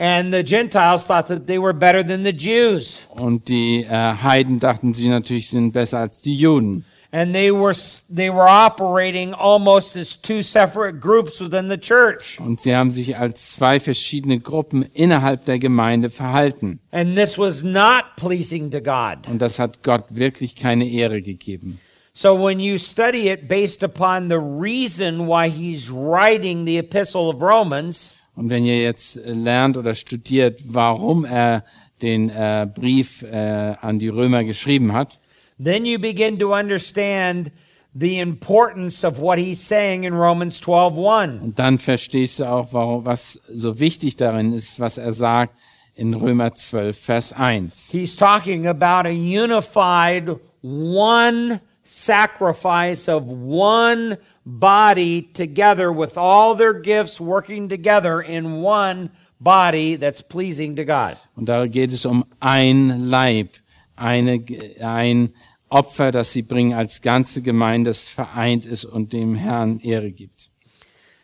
And 0.00 0.32
the 0.32 0.42
Gentiles 0.42 1.06
thought 1.06 1.28
that 1.28 1.46
they 1.46 1.58
were 1.58 1.74
better 1.74 2.02
than 2.02 2.24
the 2.24 2.32
Jews. 2.32 3.02
Und 3.10 3.48
die 3.48 3.84
äh, 3.84 3.88
Heiden 3.88 4.58
dachten, 4.58 4.94
sie 4.94 5.08
natürlich 5.08 5.50
sind 5.50 5.72
besser 5.72 5.98
als 5.98 6.22
die 6.22 6.34
Juden. 6.34 6.84
And 7.12 7.34
they 7.34 7.52
were, 7.52 7.74
they 8.08 8.30
were 8.30 8.48
operating 8.48 9.34
almost 9.34 9.96
as 9.96 10.16
two 10.16 10.42
separate 10.42 11.00
groups 11.00 11.40
within 11.40 11.68
the 11.68 11.76
church. 11.76 12.38
Und 12.40 12.60
sie 12.60 12.74
haben 12.74 12.90
sich 12.90 13.16
als 13.16 13.50
zwei 13.50 13.78
verschiedene 13.78 14.40
Gruppen 14.40 14.82
innerhalb 14.94 15.44
der 15.44 15.58
Gemeinde 15.58 16.10
verhalten. 16.10 16.80
And 16.92 17.16
this 17.16 17.36
was 17.36 17.62
not 17.62 18.16
pleasing 18.16 18.70
to 18.70 18.80
God. 18.80 19.28
Und 19.28 19.42
das 19.42 19.58
hat 19.58 19.82
Gott 19.82 20.04
wirklich 20.10 20.56
keine 20.56 20.88
Ehre 20.88 21.20
gegeben. 21.20 21.80
So 22.22 22.34
when 22.34 22.60
you 22.60 22.76
study 22.76 23.30
it 23.30 23.48
based 23.48 23.82
upon 23.82 24.28
the 24.28 24.38
reason 24.38 25.26
why 25.26 25.48
he's 25.48 25.90
writing 25.90 26.66
the 26.66 26.76
epistle 26.76 27.30
of 27.30 27.40
Romans, 27.40 28.18
Und 28.36 28.50
wenn 28.50 28.66
ihr 28.66 28.82
jetzt 28.82 29.18
lernt 29.24 29.78
oder 29.78 29.94
studiert, 29.94 30.60
warum 30.66 31.24
er 31.24 31.64
den 32.02 32.28
äh, 32.28 32.68
Brief 32.74 33.22
äh, 33.22 33.74
an 33.80 33.98
die 33.98 34.08
Römer 34.08 34.44
geschrieben 34.44 34.92
hat, 34.92 35.18
then 35.58 35.86
you 35.86 35.98
begin 35.98 36.38
to 36.38 36.54
understand 36.54 37.52
the 37.94 38.18
importance 38.18 39.02
of 39.02 39.18
what 39.18 39.38
he's 39.38 39.66
saying 39.66 40.04
in 40.04 40.12
Romans 40.12 40.60
12:1. 40.60 41.40
und 41.40 41.58
dann 41.58 41.78
verstehst 41.78 42.40
du 42.40 42.44
auch, 42.44 42.74
warum, 42.74 43.06
was 43.06 43.40
so 43.48 43.80
wichtig 43.80 44.16
darin 44.16 44.52
ist, 44.52 44.78
was 44.78 44.98
er 44.98 45.14
sagt 45.14 45.54
in 45.94 46.12
Römer 46.12 46.54
12, 46.54 46.98
Vers 46.98 47.32
1. 47.32 47.92
He's 47.92 48.14
talking 48.14 48.66
about 48.66 49.08
a 49.08 49.10
unified 49.10 50.36
one 50.62 51.60
sacrifice 51.90 53.08
of 53.08 53.26
one 53.28 54.16
body 54.46 55.22
together 55.22 55.92
with 55.92 56.16
all 56.16 56.54
their 56.54 56.72
gifts 56.72 57.20
working 57.20 57.68
together 57.68 58.20
in 58.20 58.62
one 58.62 59.10
body 59.40 59.96
that's 59.96 60.22
pleasing 60.22 60.76
to 60.76 60.84
God. 60.84 61.16
Und 61.36 61.48
da 61.48 61.66
geht 61.66 61.92
es 61.92 62.06
um 62.06 62.24
ein 62.38 63.08
Leib, 63.10 63.56
eine, 63.96 64.44
ein 64.80 65.34
Opfer, 65.68 66.12
das 66.12 66.32
sie 66.32 66.42
bringen 66.42 66.74
als 66.74 67.00
ganze 67.02 67.42
Gemeinde, 67.42 67.90
das 67.90 68.08
vereint 68.08 68.66
ist 68.66 68.84
und 68.84 69.12
dem 69.12 69.34
Herrn 69.34 69.80
Ehre 69.80 70.12
gibt. 70.12 70.50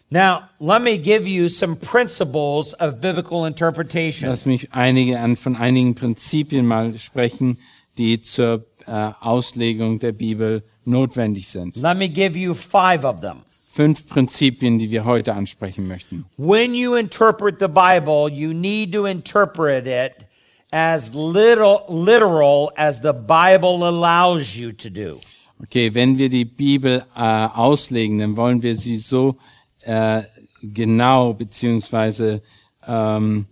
Now, 0.08 0.42
let 0.60 0.82
me 0.82 0.98
give 0.98 1.26
you 1.26 1.48
some 1.48 1.74
principles 1.74 2.74
of 2.80 3.00
biblical 3.00 3.44
interpretation. 3.44 4.28
Lass 4.28 4.46
mich 4.46 4.72
einige 4.72 5.18
an, 5.18 5.36
von 5.36 5.56
einigen 5.56 5.96
Prinzipien 5.96 6.64
mal 6.64 6.96
sprechen, 6.98 7.58
die 7.98 8.20
zur 8.20 8.64
äh, 8.86 9.10
Auslegung 9.20 9.98
der 9.98 10.12
Bibel 10.12 10.62
notwendig 10.84 11.48
sind. 11.48 11.76
Let 11.76 11.96
me 11.96 12.08
give 12.08 12.38
you 12.38 12.54
five 12.54 13.04
of 13.04 13.20
them. 13.20 13.42
Fünf 13.72 14.06
Prinzipien, 14.06 14.78
die 14.78 14.90
wir 14.90 15.04
heute 15.04 15.34
ansprechen 15.34 15.86
möchten. 15.86 16.24
When 16.38 16.74
you 16.74 16.94
interpret 16.94 17.56
the 17.60 17.68
Bible, 17.68 18.30
you 18.30 18.54
need 18.54 18.92
to 18.94 19.04
interpret 19.04 19.86
it 19.86 20.26
as 20.70 21.14
little 21.14 21.80
literal 21.88 22.70
as 22.76 23.00
the 23.02 23.12
Bible 23.12 23.86
allows 23.86 24.56
you 24.56 24.72
to 24.72 24.88
do. 24.88 25.18
Okay, 25.62 25.92
wenn 25.94 26.18
wir 26.18 26.28
die 26.28 26.44
Bibel 26.44 27.04
äh, 27.14 27.20
auslegen, 27.20 28.18
dann 28.18 28.36
wollen 28.36 28.62
wir 28.62 28.76
sie 28.76 28.96
so 28.96 29.36
äh, 29.82 30.22
genau 30.62 31.34
beziehungsweise 31.34 32.42
ähm, 32.86 33.46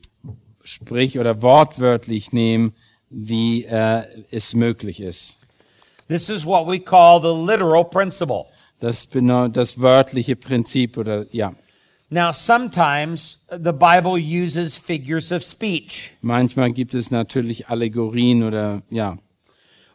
sprich 0.62 1.18
oder 1.18 1.42
wortwörtlich 1.42 2.32
nehmen, 2.32 2.72
wie 3.14 3.64
äh, 3.64 4.02
es 4.30 4.54
möglich 4.54 5.00
ist. 5.00 5.38
This 6.08 6.28
is 6.28 6.44
what 6.44 6.66
we 6.66 6.78
call 6.78 7.20
the 7.20 7.32
literal 7.32 7.84
principle. 7.84 8.46
Das 8.80 9.08
das 9.52 9.80
wörtliche 9.80 10.36
Prinzip 10.36 10.98
oder 10.98 11.26
ja. 11.30 11.54
Now, 12.10 12.32
sometimes 12.32 13.38
the 13.50 13.72
Bible 13.72 14.18
uses 14.18 14.76
figures 14.76 15.32
of 15.32 15.42
speech, 15.42 16.10
Manchmal 16.20 16.70
gibt 16.72 16.94
es 16.94 17.10
natürlich 17.10 17.68
Allegorien 17.68 18.42
oder 18.42 18.82
ja. 18.90 19.16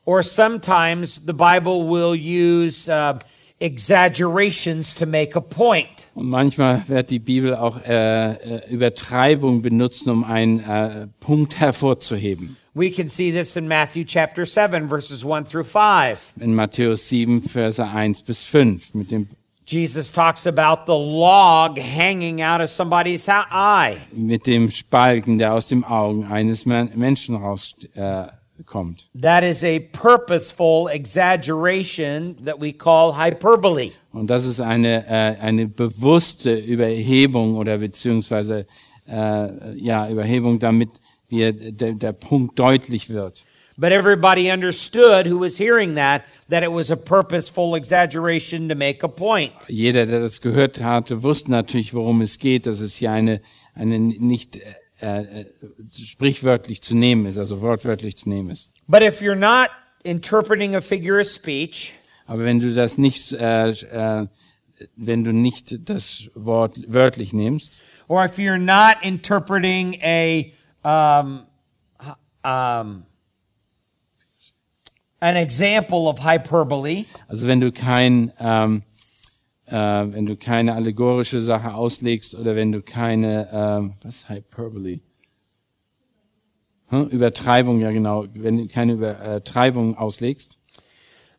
or 0.05 0.23
sometimes 0.23 1.21
the 1.23 1.33
Bible 1.33 1.87
will 1.87 2.15
use 2.15 2.89
uh, 2.89 3.19
exaggerations 3.61 4.93
to 4.95 5.05
make 5.05 5.35
a 5.35 5.41
point. 5.41 6.07
Und 6.15 6.29
manchmal 6.29 6.81
wird 6.87 7.11
die 7.11 7.19
Bibel 7.19 7.55
auch 7.55 7.79
äh, 7.85 8.31
äh, 8.31 8.71
Übertreibung 8.71 9.61
benutzen, 9.61 10.09
um 10.09 10.23
einen 10.23 10.61
äh, 10.61 11.07
Punkt 11.19 11.59
hervorzuheben. 11.59 12.57
We 12.79 12.91
can 12.91 13.09
see 13.09 13.29
this 13.29 13.57
in 13.57 13.67
Matthew 13.67 14.05
chapter 14.05 14.45
7, 14.45 14.87
verses 14.87 15.25
1 15.25 15.43
through 15.43 15.65
5. 15.65 16.35
In 16.39 16.55
Matthäus 16.55 16.99
7, 16.99 17.41
Verse 17.41 17.77
1 17.77 18.21
bis 18.25 18.45
5 18.45 18.95
mit 18.95 19.11
dem 19.11 19.27
Jesus 19.65 20.09
talks 20.09 20.47
about 20.47 20.85
the 20.85 20.95
log 20.95 21.77
hanging 21.77 22.41
out 22.41 22.61
of 22.61 22.69
somebody's 22.69 23.27
eye. 23.27 23.97
mit 24.13 24.47
dem 24.47 24.71
Spalken, 24.71 25.37
der 25.37 25.55
aus 25.55 25.67
dem 25.67 25.83
Augen 25.83 26.23
eines 26.23 26.65
Men- 26.65 26.91
Menschen 26.95 27.35
rauskommt. 27.35 27.89
Äh. 27.95 29.19
That 29.21 29.43
is 29.43 29.61
a 29.61 29.79
purposeful 29.91 30.87
exaggeration 30.87 32.37
that 32.45 32.61
we 32.61 32.71
call 32.71 33.17
hyperbole. 33.17 33.91
Und 34.13 34.27
das 34.29 34.45
ist 34.45 34.61
eine, 34.61 35.05
äh, 35.05 35.35
eine 35.41 35.67
bewusste 35.67 36.55
Überhebung 36.55 37.57
oder 37.57 37.77
beziehungsweise 37.79 38.65
äh, 39.05 39.75
ja, 39.75 40.07
Überhebung, 40.09 40.59
damit 40.59 41.01
wir, 41.29 41.53
der, 41.53 41.93
der 41.93 42.13
Punkt 42.13 42.59
deutlich 42.59 43.09
wird. 43.09 43.45
But 43.77 43.93
everybody 43.93 44.51
understood 44.51 45.25
who 45.25 45.39
was 45.39 45.57
hearing 45.57 45.95
that, 45.95 46.23
that 46.49 46.63
it 46.63 46.71
was 46.71 46.91
a 46.91 46.97
purposeful 46.97 47.75
exaggeration 47.75 48.67
to 48.67 48.75
make 48.75 49.03
a 49.03 49.07
point. 49.07 49.53
Jeder, 49.69 50.05
der 50.05 50.19
das 50.19 50.41
gehört 50.41 50.83
hatte, 50.83 51.23
wusste 51.23 51.51
natürlich, 51.51 51.93
worum 51.93 52.19
es 52.21 52.39
geht, 52.39 52.65
dass 52.65 52.81
es 52.81 52.95
hier 52.95 53.11
eine, 53.11 53.39
eine 53.75 53.97
nicht 53.97 54.59
äh, 55.01 55.21
äh, 55.21 55.45
sprichwörtlich 55.97 56.81
zu 56.81 56.93
nehmen 56.93 57.25
ist, 57.25 57.37
also 57.37 57.61
wortwörtlich 57.61 58.17
zu 58.17 58.27
nehmen 58.27 58.49
ist. 58.49 58.69
But 58.89 59.01
if 59.01 59.21
you're 59.21 59.33
not 59.33 59.69
interpreting 60.03 60.75
a 60.75 60.81
figure 60.81 61.21
of 61.21 61.27
speech, 61.27 61.93
Aber 62.25 62.43
wenn 62.43 62.59
du 62.59 62.73
das 62.73 62.97
nicht, 62.97 63.31
äh, 63.31 63.69
äh, 63.69 64.27
wenn 64.97 65.23
du 65.23 65.31
nicht 65.31 65.89
das 65.89 66.29
Wort 66.35 66.81
wörtlich 66.87 67.31
nimmst, 67.31 67.81
or 68.09 68.25
if 68.25 68.37
you're 68.37 68.57
not 68.57 68.97
interpreting 69.01 69.97
a 70.03 70.51
um, 70.83 71.45
um, 72.43 73.05
an 75.21 75.35
example 75.35 76.07
of 76.07 76.19
hyperbole, 76.19 77.05
also 77.27 77.47
wenn 77.47 77.59
du 77.59 77.71
kein, 77.71 78.31
ähm, 78.39 78.83
äh, 79.65 79.73
wenn 79.73 80.25
du 80.25 80.35
keine 80.35 80.73
allegorische 80.73 81.41
Sache 81.41 81.73
auslegst 81.73 82.35
oder 82.35 82.55
wenn 82.55 82.71
du 82.71 82.81
keine, 82.81 83.49
ähm, 83.51 83.93
was 84.01 84.29
Hyperbole? 84.29 85.01
Hm? 86.87 87.07
Übertreibung, 87.09 87.79
ja 87.79 87.91
genau, 87.91 88.25
wenn 88.33 88.57
du 88.57 88.67
keine 88.67 88.93
Übertreibung 88.93 89.95
auslegst, 89.95 90.57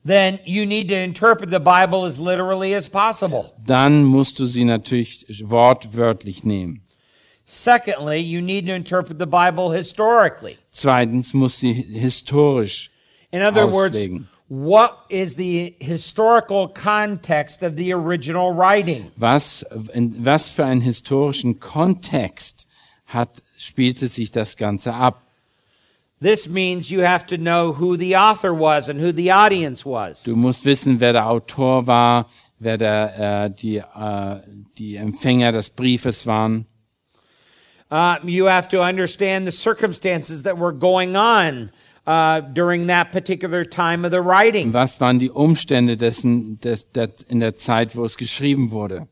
then 0.04 0.38
you 0.44 0.64
need 0.64 0.88
to 0.88 0.94
interpret 0.94 1.50
the 1.50 1.58
Bible 1.58 2.04
as 2.04 2.18
literally 2.18 2.74
as 2.74 2.88
possible. 2.88 3.52
dann 3.66 4.04
musst 4.04 4.38
du 4.38 4.46
sie 4.46 4.64
natürlich 4.64 5.42
wortwörtlich 5.44 6.44
nehmen. 6.44 6.82
Secondly, 7.52 8.18
you 8.20 8.40
need 8.40 8.66
to 8.66 8.72
interpret 8.72 9.18
the 9.18 9.26
Bible 9.26 9.70
historically. 9.70 10.56
Zweitens 10.70 11.34
muss 11.34 11.58
sie 11.58 11.72
historisch 11.72 12.90
In 13.32 13.42
other 13.42 13.66
words, 13.66 13.98
what 14.48 15.04
is 15.08 15.34
the 15.34 15.74
historical 15.80 16.68
context 16.68 17.64
of 17.64 17.74
the 17.74 17.92
original 17.92 18.52
writing? 18.52 19.10
was, 19.16 19.64
in 19.94 20.24
was 20.24 20.48
für 20.48 20.64
einen 20.64 20.80
historischen 20.80 21.58
Kontext 21.58 22.68
hat, 23.06 23.42
spielte 23.58 24.06
sich 24.06 24.30
das 24.30 24.56
Ganze 24.56 24.94
ab. 24.94 25.20
This 26.20 26.48
means 26.48 26.88
you 26.88 27.02
have 27.02 27.26
to 27.26 27.36
know 27.36 27.72
who 27.72 27.96
the 27.96 28.14
author 28.14 28.52
was 28.52 28.88
and 28.88 29.00
who 29.00 29.10
the 29.12 29.32
audience 29.32 29.84
was. 29.84 30.22
Du 30.22 30.36
musst 30.36 30.64
wissen, 30.64 31.00
wer 31.00 31.14
der 31.14 31.26
Autor 31.28 31.88
war, 31.88 32.26
wer 32.60 32.78
der, 32.78 33.46
äh, 33.46 33.50
die, 33.50 33.78
äh, 33.78 34.40
die 34.78 34.94
Empfänger 34.94 35.50
des 35.50 35.70
Briefes 35.70 36.26
waren. 36.26 36.66
Uh, 37.90 38.18
you 38.22 38.44
have 38.44 38.68
to 38.68 38.80
understand 38.80 39.46
the 39.46 39.52
circumstances 39.52 40.44
that 40.44 40.56
were 40.56 40.72
going 40.72 41.16
on 41.16 41.70
uh, 42.06 42.40
during 42.40 42.86
that 42.86 43.10
particular 43.10 43.64
time 43.64 44.04
of 44.04 44.12
the 44.12 44.20
writing. 44.20 44.72
Was 44.72 45.00
waren 45.00 45.18
die 45.18 45.30
Umstände 45.30 45.96
dessen, 45.96 46.60
des, 46.60 46.84
des, 46.92 47.24
in 47.28 47.40
der 47.40 47.54
Zeit, 47.56 47.96
wo 47.96 48.04
es 48.04 48.16
geschrieben 48.16 48.70
wurde? 48.70 49.08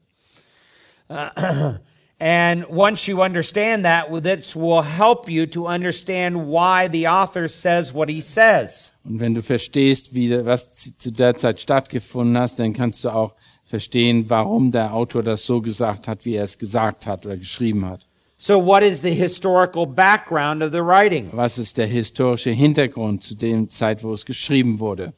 And 2.21 2.67
once 2.69 3.07
you 3.07 3.23
understand 3.23 3.85
that, 3.85 4.09
this 4.25 4.57
will 4.57 4.83
help 4.83 5.29
you 5.29 5.47
to 5.47 5.69
understand 5.69 6.49
why 6.49 6.89
the 6.89 7.07
author 7.07 7.47
says 7.47 7.93
what 7.93 8.09
he 8.09 8.21
says. 8.21 8.91
Und 9.05 9.21
wenn 9.21 9.35
du 9.35 9.43
verstehst, 9.43 10.15
wie, 10.15 10.45
was 10.45 10.75
zu 10.75 11.13
der 11.13 11.37
Zeit 11.37 11.61
stattgefunden 11.61 12.37
hast, 12.37 12.59
dann 12.59 12.73
kannst 12.73 13.05
du 13.05 13.11
auch 13.11 13.35
verstehen, 13.65 14.29
warum 14.29 14.73
der 14.73 14.95
Autor 14.95 15.23
das 15.23 15.47
so 15.47 15.61
gesagt 15.61 16.09
hat, 16.09 16.25
wie 16.25 16.35
er 16.35 16.45
es 16.45 16.59
gesagt 16.59 17.07
hat 17.07 17.25
oder 17.25 17.37
geschrieben 17.37 17.85
hat. 17.87 18.08
So, 18.41 18.57
what 18.57 18.85
is 18.85 19.01
the 19.01 19.13
historical 19.13 19.85
background 19.85 20.63
of 20.63 20.71
the 20.71 20.81
writing? 20.81 21.29
Was 21.33 21.59
ist 21.59 21.77
der 21.77 21.89
historische 21.89 22.51
Hintergrund 22.51 23.25
zu 23.25 23.35
dem 23.35 23.69
Zeit, 23.69 24.05
wo 24.05 24.13
es 24.13 24.25
geschrieben 24.25 24.79
wurde? 24.79 25.13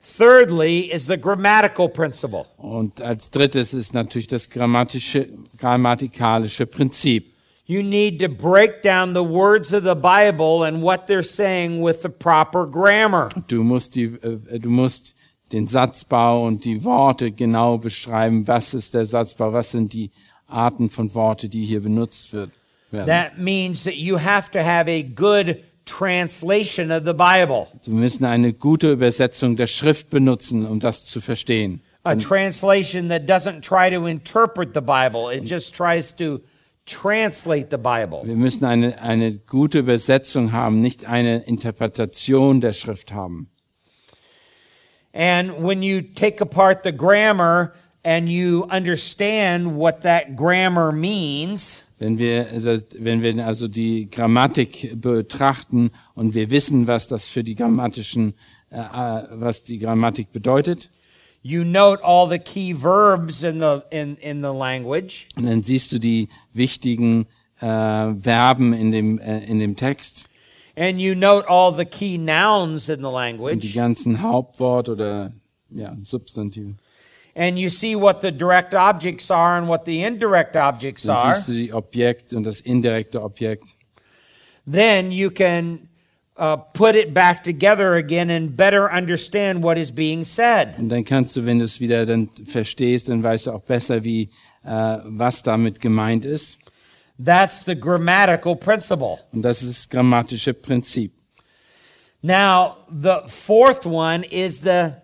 Thirdly, 0.00 0.90
is 0.90 1.06
the 1.06 1.18
grammatical 1.18 1.90
principle. 1.90 2.46
Und 2.56 3.02
als 3.02 3.30
drittes 3.30 3.74
ist 3.74 3.92
natürlich 3.92 4.28
das 4.28 4.48
grammatische, 4.48 5.28
grammatikalische 5.58 6.64
Prinzip. 6.64 7.34
You 7.66 7.82
need 7.82 8.18
to 8.20 8.28
break 8.28 8.82
down 8.82 9.14
the 9.14 9.24
words 9.24 9.74
of 9.74 9.84
the 9.84 9.94
Bible 9.94 10.66
and 10.66 10.82
what 10.82 11.06
they're 11.06 11.22
saying 11.22 11.82
with 11.82 12.00
the 12.02 12.08
proper 12.08 12.66
grammar. 12.66 13.28
Du 13.46 13.62
musst 13.62 13.94
die, 13.94 14.04
äh, 14.04 14.58
du 14.58 14.70
musst 14.70 15.14
den 15.52 15.66
Satzbau 15.66 16.46
und 16.46 16.64
die 16.64 16.82
Worte 16.82 17.30
genau 17.30 17.76
beschreiben. 17.76 18.48
Was 18.48 18.72
ist 18.72 18.94
der 18.94 19.04
Satzbau? 19.04 19.52
Was 19.52 19.70
sind 19.70 19.92
die 19.92 20.10
Arten 20.46 20.90
von 20.90 21.14
Worte, 21.14 21.48
die 21.48 21.64
hier 21.64 21.80
benutzt 21.82 22.32
wird, 22.32 22.50
werden? 22.90 23.08
That 23.08 23.38
means 23.38 23.84
that 23.84 23.96
you 23.96 24.18
have 24.18 24.50
to 24.52 24.60
have 24.60 24.90
a 24.90 25.02
good 25.02 25.56
translation 25.86 26.90
of 26.90 27.04
the 27.04 27.12
Bible, 27.12 27.66
Wir 27.84 27.94
müssen 27.94 28.24
eine 28.24 28.52
gute 28.52 28.92
Übersetzung 28.92 29.56
der 29.56 29.66
Schrift 29.66 30.10
benutzen, 30.10 30.66
um 30.66 30.80
das 30.80 31.04
zu 31.06 31.20
verstehen. 31.20 31.82
a 32.06 32.14
translation 32.14 33.08
that 33.08 33.26
doesn't 33.26 33.62
try 33.62 33.88
to 33.90 34.06
interpret 34.06 34.74
the 34.74 34.80
Bible, 34.82 35.30
it 35.30 35.44
just 35.44 35.74
tries 35.74 36.12
to 36.12 36.40
translate 36.86 37.70
the 37.70 37.78
Bible. 37.78 38.20
Wir 38.24 38.36
müssen 38.36 38.66
eine, 38.66 39.00
eine 39.00 39.38
gute 39.38 39.78
Übersetzung 39.78 40.52
haben, 40.52 40.80
nicht 40.82 41.06
eine 41.06 41.38
Interpretation 41.44 42.60
der 42.60 42.72
Schrift 42.74 43.12
haben. 43.12 43.48
And 45.14 45.62
when 45.62 45.82
you 45.82 46.02
take 46.02 46.42
apart 46.42 46.82
the 46.84 46.92
grammar 46.92 47.72
and 48.04 48.28
you 48.28 48.64
understand 48.70 49.76
what 49.76 50.02
that 50.02 50.36
grammar 50.36 50.92
means, 50.92 51.80
Wenn 51.98 52.18
wir, 52.18 52.48
also- 52.52 52.84
wenn 52.98 53.22
wir 53.22 53.46
also 53.46 53.68
die 53.68 54.10
Grammatik 54.10 55.00
betrachten 55.00 55.90
und 56.14 56.34
wir 56.34 56.50
wissen, 56.50 56.86
was 56.86 57.08
das 57.08 57.26
für 57.26 57.42
die 57.44 57.54
grammatischen, 57.54 58.34
äh, 58.70 58.76
äh, 58.78 59.22
was 59.32 59.62
die 59.62 59.78
Grammatik 59.78 60.32
bedeutet, 60.32 60.90
you 61.42 61.62
note 61.64 62.02
all 62.04 62.28
the 62.28 62.38
key 62.38 62.74
verbs 62.74 63.42
in 63.44 63.60
the 63.60 63.80
in, 63.90 64.16
in 64.16 64.38
the 64.42 64.48
language. 64.52 65.28
und 65.36 65.46
dann 65.46 65.62
siehst 65.62 65.92
du 65.92 65.98
die 65.98 66.28
wichtigen 66.52 67.26
äh, 67.60 67.66
Verben 67.66 68.72
in 68.72 68.90
dem, 68.92 69.18
äh, 69.20 69.44
in 69.46 69.58
dem 69.60 69.76
Text 69.76 70.28
And 70.76 70.98
you 70.98 71.14
note 71.14 71.48
all 71.48 71.72
the 71.72 71.84
key 71.84 72.18
nouns 72.18 72.88
in 72.88 72.98
the 72.98 73.04
und 73.06 73.12
die 73.12 73.16
language, 73.16 73.74
ganzen 73.74 74.20
Hauptwort 74.20 74.88
oder 74.88 75.32
ja, 75.70 75.94
Substantive. 76.02 76.74
And 77.34 77.58
you 77.58 77.68
see 77.68 77.96
what 77.96 78.20
the 78.20 78.30
direct 78.30 78.74
objects 78.74 79.30
are 79.30 79.56
and 79.58 79.68
what 79.68 79.84
the 79.84 80.02
indirect 80.02 80.56
objects 80.56 81.04
Dann 81.04 81.16
are. 81.16 81.34
siehst 81.34 81.48
du 81.48 81.52
die 81.52 81.72
Objekt 81.72 82.32
und 82.32 82.44
das 82.44 82.60
indirekte 82.60 83.22
Objekt. 83.22 83.64
Then 84.66 85.12
you 85.12 85.30
can 85.30 85.88
uh, 86.38 86.56
put 86.56 86.94
it 86.94 87.12
back 87.12 87.42
together 87.42 87.94
again 87.94 88.30
and 88.30 88.56
better 88.56 88.90
understand 88.90 89.62
what 89.62 89.76
is 89.76 89.90
being 89.90 90.24
said. 90.24 90.78
Und 90.78 90.88
dann 90.88 91.04
kannst 91.04 91.36
du, 91.36 91.44
wenn 91.44 91.58
du 91.58 91.64
es 91.64 91.80
wieder 91.80 92.06
dann 92.06 92.30
verstehst, 92.46 93.08
dann 93.08 93.22
weißt 93.22 93.46
du 93.46 93.52
auch 93.52 93.62
besser, 93.62 94.04
wie, 94.04 94.30
äh, 94.64 94.98
was 95.04 95.42
damit 95.42 95.80
gemeint 95.80 96.24
ist. 96.24 96.58
That's 97.22 97.64
the 97.64 97.78
grammatical 97.78 98.56
principle. 98.56 99.18
Und 99.32 99.42
das 99.42 99.62
ist 99.62 99.70
das 99.70 99.88
grammatische 99.88 100.52
Prinzip. 100.52 101.12
Now, 102.22 102.78
the 102.90 103.18
fourth 103.26 103.84
one 103.84 104.24
is 104.24 104.62
the 104.62 104.94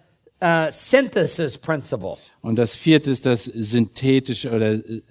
uh, 0.42 0.70
synthesis 0.70 1.58
principle. 1.58 2.16
Und 2.42 2.56
das 2.56 2.74
vierte 2.74 3.10
ist 3.10 3.26
das 3.26 3.44
synthetische 3.44 4.50
oder 4.50 4.72
äh, 4.72 5.02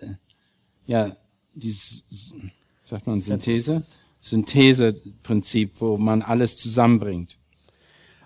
ja, 0.85 1.15
dieses 1.53 2.05
sagt 2.85 3.05
man 3.05 3.19
Synthese, 3.19 3.83
Syntheseprinzip, 4.21 5.79
wo 5.79 5.97
man 5.97 6.21
alles 6.21 6.57
zusammenbringt. 6.57 7.37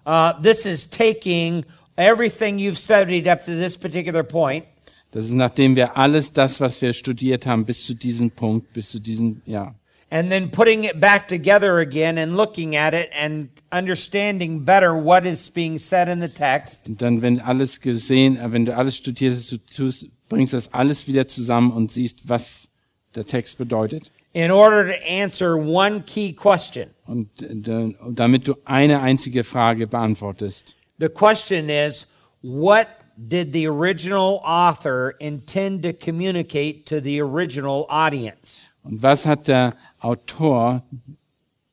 Uh, 0.05 0.33
this 0.41 0.65
is 0.65 0.89
taking 0.89 1.65
everything 1.97 2.57
you've 2.57 2.77
studied 2.77 3.27
up 3.27 3.45
to 3.45 3.51
this 3.51 3.77
particular 3.77 4.23
point 4.23 4.65
Das 5.13 5.25
ist 5.25 5.33
nachdem 5.33 5.75
wir 5.75 5.95
alles 5.95 6.33
das, 6.33 6.59
was 6.59 6.81
wir 6.81 6.91
studiert 6.91 7.45
haben, 7.45 7.65
bis 7.65 7.85
zu 7.85 7.93
diesem 7.93 8.31
Punkt, 8.31 8.73
bis 8.73 8.89
zu 8.89 8.99
diesem 8.99 9.41
ja, 9.45 9.75
and 10.13 10.31
then 10.31 10.49
putting 10.49 10.83
it 10.83 10.99
back 10.99 11.27
together 11.27 11.79
again 11.79 12.19
and 12.19 12.37
looking 12.37 12.75
at 12.75 12.93
it 12.93 13.09
and 13.19 13.49
understanding 13.71 14.63
better 14.63 14.95
what 14.95 15.25
is 15.25 15.49
being 15.49 15.79
said 15.79 16.07
in 16.07 16.19
the 16.19 16.29
text. 16.29 16.85
Und 16.85 17.01
dann, 17.01 17.21
wenn 17.23 17.39
alles 17.39 17.79
gesehen, 17.81 18.37
äh, 18.37 18.51
wenn 18.51 18.65
du 18.65 18.75
alles 18.75 18.97
studierst, 18.97 19.51
du 19.51 19.57
tust, 19.57 20.07
bringst 20.29 20.53
das 20.53 20.71
alles 20.71 21.07
wieder 21.07 21.27
zusammen 21.27 21.71
und 21.71 21.91
siehst, 21.91 22.29
was 22.29 22.69
der 23.15 23.25
Text 23.25 23.57
bedeutet. 23.57 24.11
in 24.33 24.51
order 24.51 24.87
to 24.87 25.07
answer 25.07 25.55
one 25.57 26.01
key 26.01 26.33
question. 26.33 26.89
Und 27.05 27.41
äh, 27.41 27.93
damit 28.11 28.47
du 28.47 28.55
eine 28.65 29.01
einzige 29.01 29.43
Frage 29.43 29.87
beantwortest. 29.87 30.75
The 30.99 31.09
question 31.09 31.69
is 31.69 32.05
what 32.41 32.87
did 33.15 33.53
the 33.53 33.67
original 33.67 34.41
author 34.43 35.13
intend 35.19 35.83
to 35.83 35.93
communicate 35.93 36.85
to 36.85 36.99
the 36.99 37.21
original 37.21 37.85
audience? 37.89 38.67
Und 38.83 39.01
was 39.01 39.25
hat 39.25 39.47
der 39.47 39.75
Autor, 40.03 40.83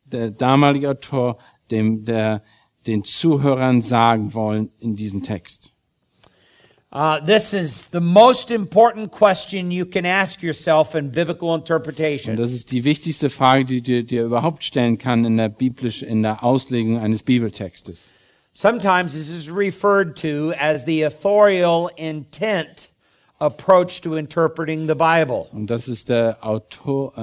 der 0.05 0.31
damalige 0.31 0.91
Autor, 0.91 1.39
dem, 1.71 2.05
der, 2.05 2.43
den 2.87 3.05
Zuhörern 3.05 3.83
sagen 3.83 4.35
wollen 4.35 4.71
in 4.79 4.97
diesem 4.97 5.23
Text? 5.23 5.75
Uh, 6.93 7.21
this 7.25 7.53
is 7.53 7.87
the 7.93 8.01
most 8.01 8.51
important 8.51 9.13
question 9.13 9.71
you 9.71 9.87
can 9.87 10.05
ask 10.05 10.43
yourself 10.43 10.97
in 10.97 11.13
biblical 11.13 11.51
Und 11.51 11.61
interpretation. 11.61 12.35
das 12.35 12.53
ist 12.53 12.73
die 12.73 12.83
wichtigste 12.83 13.31
Frage, 13.31 13.65
die 13.65 13.81
du 13.81 14.03
dir 14.03 14.25
überhaupt 14.25 14.65
stellen 14.65 14.99
kann 14.99 15.25
in 15.25 15.37
der 15.37 15.51
biblisch, 15.51 16.03
in 16.03 16.25
der 16.25 16.43
Auslegung 16.43 16.99
eines 16.99 17.23
Bibeltextes. 17.23 18.11
Sometimes 18.53 19.13
this 19.13 19.29
is 19.29 19.49
referred 19.49 20.17
to 20.17 20.53
as 20.59 20.85
the 20.85 21.07
authorial 21.07 21.91
intent 21.97 22.91
approach 23.41 24.01
to 24.03 24.17
interpreting 24.17 24.87
the 24.87 24.95
Bible. 24.95 25.49
Und 25.53 25.69
das 25.69 25.89
ist 25.89 26.09
der 26.09 26.39
Autor, 26.45 27.17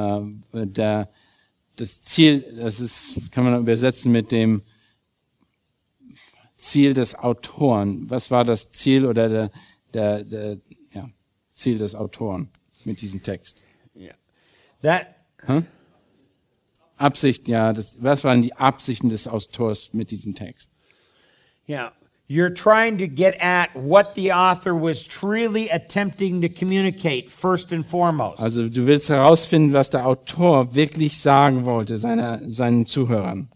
äh, 0.54 0.66
der, 0.66 1.10
das 1.78 2.02
Ziel, 2.02 2.44
das 2.58 2.80
ist, 2.80 3.32
kann 3.32 3.46
man 3.46 3.62
übersetzen 3.62 4.12
mit 4.12 4.32
dem 4.32 4.62
Ziel 6.58 6.94
des 6.94 7.16
Autoren. 7.16 8.10
Was 8.10 8.32
war 8.32 8.44
das 8.44 8.72
Ziel 8.72 9.06
oder 9.06 9.30
der, 9.30 9.52
der, 9.94 10.24
der 10.24 10.58
ja, 10.92 11.10
Ziel 11.54 11.78
des 11.78 11.96
Autoren 11.96 12.50
mit 12.84 13.02
diesem 13.02 13.22
Text? 13.22 13.64
That 14.82 15.18
Absicht, 16.98 17.48
ja, 17.48 17.74
das, 17.74 18.02
was 18.02 18.24
waren 18.24 18.42
die 18.42 18.54
Absichten 18.54 19.10
des 19.10 19.28
Autors 19.28 19.94
mit 19.94 20.10
diesem 20.10 20.34
Text? 20.34 20.72
Yeah. 21.70 21.94
You're 22.30 22.54
trying 22.54 22.98
to 22.98 23.08
get 23.08 23.38
at 23.40 23.70
what 23.74 24.14
the 24.16 24.34
author 24.34 24.74
was 24.76 25.04
truly 25.08 25.70
attempting 25.70 26.42
to 26.42 26.50
communicate, 26.50 27.30
first 27.30 27.72
and 27.72 27.86
foremost. 27.86 28.42
Also 28.42 28.68
du 28.68 28.86
willst 28.86 29.10
herausfinden, 29.10 29.72
was 29.72 29.90
der 29.90 30.06
Autor 30.06 30.76
wirklich 30.76 31.22
sagen 31.22 31.64
wollte 31.64 31.98
seiner, 31.98 32.40
seinen 32.50 32.86
Zuhörern. 32.86 33.48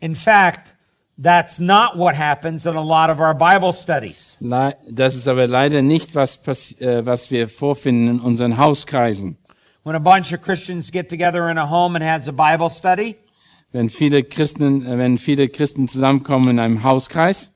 In 0.00 0.16
fact, 0.16 0.74
that's 1.16 1.60
not 1.60 1.96
what 1.96 2.16
happens 2.16 2.66
in 2.66 2.74
a 2.76 2.82
lot 2.82 3.10
of 3.10 3.20
our 3.20 3.32
Bible 3.34 3.72
studies. 3.72 4.36
Le- 4.40 4.74
Das 4.90 5.14
ist 5.14 5.28
aber 5.28 5.46
leider 5.46 5.82
nicht, 5.82 6.16
was, 6.16 6.40
äh, 6.80 7.06
was 7.06 7.30
wir 7.30 7.48
vorfinden 7.48 8.16
in 8.16 8.20
unseren 8.20 8.58
Hauskreisen. 8.58 9.36
When 9.84 9.94
a 9.94 10.00
bunch 10.00 10.32
of 10.32 10.42
Christians 10.42 10.90
get 10.90 11.08
together 11.08 11.48
in 11.48 11.58
a 11.58 11.70
home 11.70 11.94
and 11.96 12.04
has 12.04 12.26
a 12.28 12.32
Bible 12.32 12.70
study, 12.70 13.14
Wenn 13.74 13.88
viele 13.88 14.22
Christen, 14.24 14.84
äh, 14.84 14.98
wenn 14.98 15.16
viele 15.16 15.48
Christen 15.48 15.86
zusammenkommen 15.88 16.50
in 16.50 16.58
einem 16.58 16.82
Hauskreis, 16.82 17.51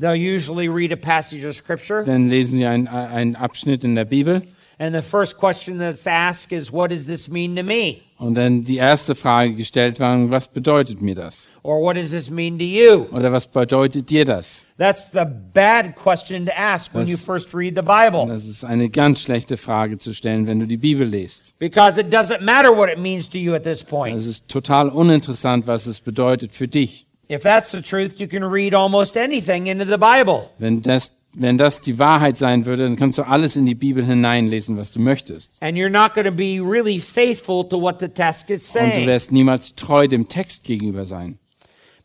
they'll 0.00 0.14
usually 0.14 0.68
read 0.68 0.92
a 0.92 0.96
passage 0.96 1.44
of 1.46 1.54
scripture. 1.54 2.02
dann 2.04 2.28
lesen 2.28 2.56
sie 2.58 2.66
einen, 2.66 2.88
einen 2.88 3.36
Abschnitt 3.36 3.84
in 3.84 3.94
der 3.94 4.04
Bibel 4.06 4.42
And 4.82 4.94
the 4.94 5.02
first 5.02 5.36
question 5.36 5.78
that's 5.78 6.06
asked 6.06 6.52
is, 6.52 6.72
what 6.72 6.90
does 6.90 7.04
this 7.04 7.28
mean 7.28 7.54
to 7.56 7.62
me? 7.62 7.98
und 8.16 8.34
dann 8.34 8.64
die 8.64 8.76
erste 8.78 9.14
Frage 9.14 9.54
gestellt 9.54 10.00
war, 10.00 10.30
was 10.30 10.48
bedeutet 10.48 11.02
mir 11.02 11.14
das? 11.14 11.50
Or 11.62 11.82
what 11.82 11.96
does 11.96 12.10
this 12.10 12.30
mean 12.30 12.58
to 12.58 12.64
you? 12.64 13.06
Oder 13.12 13.30
was 13.30 13.46
bedeutet 13.46 14.08
dir 14.08 14.24
das? 14.24 14.64
That's 14.78 15.10
the 15.12 15.24
bad 15.52 15.94
question 15.96 16.46
to 16.46 16.52
ask 16.56 16.94
when 16.94 17.02
Das- 17.02 17.10
you 17.10 17.18
first 17.18 17.54
read 17.54 17.74
the 17.76 17.82
Bible. 17.82 18.26
Das 18.26 18.46
ist 18.46 18.64
eine 18.64 18.88
ganz 18.88 19.20
schlechte 19.20 19.58
Frage 19.58 19.98
zu 19.98 20.14
stellen, 20.14 20.46
wenn 20.46 20.60
du 20.60 20.66
die 20.66 20.78
Bibel 20.78 21.06
liest. 21.06 21.58
Because 21.58 22.00
it 22.00 22.06
doesn't 22.10 22.40
matter 22.40 22.74
what 22.74 22.88
it 22.90 22.98
means 22.98 23.28
to 23.28 23.36
you 23.36 23.52
at 23.54 23.64
this 23.64 23.84
point. 23.84 24.16
Es 24.16 24.24
ist 24.26 24.48
total 24.48 24.88
uninteressant, 24.88 25.66
was 25.66 25.86
es 25.86 26.00
bedeutet 26.00 26.54
für 26.54 26.68
dich. 26.68 27.06
If 27.30 27.42
that's 27.42 27.70
the 27.70 27.80
truth, 27.80 28.18
you 28.18 28.26
can 28.26 28.42
read 28.42 28.74
almost 28.74 29.16
anything 29.16 29.68
into 29.68 29.84
the 29.84 29.98
Bible. 29.98 30.50
Wenn 30.58 30.82
das, 30.82 31.12
wenn 31.32 31.58
das 31.58 31.80
die 31.80 31.96
Wahrheit 31.98 32.36
sein 32.36 32.66
würde, 32.66 32.82
dann 32.84 32.96
kannst 32.96 33.18
du 33.18 33.22
alles 33.22 33.54
in 33.54 33.66
die 33.66 33.76
Bibel 33.76 34.04
hineinlesen, 34.04 34.76
was 34.76 34.90
du 34.90 34.98
möchtest. 35.00 35.62
And 35.62 35.76
you're 35.78 35.88
not 35.88 36.14
going 36.14 36.26
to 36.26 36.32
be 36.32 36.58
really 36.60 36.98
faithful 36.98 37.62
to 37.68 37.80
what 37.80 38.00
the 38.00 38.08
text 38.08 38.50
is 38.50 38.74
Und 38.74 38.82
du 38.82 38.90
saying. 38.90 39.06
wirst 39.06 39.30
niemals 39.30 39.76
treu 39.76 40.08
dem 40.08 40.26
Text 40.26 40.64
gegenüber 40.64 41.04
sein. 41.04 41.38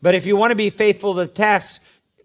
But 0.00 0.14
if 0.14 0.26
you 0.26 0.38
want 0.38 0.52
to 0.52 0.56
be 0.56 0.70
faithful 0.70 1.14
to 1.14 1.24
the 1.24 1.32
text, 1.32 1.80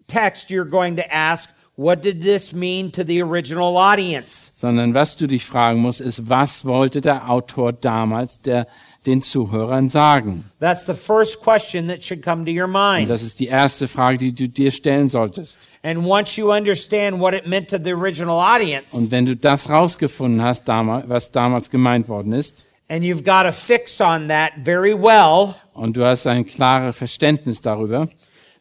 text, 0.06 0.48
you're 0.50 0.68
going 0.68 0.94
to 0.96 1.02
ask, 1.12 1.50
what 1.74 2.02
did 2.02 2.22
this 2.22 2.52
mean 2.52 2.92
to 2.92 3.02
the 3.02 3.20
original 3.20 3.76
audience? 3.76 4.50
Sondern 4.52 4.94
was 4.94 5.16
du 5.16 5.26
dich 5.26 5.44
fragen 5.44 5.80
musst, 5.80 6.00
ist, 6.00 6.28
was 6.28 6.64
wollte 6.64 7.00
der 7.00 7.28
Autor 7.28 7.72
damals 7.72 8.40
der, 8.42 8.68
den 9.06 9.22
Zuhörern 9.22 9.88
sagen? 9.88 10.44
That's 10.60 10.86
the 10.86 10.94
first 10.94 11.40
question 11.42 11.88
that 11.88 12.02
should 12.04 12.22
come 12.22 12.44
to 12.44 12.50
your 12.50 12.64
Und 12.66 12.72
mind. 12.72 13.10
das 13.10 13.22
ist 13.22 13.40
die 13.40 13.46
erste 13.46 13.88
Frage, 13.88 14.18
die 14.18 14.32
du 14.32 14.48
dir 14.48 14.70
stellen 14.70 15.08
solltest. 15.08 15.68
And 15.82 16.06
once 16.06 16.36
you 16.36 16.52
understand 16.52 17.18
what 17.18 17.34
it 17.34 17.46
meant 17.46 17.68
to 17.70 17.78
the 17.82 17.92
original 17.92 18.38
audience, 18.38 18.96
Und 18.96 19.10
wenn 19.10 19.26
du 19.26 19.36
das 19.36 19.68
rausgefunden 19.68 20.42
hast, 20.42 20.66
was 20.68 21.30
damals 21.32 21.70
gemeint 21.70 22.08
worden 22.08 22.32
ist, 22.32 22.66
and 22.88 23.02
you've 23.04 23.24
got 23.24 23.46
a 23.46 23.52
fix 23.52 24.00
on 24.00 24.28
that 24.28 24.52
very 24.64 24.94
well, 24.94 25.54
und 25.74 25.96
du 25.96 26.04
hast 26.04 26.26
ein 26.26 26.44
klares 26.44 26.96
Verständnis 26.96 27.60
darüber, 27.60 28.08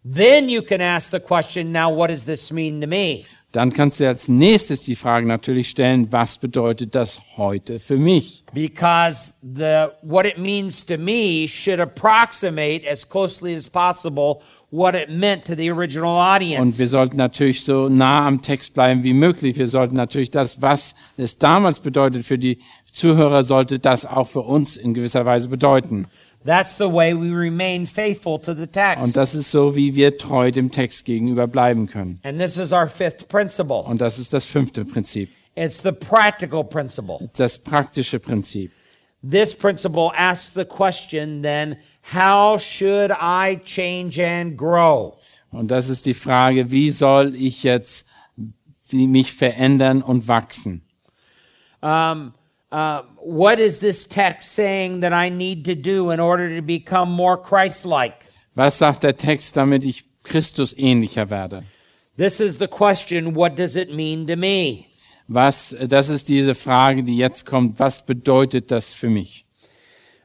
then 0.04 0.50
you 0.50 0.62
can 0.62 0.82
ask 0.82 1.12
the 1.12 1.20
question, 1.20 1.72
now 1.72 1.90
what 1.96 2.10
does 2.10 2.26
this 2.26 2.52
mean 2.52 2.82
to 2.82 2.88
me? 2.88 3.24
Dann 3.52 3.74
kannst 3.74 4.00
du 4.00 4.08
als 4.08 4.28
nächstes 4.28 4.84
die 4.84 4.96
Frage 4.96 5.28
natürlich 5.28 5.70
stellen, 5.70 6.12
was 6.12 6.38
bedeutet 6.38 6.96
das 6.96 7.20
heute 7.38 7.80
für 7.80 7.98
mich? 7.98 8.46
Because 8.54 9.34
the 9.42 9.88
what 10.02 10.26
it 10.26 10.38
means 10.38 10.86
to 10.86 10.98
me 10.98 11.48
should 11.48 11.80
approximate 11.80 12.90
as 12.90 13.08
closely 13.08 13.56
as 13.56 13.70
possible 13.70 14.42
what 14.72 14.96
it 14.96 15.10
meant 15.10 15.46
to 15.46 15.54
the 15.56 15.70
original 15.70 16.12
Und 16.16 16.36
audience. 16.36 16.80
wir 16.80 16.88
sollten 16.88 17.18
natürlich 17.18 17.64
so 17.64 17.90
nah 17.90 18.26
am 18.26 18.42
Text 18.42 18.74
bleiben 18.74 19.04
wie 19.04 19.14
möglich. 19.14 19.58
Wir 19.58 19.68
sollten 19.68 19.96
natürlich 19.96 20.32
das, 20.32 20.62
was 20.62 20.96
es 21.18 21.38
damals 21.38 21.82
bedeutet 21.82 22.26
für 22.26 22.38
die 22.38 22.60
Zuhörer, 22.92 23.44
sollte 23.44 23.80
das 23.80 24.06
auch 24.06 24.28
für 24.28 24.42
uns 24.42 24.78
in 24.78 24.94
gewisser 24.94 25.26
Weise 25.26 25.50
bedeuten. 25.50 26.08
That's 26.44 26.76
the 26.78 26.92
way 26.92 27.14
we 27.14 27.30
remain 27.30 27.86
faithful 27.86 28.40
to 28.42 28.54
the 28.54 28.62
Und 28.64 28.72
text. 28.74 29.16
das 29.18 29.36
ist 29.36 29.52
so, 29.52 29.76
wie 29.76 29.94
wir 29.96 30.18
treu 30.18 30.52
dem 30.52 30.72
Text 30.72 31.06
gegenüber 31.06 31.48
bleiben 31.48 31.88
können. 31.88 32.20
And 32.24 32.40
this 32.40 32.58
is 32.58 32.72
our 32.72 32.88
fifth 32.90 33.28
principle. 33.28 33.84
Und 33.84 34.02
das 34.02 34.18
ist 34.18 34.34
das 34.34 34.46
fünfte 34.46 34.84
Prinzip, 34.86 35.30
It's 35.56 35.82
the 35.84 35.92
practical 35.92 36.64
principle. 36.64 37.30
das 37.38 37.58
praktische 37.60 38.20
Prinzip. 38.20 38.72
This 39.30 39.54
principle 39.54 40.12
asks 40.18 40.52
the 40.56 40.66
question 40.66 41.44
then, 41.44 41.78
how 42.12 42.60
should 42.60 43.12
I 43.12 43.60
change 43.64 44.20
and 44.20 44.58
grow? 44.58 45.14
Und 45.52 45.70
das 45.70 45.90
ist 45.90 46.08
die 46.08 46.16
Frage, 46.16 46.72
wie 46.72 46.90
soll 46.90 47.36
ich 47.36 47.62
jetzt 47.62 48.08
mich 48.92 49.32
verändern 49.34 50.02
und 50.02 50.28
wachsen? 50.28 50.82
Um, 51.82 52.34
uh, 52.72 53.04
what 53.18 53.60
is 53.60 53.80
this 53.80 54.06
text 54.06 54.54
saying 54.54 55.02
that 55.02 55.14
I 55.14 55.30
need 55.30 55.66
to 55.66 55.76
do 55.76 56.12
in 56.12 56.20
order 56.20 56.56
to 56.56 56.62
become 56.62 57.12
more 57.12 57.38
Christ 57.38 57.86
like? 57.86 58.26
Was 58.56 58.78
sagt 58.78 59.04
der 59.04 59.18
Text, 59.18 59.56
damit 59.56 59.84
ich 59.84 60.04
Christus 60.24 60.74
ähnlicher 60.78 61.30
werde? 61.30 61.64
This 62.18 62.40
is 62.40 62.58
the 62.58 62.68
question 62.68 63.34
what 63.34 63.56
does 63.56 63.76
it 63.76 63.94
mean 63.94 64.28
to 64.28 64.36
me? 64.36 64.88
Was, 65.28 65.76
das 65.88 66.10
ist 66.10 66.28
diese 66.28 66.56
Frage, 66.56 67.04
die 67.04 67.18
jetzt 67.18 67.46
kommt. 67.46 67.80
Was 67.80 68.06
bedeutet 68.06 68.70
das 68.70 68.94
für 68.94 69.08
mich? 69.10 69.46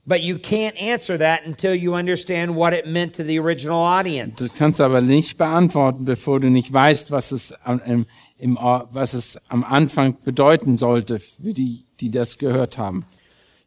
But 0.04 0.20
you 0.20 0.36
can't 0.36 0.80
answer 0.80 1.18
that 1.18 1.44
until 1.46 1.74
you 1.74 1.94
understand 1.94 2.54
what 2.54 2.72
it 2.72 2.86
meant 2.86 3.14
to 3.16 3.24
the 3.24 3.40
original 3.40 3.78
audience. 3.78 4.36
Du 4.36 4.48
kannst 4.48 4.80
aber 4.80 5.00
nicht 5.00 5.36
beantworten, 5.36 6.04
bevor 6.04 6.38
du 6.38 6.48
nicht 6.48 6.72
weißt, 6.72 7.10
was 7.10 7.32
es 7.32 7.52
am, 7.64 7.80
im, 7.84 8.06
im, 8.38 8.56
was 8.56 9.14
es 9.14 9.36
am 9.48 9.64
Anfang 9.64 10.16
bedeuten 10.22 10.78
sollte 10.78 11.18
für 11.18 11.52
die, 11.52 11.85
die 12.00 12.10
das 12.10 12.38
gehört 12.38 12.78
haben. 12.78 13.04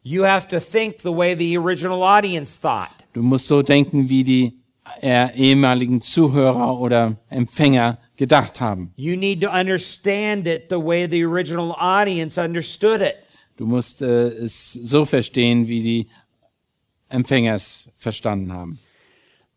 You 0.02 0.24
have 0.24 0.48
to 0.48 0.58
think 0.60 1.00
the 1.02 1.14
way 1.14 1.36
the 1.36 1.58
original 1.58 2.02
audience 2.02 2.58
thought. 2.58 2.88
Du 3.12 3.22
musst 3.22 3.46
so 3.46 3.62
denken, 3.62 4.08
wie 4.08 4.24
die 4.24 4.60
äh, 5.02 5.34
ehemaligen 5.36 6.00
Zuhörer 6.00 6.78
oder 6.78 7.16
Empfänger 7.28 7.98
gedacht 8.16 8.60
haben. 8.60 8.92
You 8.96 9.16
need 9.16 9.42
to 9.42 9.50
understand 9.50 10.46
it 10.46 10.64
the 10.70 10.76
way 10.76 11.06
the 11.08 11.24
original 11.24 11.72
audience 11.72 12.40
understood 12.40 13.00
it. 13.00 13.16
Du 13.56 13.66
musst 13.66 14.00
äh, 14.00 14.28
es 14.28 14.72
so 14.72 15.04
verstehen, 15.04 15.68
wie 15.68 15.82
die 15.82 16.06
Empfänger 17.10 17.54
es 17.54 17.88
verstanden 17.98 18.52
haben. 18.52 18.78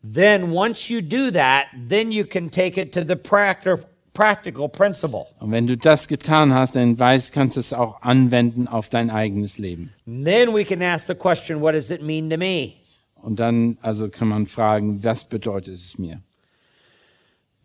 Then, 0.04 0.52
once 0.52 0.90
you 0.90 1.02
do 1.02 1.32
that, 1.32 1.68
then 1.88 2.12
you 2.12 2.26
can 2.26 2.50
take 2.50 2.78
it 2.78 2.92
to 2.92 3.06
the 3.06 3.16
practi- 3.16 3.86
practical 4.14 4.70
principle. 4.70 5.26
Und 5.40 5.52
wenn 5.52 5.68
du 5.68 5.78
das 5.78 6.08
getan 6.08 6.54
hast, 6.54 6.76
dann 6.76 6.98
weißt, 6.98 7.32
kannst 7.34 7.56
du 7.58 7.60
es 7.60 7.74
auch 7.74 8.02
anwenden 8.02 8.68
auf 8.68 8.90
dein 8.90 9.10
eigenes 9.10 9.58
Leben. 9.58 9.94
And 10.06 10.26
then 10.26 10.54
we 10.54 10.64
can 10.64 10.82
ask 10.82 11.08
the 11.08 11.16
question 11.16 11.62
what 11.62 11.74
does 11.74 11.90
it 11.90 12.02
mean 12.02 12.30
to 12.30 12.38
me? 12.38 12.74
Und 13.22 13.40
dann 13.40 13.78
also 13.82 14.10
kann 14.10 14.28
man 14.28 14.48
fragen, 14.48 15.04
was 15.04 15.26
bedeutet 15.26 15.76
es 15.76 15.98
mir? 15.98 16.22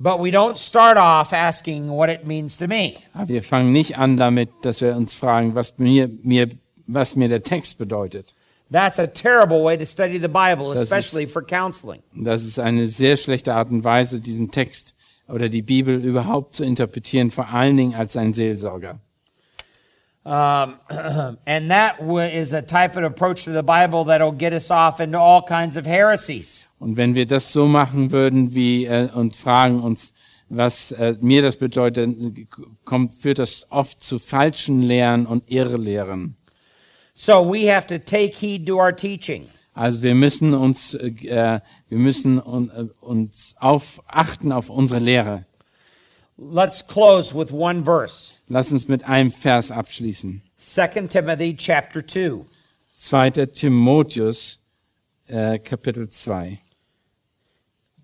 But 0.01 0.21
we 0.21 0.31
don't 0.31 0.57
start 0.57 0.97
off 0.97 1.33
asking 1.33 1.89
what 1.89 2.09
it 2.09 2.25
means 2.25 2.57
to 2.59 2.69
me. 2.69 2.95
Aber 3.13 3.29
wir 3.29 3.43
fangen 3.43 3.73
nicht 3.73 3.99
an 3.99 4.17
damit, 4.17 4.49
dass 4.63 4.81
wir 4.81 4.95
uns 4.95 5.15
fragen, 5.15 5.57
was 5.57 5.77
mir, 5.79 6.09
mir, 6.23 6.49
was 6.87 7.17
mir 7.17 7.29
der 7.29 7.43
Text 7.43 7.79
bedeutet. 7.79 8.35
That's 8.71 8.99
a 9.01 9.07
terrible 9.07 9.65
way 9.65 9.77
to 9.77 9.85
study 9.85 10.21
the 10.21 10.29
Bible, 10.29 10.75
Das 10.75 10.93
ist- 10.93 11.33
for 11.33 11.43
counseling. 11.43 12.03
Das 12.15 12.45
ist 12.45 12.61
eine 12.61 12.87
sehr 12.87 13.17
schlechte 13.17 13.55
Art 13.55 13.71
und 13.71 13.83
Weise, 13.83 14.21
diesen 14.21 14.51
Text 14.51 14.95
oder 15.29 15.49
die 15.49 15.63
Bibel 15.63 16.03
überhaupt 16.05 16.55
zu 16.55 16.65
interpretieren, 16.65 17.31
vor 17.31 17.49
allen 17.49 17.77
Dingen 17.77 17.95
als 17.95 18.17
ein 18.17 18.33
Seelsorger. 18.33 19.01
Um, 20.25 20.75
and 21.47 21.71
that 21.71 22.01
is 22.35 22.53
a 22.53 22.61
type 22.61 22.97
of 22.97 23.05
approach 23.05 23.45
to 23.45 23.53
the 23.53 23.63
Bible 23.63 24.05
that'll 24.05 24.37
get 24.37 24.53
us 24.53 24.71
off 24.71 25.01
into 25.01 25.19
all 25.19 25.43
kinds 25.43 25.77
of 25.77 25.87
heresies. 25.87 26.67
Und 26.79 26.97
wenn 26.97 27.15
wir 27.15 27.27
das 27.27 27.53
so 27.53 27.67
machen 27.67 28.13
würden 28.13 28.55
wie 28.55 28.85
äh, 28.85 29.09
und 29.13 29.37
fragen 29.37 29.83
uns, 29.83 30.13
was 30.49 30.93
äh, 30.93 31.17
mir 31.21 31.43
das 31.43 31.57
bedeutet, 31.57 32.15
kommt, 32.85 33.15
führt 33.15 33.39
das 33.39 33.67
oft 33.71 34.03
zu 34.03 34.19
falschen 34.19 34.83
Lehren 34.83 35.27
und 35.27 35.51
Irrlehren. 35.51 36.37
So 37.15 37.43
we 37.43 37.75
have 37.75 37.87
to 37.89 37.99
take 37.99 38.37
heed 38.39 38.67
to 38.67 38.77
our 38.77 38.95
teaching. 38.95 39.47
Also 39.79 40.03
wir 40.03 40.17
müssen 40.17 40.55
uns, 40.55 40.95
äh, 40.95 41.07
äh, 41.07 41.61
wir 41.89 41.99
müssen 41.99 42.41
un, 42.43 42.69
äh, 42.71 42.89
uns 43.01 43.55
auf, 43.61 44.03
achten 44.09 44.51
auf 44.51 44.71
unsere 44.71 44.99
Lehre. 44.99 45.47
Let's 46.37 46.85
close 46.85 47.33
with 47.33 47.53
one 47.53 47.85
verse. 47.85 48.39
Lass 48.49 48.73
uns 48.73 48.89
mit 48.89 49.05
einem 49.05 49.31
Vers 49.31 49.71
abschließen. 49.71 50.43
2 50.57 51.07
Timothy 51.07 51.57
chapter 51.57 52.05
2. 52.05 52.45
2. 52.97 53.47
Timotheus, 53.47 54.59
äh, 55.29 55.61
Kapitel 55.61 56.09
2. 56.09 56.59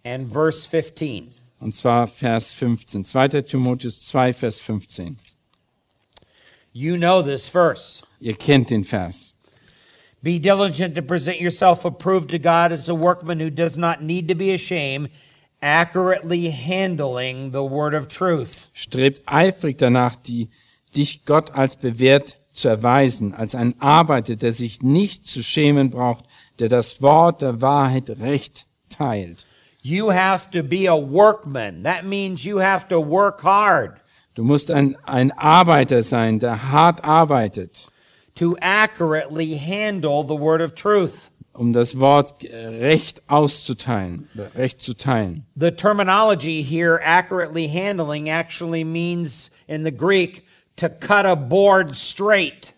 and 0.04 0.32
verse 0.32 0.64
15. 0.68 1.34
Und 1.58 1.74
zwar 1.74 2.06
Vers 2.06 2.52
15. 2.52 3.04
2. 3.04 3.42
Timotheus 3.42 4.06
2, 4.06 4.32
Vers 4.32 4.60
15. 4.60 5.18
You 6.72 6.96
know 6.96 7.20
this 7.20 7.48
verse. 7.48 8.00
Ihr 8.20 8.36
kennt 8.36 8.70
den 8.70 8.84
Vers. 8.84 9.33
Be 10.24 10.38
diligent 10.38 10.94
to 10.94 11.02
present 11.02 11.38
yourself 11.38 11.84
approved 11.84 12.30
to 12.30 12.38
God 12.38 12.72
as 12.72 12.88
a 12.88 12.94
workman 12.94 13.40
who 13.40 13.50
does 13.50 13.76
not 13.76 14.02
need 14.02 14.26
to 14.28 14.34
be 14.34 14.54
ashamed, 14.54 15.10
accurately 15.60 16.48
handling 16.48 17.50
the 17.50 17.62
word 17.62 17.92
of 17.92 18.08
truth. 18.08 18.68
Strebt 18.72 19.20
eifrig 19.26 19.76
danach, 19.76 20.16
die, 20.16 20.48
dich 20.96 21.26
Gott 21.26 21.54
als 21.54 21.76
bewährt 21.76 22.38
zu 22.54 22.68
erweisen, 22.68 23.34
als 23.34 23.54
ein 23.54 23.74
Arbeiter, 23.80 24.36
der 24.36 24.52
sich 24.52 24.80
nicht 24.80 25.26
zu 25.26 25.42
schämen 25.42 25.90
braucht, 25.90 26.24
der 26.58 26.70
das 26.70 27.02
Wort 27.02 27.42
der 27.42 27.60
Wahrheit 27.60 28.08
recht 28.08 28.64
teilt. 28.88 29.44
You 29.82 30.10
have 30.10 30.50
to 30.52 30.62
be 30.62 30.88
a 30.88 30.96
workman. 30.96 31.82
That 31.82 32.06
means 32.06 32.44
you 32.44 32.60
have 32.60 32.88
to 32.88 32.98
work 32.98 33.42
hard 33.42 34.00
Du 34.34 34.42
musst 34.42 34.70
ein, 34.72 34.96
ein 35.04 35.30
Arbeiter 35.32 36.02
sein, 36.02 36.40
der 36.40 36.72
hart 36.72 37.04
arbeitet, 37.04 37.88
to 38.34 38.56
accurately 38.60 39.54
handle 39.56 40.22
the 40.24 40.34
word 40.34 40.60
of 40.60 40.74
truth. 40.74 41.30
um 41.54 41.72
das 41.72 41.98
Wort 41.98 42.44
äh, 42.44 42.66
recht 42.66 43.22
auszuteilen, 43.28 44.28
recht 44.56 44.82
zu 44.82 44.94
teilen. 44.94 45.46
The 45.56 45.70
terminology 45.70 46.62
here, 46.62 47.00
accurately 47.02 47.68
handling, 47.68 48.28
actually 48.28 48.84
means 48.84 49.50
in 49.66 49.84
the 49.84 49.92
Greek 49.92 50.44
to 50.76 50.88
cut 50.88 51.24
a 51.24 51.36
board 51.36 51.94
straight. 51.94 52.74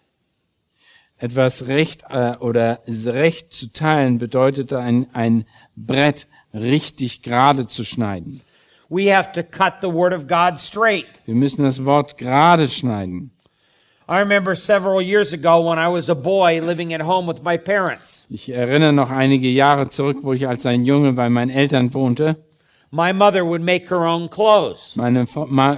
Etwas 1.19 1.67
recht 1.67 2.05
äh, 2.11 2.37
oder 2.41 2.81
recht 2.87 3.53
zu 3.53 3.73
teilen 3.73 4.19
bedeutet 4.19 4.75
ein, 4.75 5.07
ein 5.15 5.47
Brett 5.75 6.27
richtig 6.53 7.23
gerade 7.23 7.67
zu 7.67 7.85
schneiden. 7.85 8.43
We 8.91 9.13
have 9.13 9.33
to 9.33 9.43
cut 9.43 9.81
the 9.81 9.89
word 9.89 10.13
of 10.13 10.27
God 10.27 10.61
straight. 10.61 11.07
Wir 11.25 11.35
müssen 11.35 11.65
das 11.65 11.85
Wort 11.87 12.19
gerade 12.19 12.69
schneiden. 12.69 13.31
I 14.09 14.21
remember 14.21 14.55
several 14.55 15.03
years 15.03 15.33
ago 15.33 15.69
when 15.69 15.81
I 15.81 15.89
was 15.89 16.09
a 16.09 16.15
boy 16.15 16.61
living 16.61 16.95
at 16.95 17.01
home 17.01 17.27
with 17.27 17.43
my 17.43 17.57
parents. 17.57 18.25
Ich 18.31 18.49
erinnere 18.49 18.93
noch 18.93 19.11
einige 19.11 19.49
Jahre 19.49 19.89
zurück, 19.89 20.19
wo 20.23 20.33
ich 20.33 20.47
als 20.47 20.65
ein 20.65 20.85
Junge 20.85 21.13
bei 21.13 21.29
meinen 21.29 21.51
Eltern 21.51 21.93
wohnte. 21.93 22.37
My 22.93 23.13
mother 23.13 23.45
would 23.45 23.63
make 23.63 23.89
her 23.89 24.07
own 24.07 24.29
clothes. 24.31 24.95
Meine, 24.95 25.27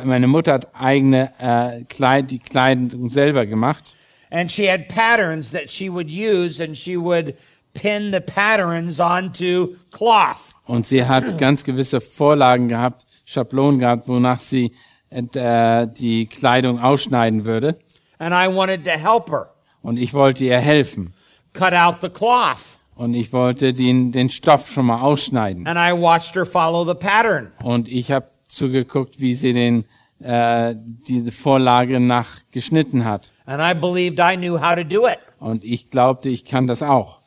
meine 0.05 0.26
Mutter 0.26 0.53
hat 0.53 0.68
eigene 0.74 1.33
äh, 1.39 1.85
Kleid, 1.85 2.31
die 2.31 2.39
Kleidung 2.39 3.09
selber 3.09 3.47
gemacht. 3.47 3.97
And 4.31 4.53
she 4.53 4.68
had 4.68 4.89
patterns 4.89 5.51
that 5.53 5.70
she 5.70 5.89
would 5.89 6.11
use, 6.11 6.62
and 6.62 6.76
she 6.76 6.99
would 6.99 7.35
pin 7.72 8.12
the 8.12 8.20
patterns 8.20 9.01
onto 9.01 9.76
cloth. 9.91 10.53
Und 10.66 10.87
sie 10.87 11.03
hat 11.03 11.39
ganz 11.39 11.64
gewisse 11.64 12.03
Vorlagen 12.03 12.68
gehabt, 12.68 13.07
Schablonen 13.24 13.81
gehabt, 13.81 14.07
wonach 14.07 14.39
sie 14.39 14.72
äh, 15.09 15.87
die 15.87 16.26
Kleidung 16.26 16.79
ausschneiden 16.79 17.47
würde. 17.47 17.79
And 18.19 18.35
I 18.35 18.55
wanted 18.55 18.85
to 18.85 18.91
help 18.91 19.31
her 19.31 19.51
Und 19.83 19.97
ich 19.99 20.12
wollte 20.14 20.45
ihr 20.45 20.59
helfen. 20.59 21.14
cut 21.53 21.73
out 21.73 21.97
the 22.03 22.09
cloth. 22.09 22.79
Und 22.95 23.14
ich 23.14 23.33
wollte 23.33 23.73
den, 23.73 24.11
den 24.11 24.29
Stoff 24.29 24.71
schon 24.71 24.87
mal 24.87 25.01
ausschneiden. 25.01 25.66
And 25.66 25.79
I 25.79 25.93
watched 26.01 26.35
her 26.35 26.45
follow 26.45 26.85
the 26.85 26.95
pattern. 26.99 27.53
Und 27.62 27.89
ich 27.89 28.11
habe 28.11 28.27
zugeguckt, 28.49 29.21
wie 29.21 29.35
sie 29.37 29.53
den, 29.53 29.85
äh, 30.21 30.75
diese 30.77 31.31
Vorlage 31.31 32.01
nachgeschnitten 32.01 33.05
hat. 33.05 33.33
And 33.47 33.61
I 33.62 33.79
believed 33.79 34.19
I 34.19 34.37
knew 34.37 34.61
how 34.61 34.75
to 34.75 34.83
do 34.83 35.07
it. 35.07 35.19
Und 35.39 35.64
ich 35.64 35.91
glaubte, 35.91 36.29
ich 36.29 36.45
kann 36.45 36.66
das 36.66 36.83
auch. 36.83 37.19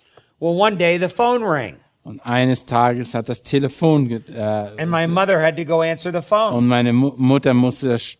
Well, 0.41 0.59
one 0.59 0.75
day 0.75 0.99
the 0.99 1.07
phone 1.07 1.41
rang, 1.43 1.75
Und 2.03 2.19
eines 2.25 2.65
Tages 2.65 3.13
hat 3.13 3.29
das 3.29 3.41
Telefon, 3.43 4.09
äh, 4.11 4.81
and 4.81 4.89
my 4.91 5.07
mother 5.07 5.41
had 5.41 5.55
to 5.55 5.63
go 5.63 5.81
answer 5.81 6.11
the 6.11 6.21
phone. 6.27 6.53
und 6.53 6.67
meine 6.67 6.91
Mu 6.91 7.13
Mutter 7.15 7.53
musste 7.53 7.89
das 7.89 8.17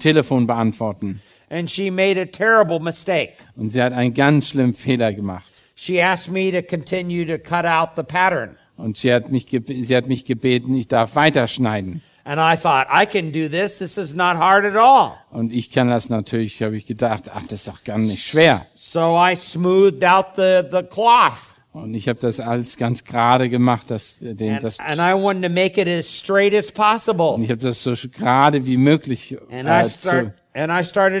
Telefon 0.00 0.46
beantworten. 0.48 1.20
And 1.50 1.70
she 1.70 1.90
made 1.90 2.20
a 2.20 2.26
terrible 2.26 2.78
mistake. 2.78 3.32
Und 3.56 3.70
sie 3.70 3.82
hat 3.82 3.92
einen 3.92 4.14
ganz 4.14 4.48
schlimmen 4.48 4.74
Fehler 4.74 5.12
gemacht. 5.12 5.50
She 5.74 6.02
asked 6.02 6.32
me 6.32 6.50
to 6.50 6.62
continue 6.62 7.24
to 7.24 7.38
cut 7.38 7.64
out 7.64 7.90
the 7.96 8.02
pattern. 8.02 8.56
Und 8.76 8.96
sie 8.96 9.12
hat 9.12 9.30
mich, 9.30 9.46
sie 9.48 9.96
hat 9.96 10.06
mich 10.06 10.24
gebeten, 10.24 10.74
ich 10.74 10.88
darf 10.88 11.14
weiterschneiden. 11.14 12.02
And 12.24 12.38
I 12.38 12.56
thought, 12.56 12.86
I 12.90 13.06
can 13.06 13.32
do 13.32 13.48
this. 13.48 13.78
This 13.78 13.96
is 13.96 14.14
not 14.14 14.36
hard 14.36 14.66
at 14.66 14.76
all. 14.76 15.14
Und 15.30 15.52
ich 15.52 15.70
kann 15.70 15.88
das 15.88 16.10
natürlich, 16.10 16.62
habe 16.62 16.76
ich 16.76 16.84
gedacht, 16.84 17.30
ach, 17.32 17.42
das 17.44 17.60
ist 17.60 17.68
doch 17.68 17.82
gar 17.84 17.96
nicht 17.96 18.22
schwer. 18.22 18.66
So 18.74 19.16
I 19.16 19.34
smoothed 19.34 20.04
out 20.04 20.36
the, 20.36 20.60
the 20.70 20.82
cloth. 20.82 21.54
Und 21.72 21.94
ich 21.94 22.08
habe 22.08 22.18
das 22.18 22.40
alles 22.40 22.76
ganz 22.76 23.04
gerade 23.04 23.48
gemacht, 23.48 23.90
das, 23.90 24.18
den, 24.20 24.54
And, 24.54 24.62
das, 24.64 24.78
and 24.80 24.98
I 24.98 25.14
wanted 25.14 25.44
to 25.44 25.48
make 25.48 25.80
it 25.80 25.86
as 25.88 26.06
straight 26.06 26.54
as 26.54 26.68
und 26.68 26.74
possible. 26.74 27.42
ich 27.42 27.50
habe 27.50 27.60
das 27.60 27.82
so 27.82 27.94
gerade 28.12 28.66
wie 28.66 28.76
möglich 28.76 29.36
And 29.50 29.68
äh, 29.68 29.82
I 29.82 30.30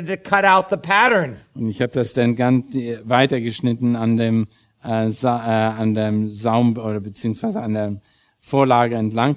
to 0.06 0.16
cut 0.16 0.44
out 0.44 0.68
the 0.68 0.76
pattern. 0.76 1.36
und 1.54 1.68
ich 1.68 1.80
habe 1.80 1.92
das 1.92 2.14
dann 2.14 2.34
ganz 2.34 2.74
äh, 2.74 2.98
weitergeschnitten 3.04 3.96
an 3.96 4.16
dem, 4.16 4.48
äh, 4.82 5.10
Sa 5.10 5.38
äh, 5.44 5.80
an 5.80 5.94
dem 5.94 6.28
Saum 6.28 6.76
oder 6.76 7.00
beziehungsweise 7.00 7.60
an 7.60 7.74
der 7.74 8.00
Vorlage 8.40 8.96
entlang. 8.96 9.36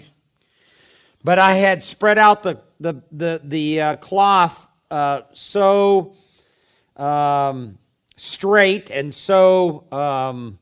But 1.23 1.37
I 1.37 1.53
had 1.53 1.83
spread 1.83 2.17
out 2.17 2.43
the 2.43 2.57
the 2.79 2.93
the 3.11 3.39
the 3.43 3.81
uh, 3.81 3.95
cloth 3.97 4.67
uh, 4.89 5.21
so 5.33 6.15
um, 6.95 7.77
straight 8.17 8.89
and 8.89 9.13
so 9.13 9.83
um, 9.91 10.57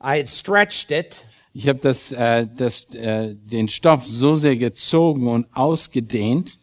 I 0.00 0.16
had 0.18 0.28
stretched 0.28 0.90
it 0.90 1.22
Ich 1.52 1.68
habe 1.68 1.80
das, 1.80 2.12
äh, 2.12 2.46
das, 2.56 2.94
äh, 2.94 3.34
den 3.34 3.68
Stoff 3.68 4.06
so 4.06 4.36
sehr 4.36 4.56
gezogen 4.56 5.26
und 5.26 5.46
ausgedehnt 5.52 6.60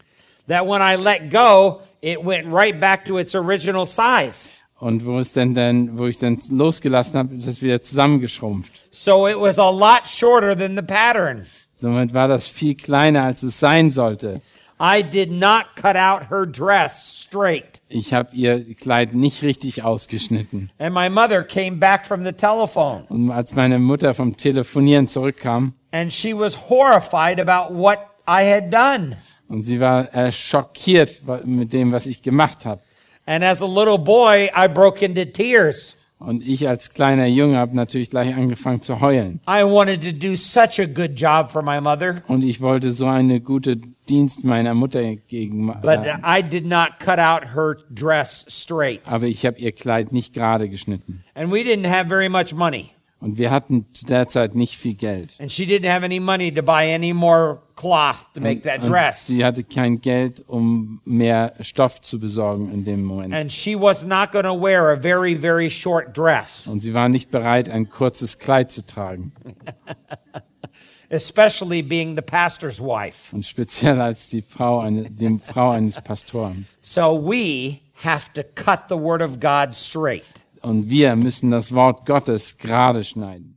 that 0.47 0.65
when 0.65 0.81
I 0.81 0.95
let 0.95 1.29
go, 1.29 1.81
it 2.01 2.23
went 2.23 2.47
right 2.51 2.79
back 2.79 3.05
to 3.05 3.17
its 3.17 3.35
original 3.35 3.85
size. 3.85 4.57
und 4.79 5.05
wo 5.05 5.17
es 5.19 5.33
dann, 5.33 5.53
dann 5.55 5.97
wo 5.97 6.05
ich 6.05 6.19
dann 6.19 6.37
losgelassen 6.49 7.17
habe, 7.17 7.35
ist 7.35 7.47
es 7.47 7.61
wieder 7.61 7.81
zusammengeschrumpft. 7.81 8.71
So 8.91 9.27
it 9.27 9.39
was 9.39 9.57
a 9.57 9.69
lot 9.69 10.07
shorter 10.07 10.55
than 10.55 10.75
the 10.75 10.83
pattern. 10.83 11.45
Somit 11.73 12.13
war 12.13 12.27
das 12.27 12.47
viel 12.47 12.75
kleiner, 12.75 13.23
als 13.23 13.43
es 13.43 13.59
sein 13.59 13.91
sollte. 13.91 14.41
I 14.79 15.01
did 15.01 15.31
not 15.31 15.75
cut 15.75 15.95
out 15.95 16.29
her 16.29 16.45
dress 16.45 17.23
straight. 17.23 17.81
Ich 17.89 18.13
habe 18.13 18.29
ihr 18.35 18.75
Kleid 18.75 19.15
nicht 19.15 19.41
richtig 19.41 19.83
ausgeschnitten. 19.83 20.71
And 20.77 20.93
my 20.93 21.09
mother 21.09 21.41
came 21.41 21.77
back 21.77 22.05
from 22.05 22.23
the 22.23 22.33
telephone 22.33 23.05
Und 23.09 23.31
als 23.31 23.55
meine 23.55 23.79
Mutter 23.79 24.13
vom 24.13 24.37
Telefonieren 24.37 25.07
zurückkam, 25.07 25.73
and 25.91 26.13
she 26.13 26.33
was 26.37 26.69
horrified 26.69 27.39
about 27.39 27.73
what 27.73 27.97
I 28.27 28.43
had 28.43 28.71
done. 28.71 29.15
Und 29.49 29.63
sie 29.63 29.79
war 29.79 30.13
äh, 30.13 30.31
schockiert 30.31 31.21
mit 31.45 31.71
dem, 31.73 31.91
was 31.91 32.05
ich 32.05 32.21
gemacht 32.21 32.65
habe. 32.65 32.81
And 33.25 33.43
as 33.43 33.61
a 33.61 33.65
little 33.65 33.97
boy, 33.97 34.49
I 34.55 34.67
broke 34.67 35.03
into 35.03 35.25
tears. 35.25 35.93
Und 36.19 36.47
ich 36.47 36.67
als 36.67 36.89
kleiner 36.89 37.27
Junge 37.27 37.57
habe 37.57 37.75
natürlich 37.75 38.09
gleich 38.09 38.33
angefangen 38.33 38.81
zu 38.81 39.01
heulen. 39.01 39.39
I 39.47 39.61
wanted 39.63 40.01
to 40.01 40.11
do 40.11 40.35
such 40.35 40.79
a 40.79 40.85
good 40.85 41.11
job 41.15 41.51
for 41.51 41.61
my 41.61 41.79
mother, 41.79 42.23
Und 42.27 42.43
ich 42.43 42.59
wollte 42.59 42.89
so 42.89 43.05
eine 43.05 43.39
gute 43.39 43.77
Dienst 44.09 44.43
meiner 44.43 44.73
Mutter 44.73 45.15
gegen. 45.27 45.67
but 45.83 45.99
Äh, 46.05 46.15
I 46.23 46.41
did 46.41 46.65
not 46.65 46.99
cut 46.99 47.19
out 47.19 47.53
her 47.53 47.77
dress 47.91 48.45
straight. 48.49 49.01
aber 49.05 49.27
ich 49.27 49.45
habe 49.45 49.59
ihr 49.59 49.71
Kleid 49.73 50.11
nicht 50.11 50.33
gerade 50.33 50.69
geschnitten. 50.69 51.23
And 51.35 51.51
we 51.51 51.59
didn't 51.59 51.87
have 51.87 52.07
very 52.09 52.29
much 52.29 52.51
money. 52.53 52.89
Und 53.19 53.39
wir 53.39 53.49
hatten 53.49 53.87
zu 53.93 54.05
der 54.05 54.27
Zeit 54.27 54.53
nicht 54.53 54.77
viel 54.77 54.93
Geld. 54.93 55.35
And 55.39 55.51
she 55.51 55.65
didn't 55.65 55.91
have 55.91 56.05
any 56.05 56.19
money 56.19 56.53
to 56.53 56.61
buy 56.61 56.93
any 56.93 57.13
more 57.13 57.61
cloth 57.75 58.31
to 58.35 58.41
make 58.41 58.61
that 58.61 58.83
Und 58.83 58.91
dress. 58.91 59.25
sie 59.25 59.43
hatte 59.43 59.63
kein 59.63 60.01
Geld, 60.01 60.43
um 60.47 61.01
mehr 61.03 61.53
Stoff 61.61 61.99
zu 62.01 62.19
besorgen 62.19 62.71
in 62.71 62.85
dem 62.85 63.03
Moment. 63.03 63.33
And 63.33 63.51
she 63.51 63.75
was 63.79 64.05
not 64.05 64.31
going 64.31 64.45
to 64.45 64.53
wear 64.53 64.91
a 64.91 64.95
very, 64.95 65.35
very 65.35 65.69
short 65.69 66.15
dress, 66.15 66.67
Und 66.67 66.79
sie 66.79 66.93
war 66.93 67.09
nicht 67.09 67.31
bereit, 67.31 67.69
ein 67.69 67.89
kurzes 67.89 68.37
Kleid 68.37 68.69
zu 68.69 68.85
tragen. 68.85 69.31
especially 71.09 71.81
being 71.81 72.15
the 72.15 72.21
pastor's 72.21 72.79
wife. 72.79 73.33
Und 73.33 73.45
speziell 73.45 74.01
als 74.01 74.29
die 74.29 74.41
Frau, 74.41 74.79
eine, 74.79 75.09
die 75.09 75.39
Frau 75.39 75.71
eines 75.71 75.99
Pastoren. 76.01 76.67
So 76.81 77.15
we 77.15 77.79
have 78.03 78.31
to 78.33 78.43
cut 78.43 78.89
the 78.89 78.97
word 78.97 79.21
of 79.21 79.39
God 79.39 79.73
straight. 79.73 80.27
Und 80.61 80.89
wir 80.89 81.15
müssen 81.15 81.51
das 81.51 81.73
Wort 81.73 82.05
Gottes 82.05 82.57
gerade 82.57 83.03
schneiden. 83.03 83.56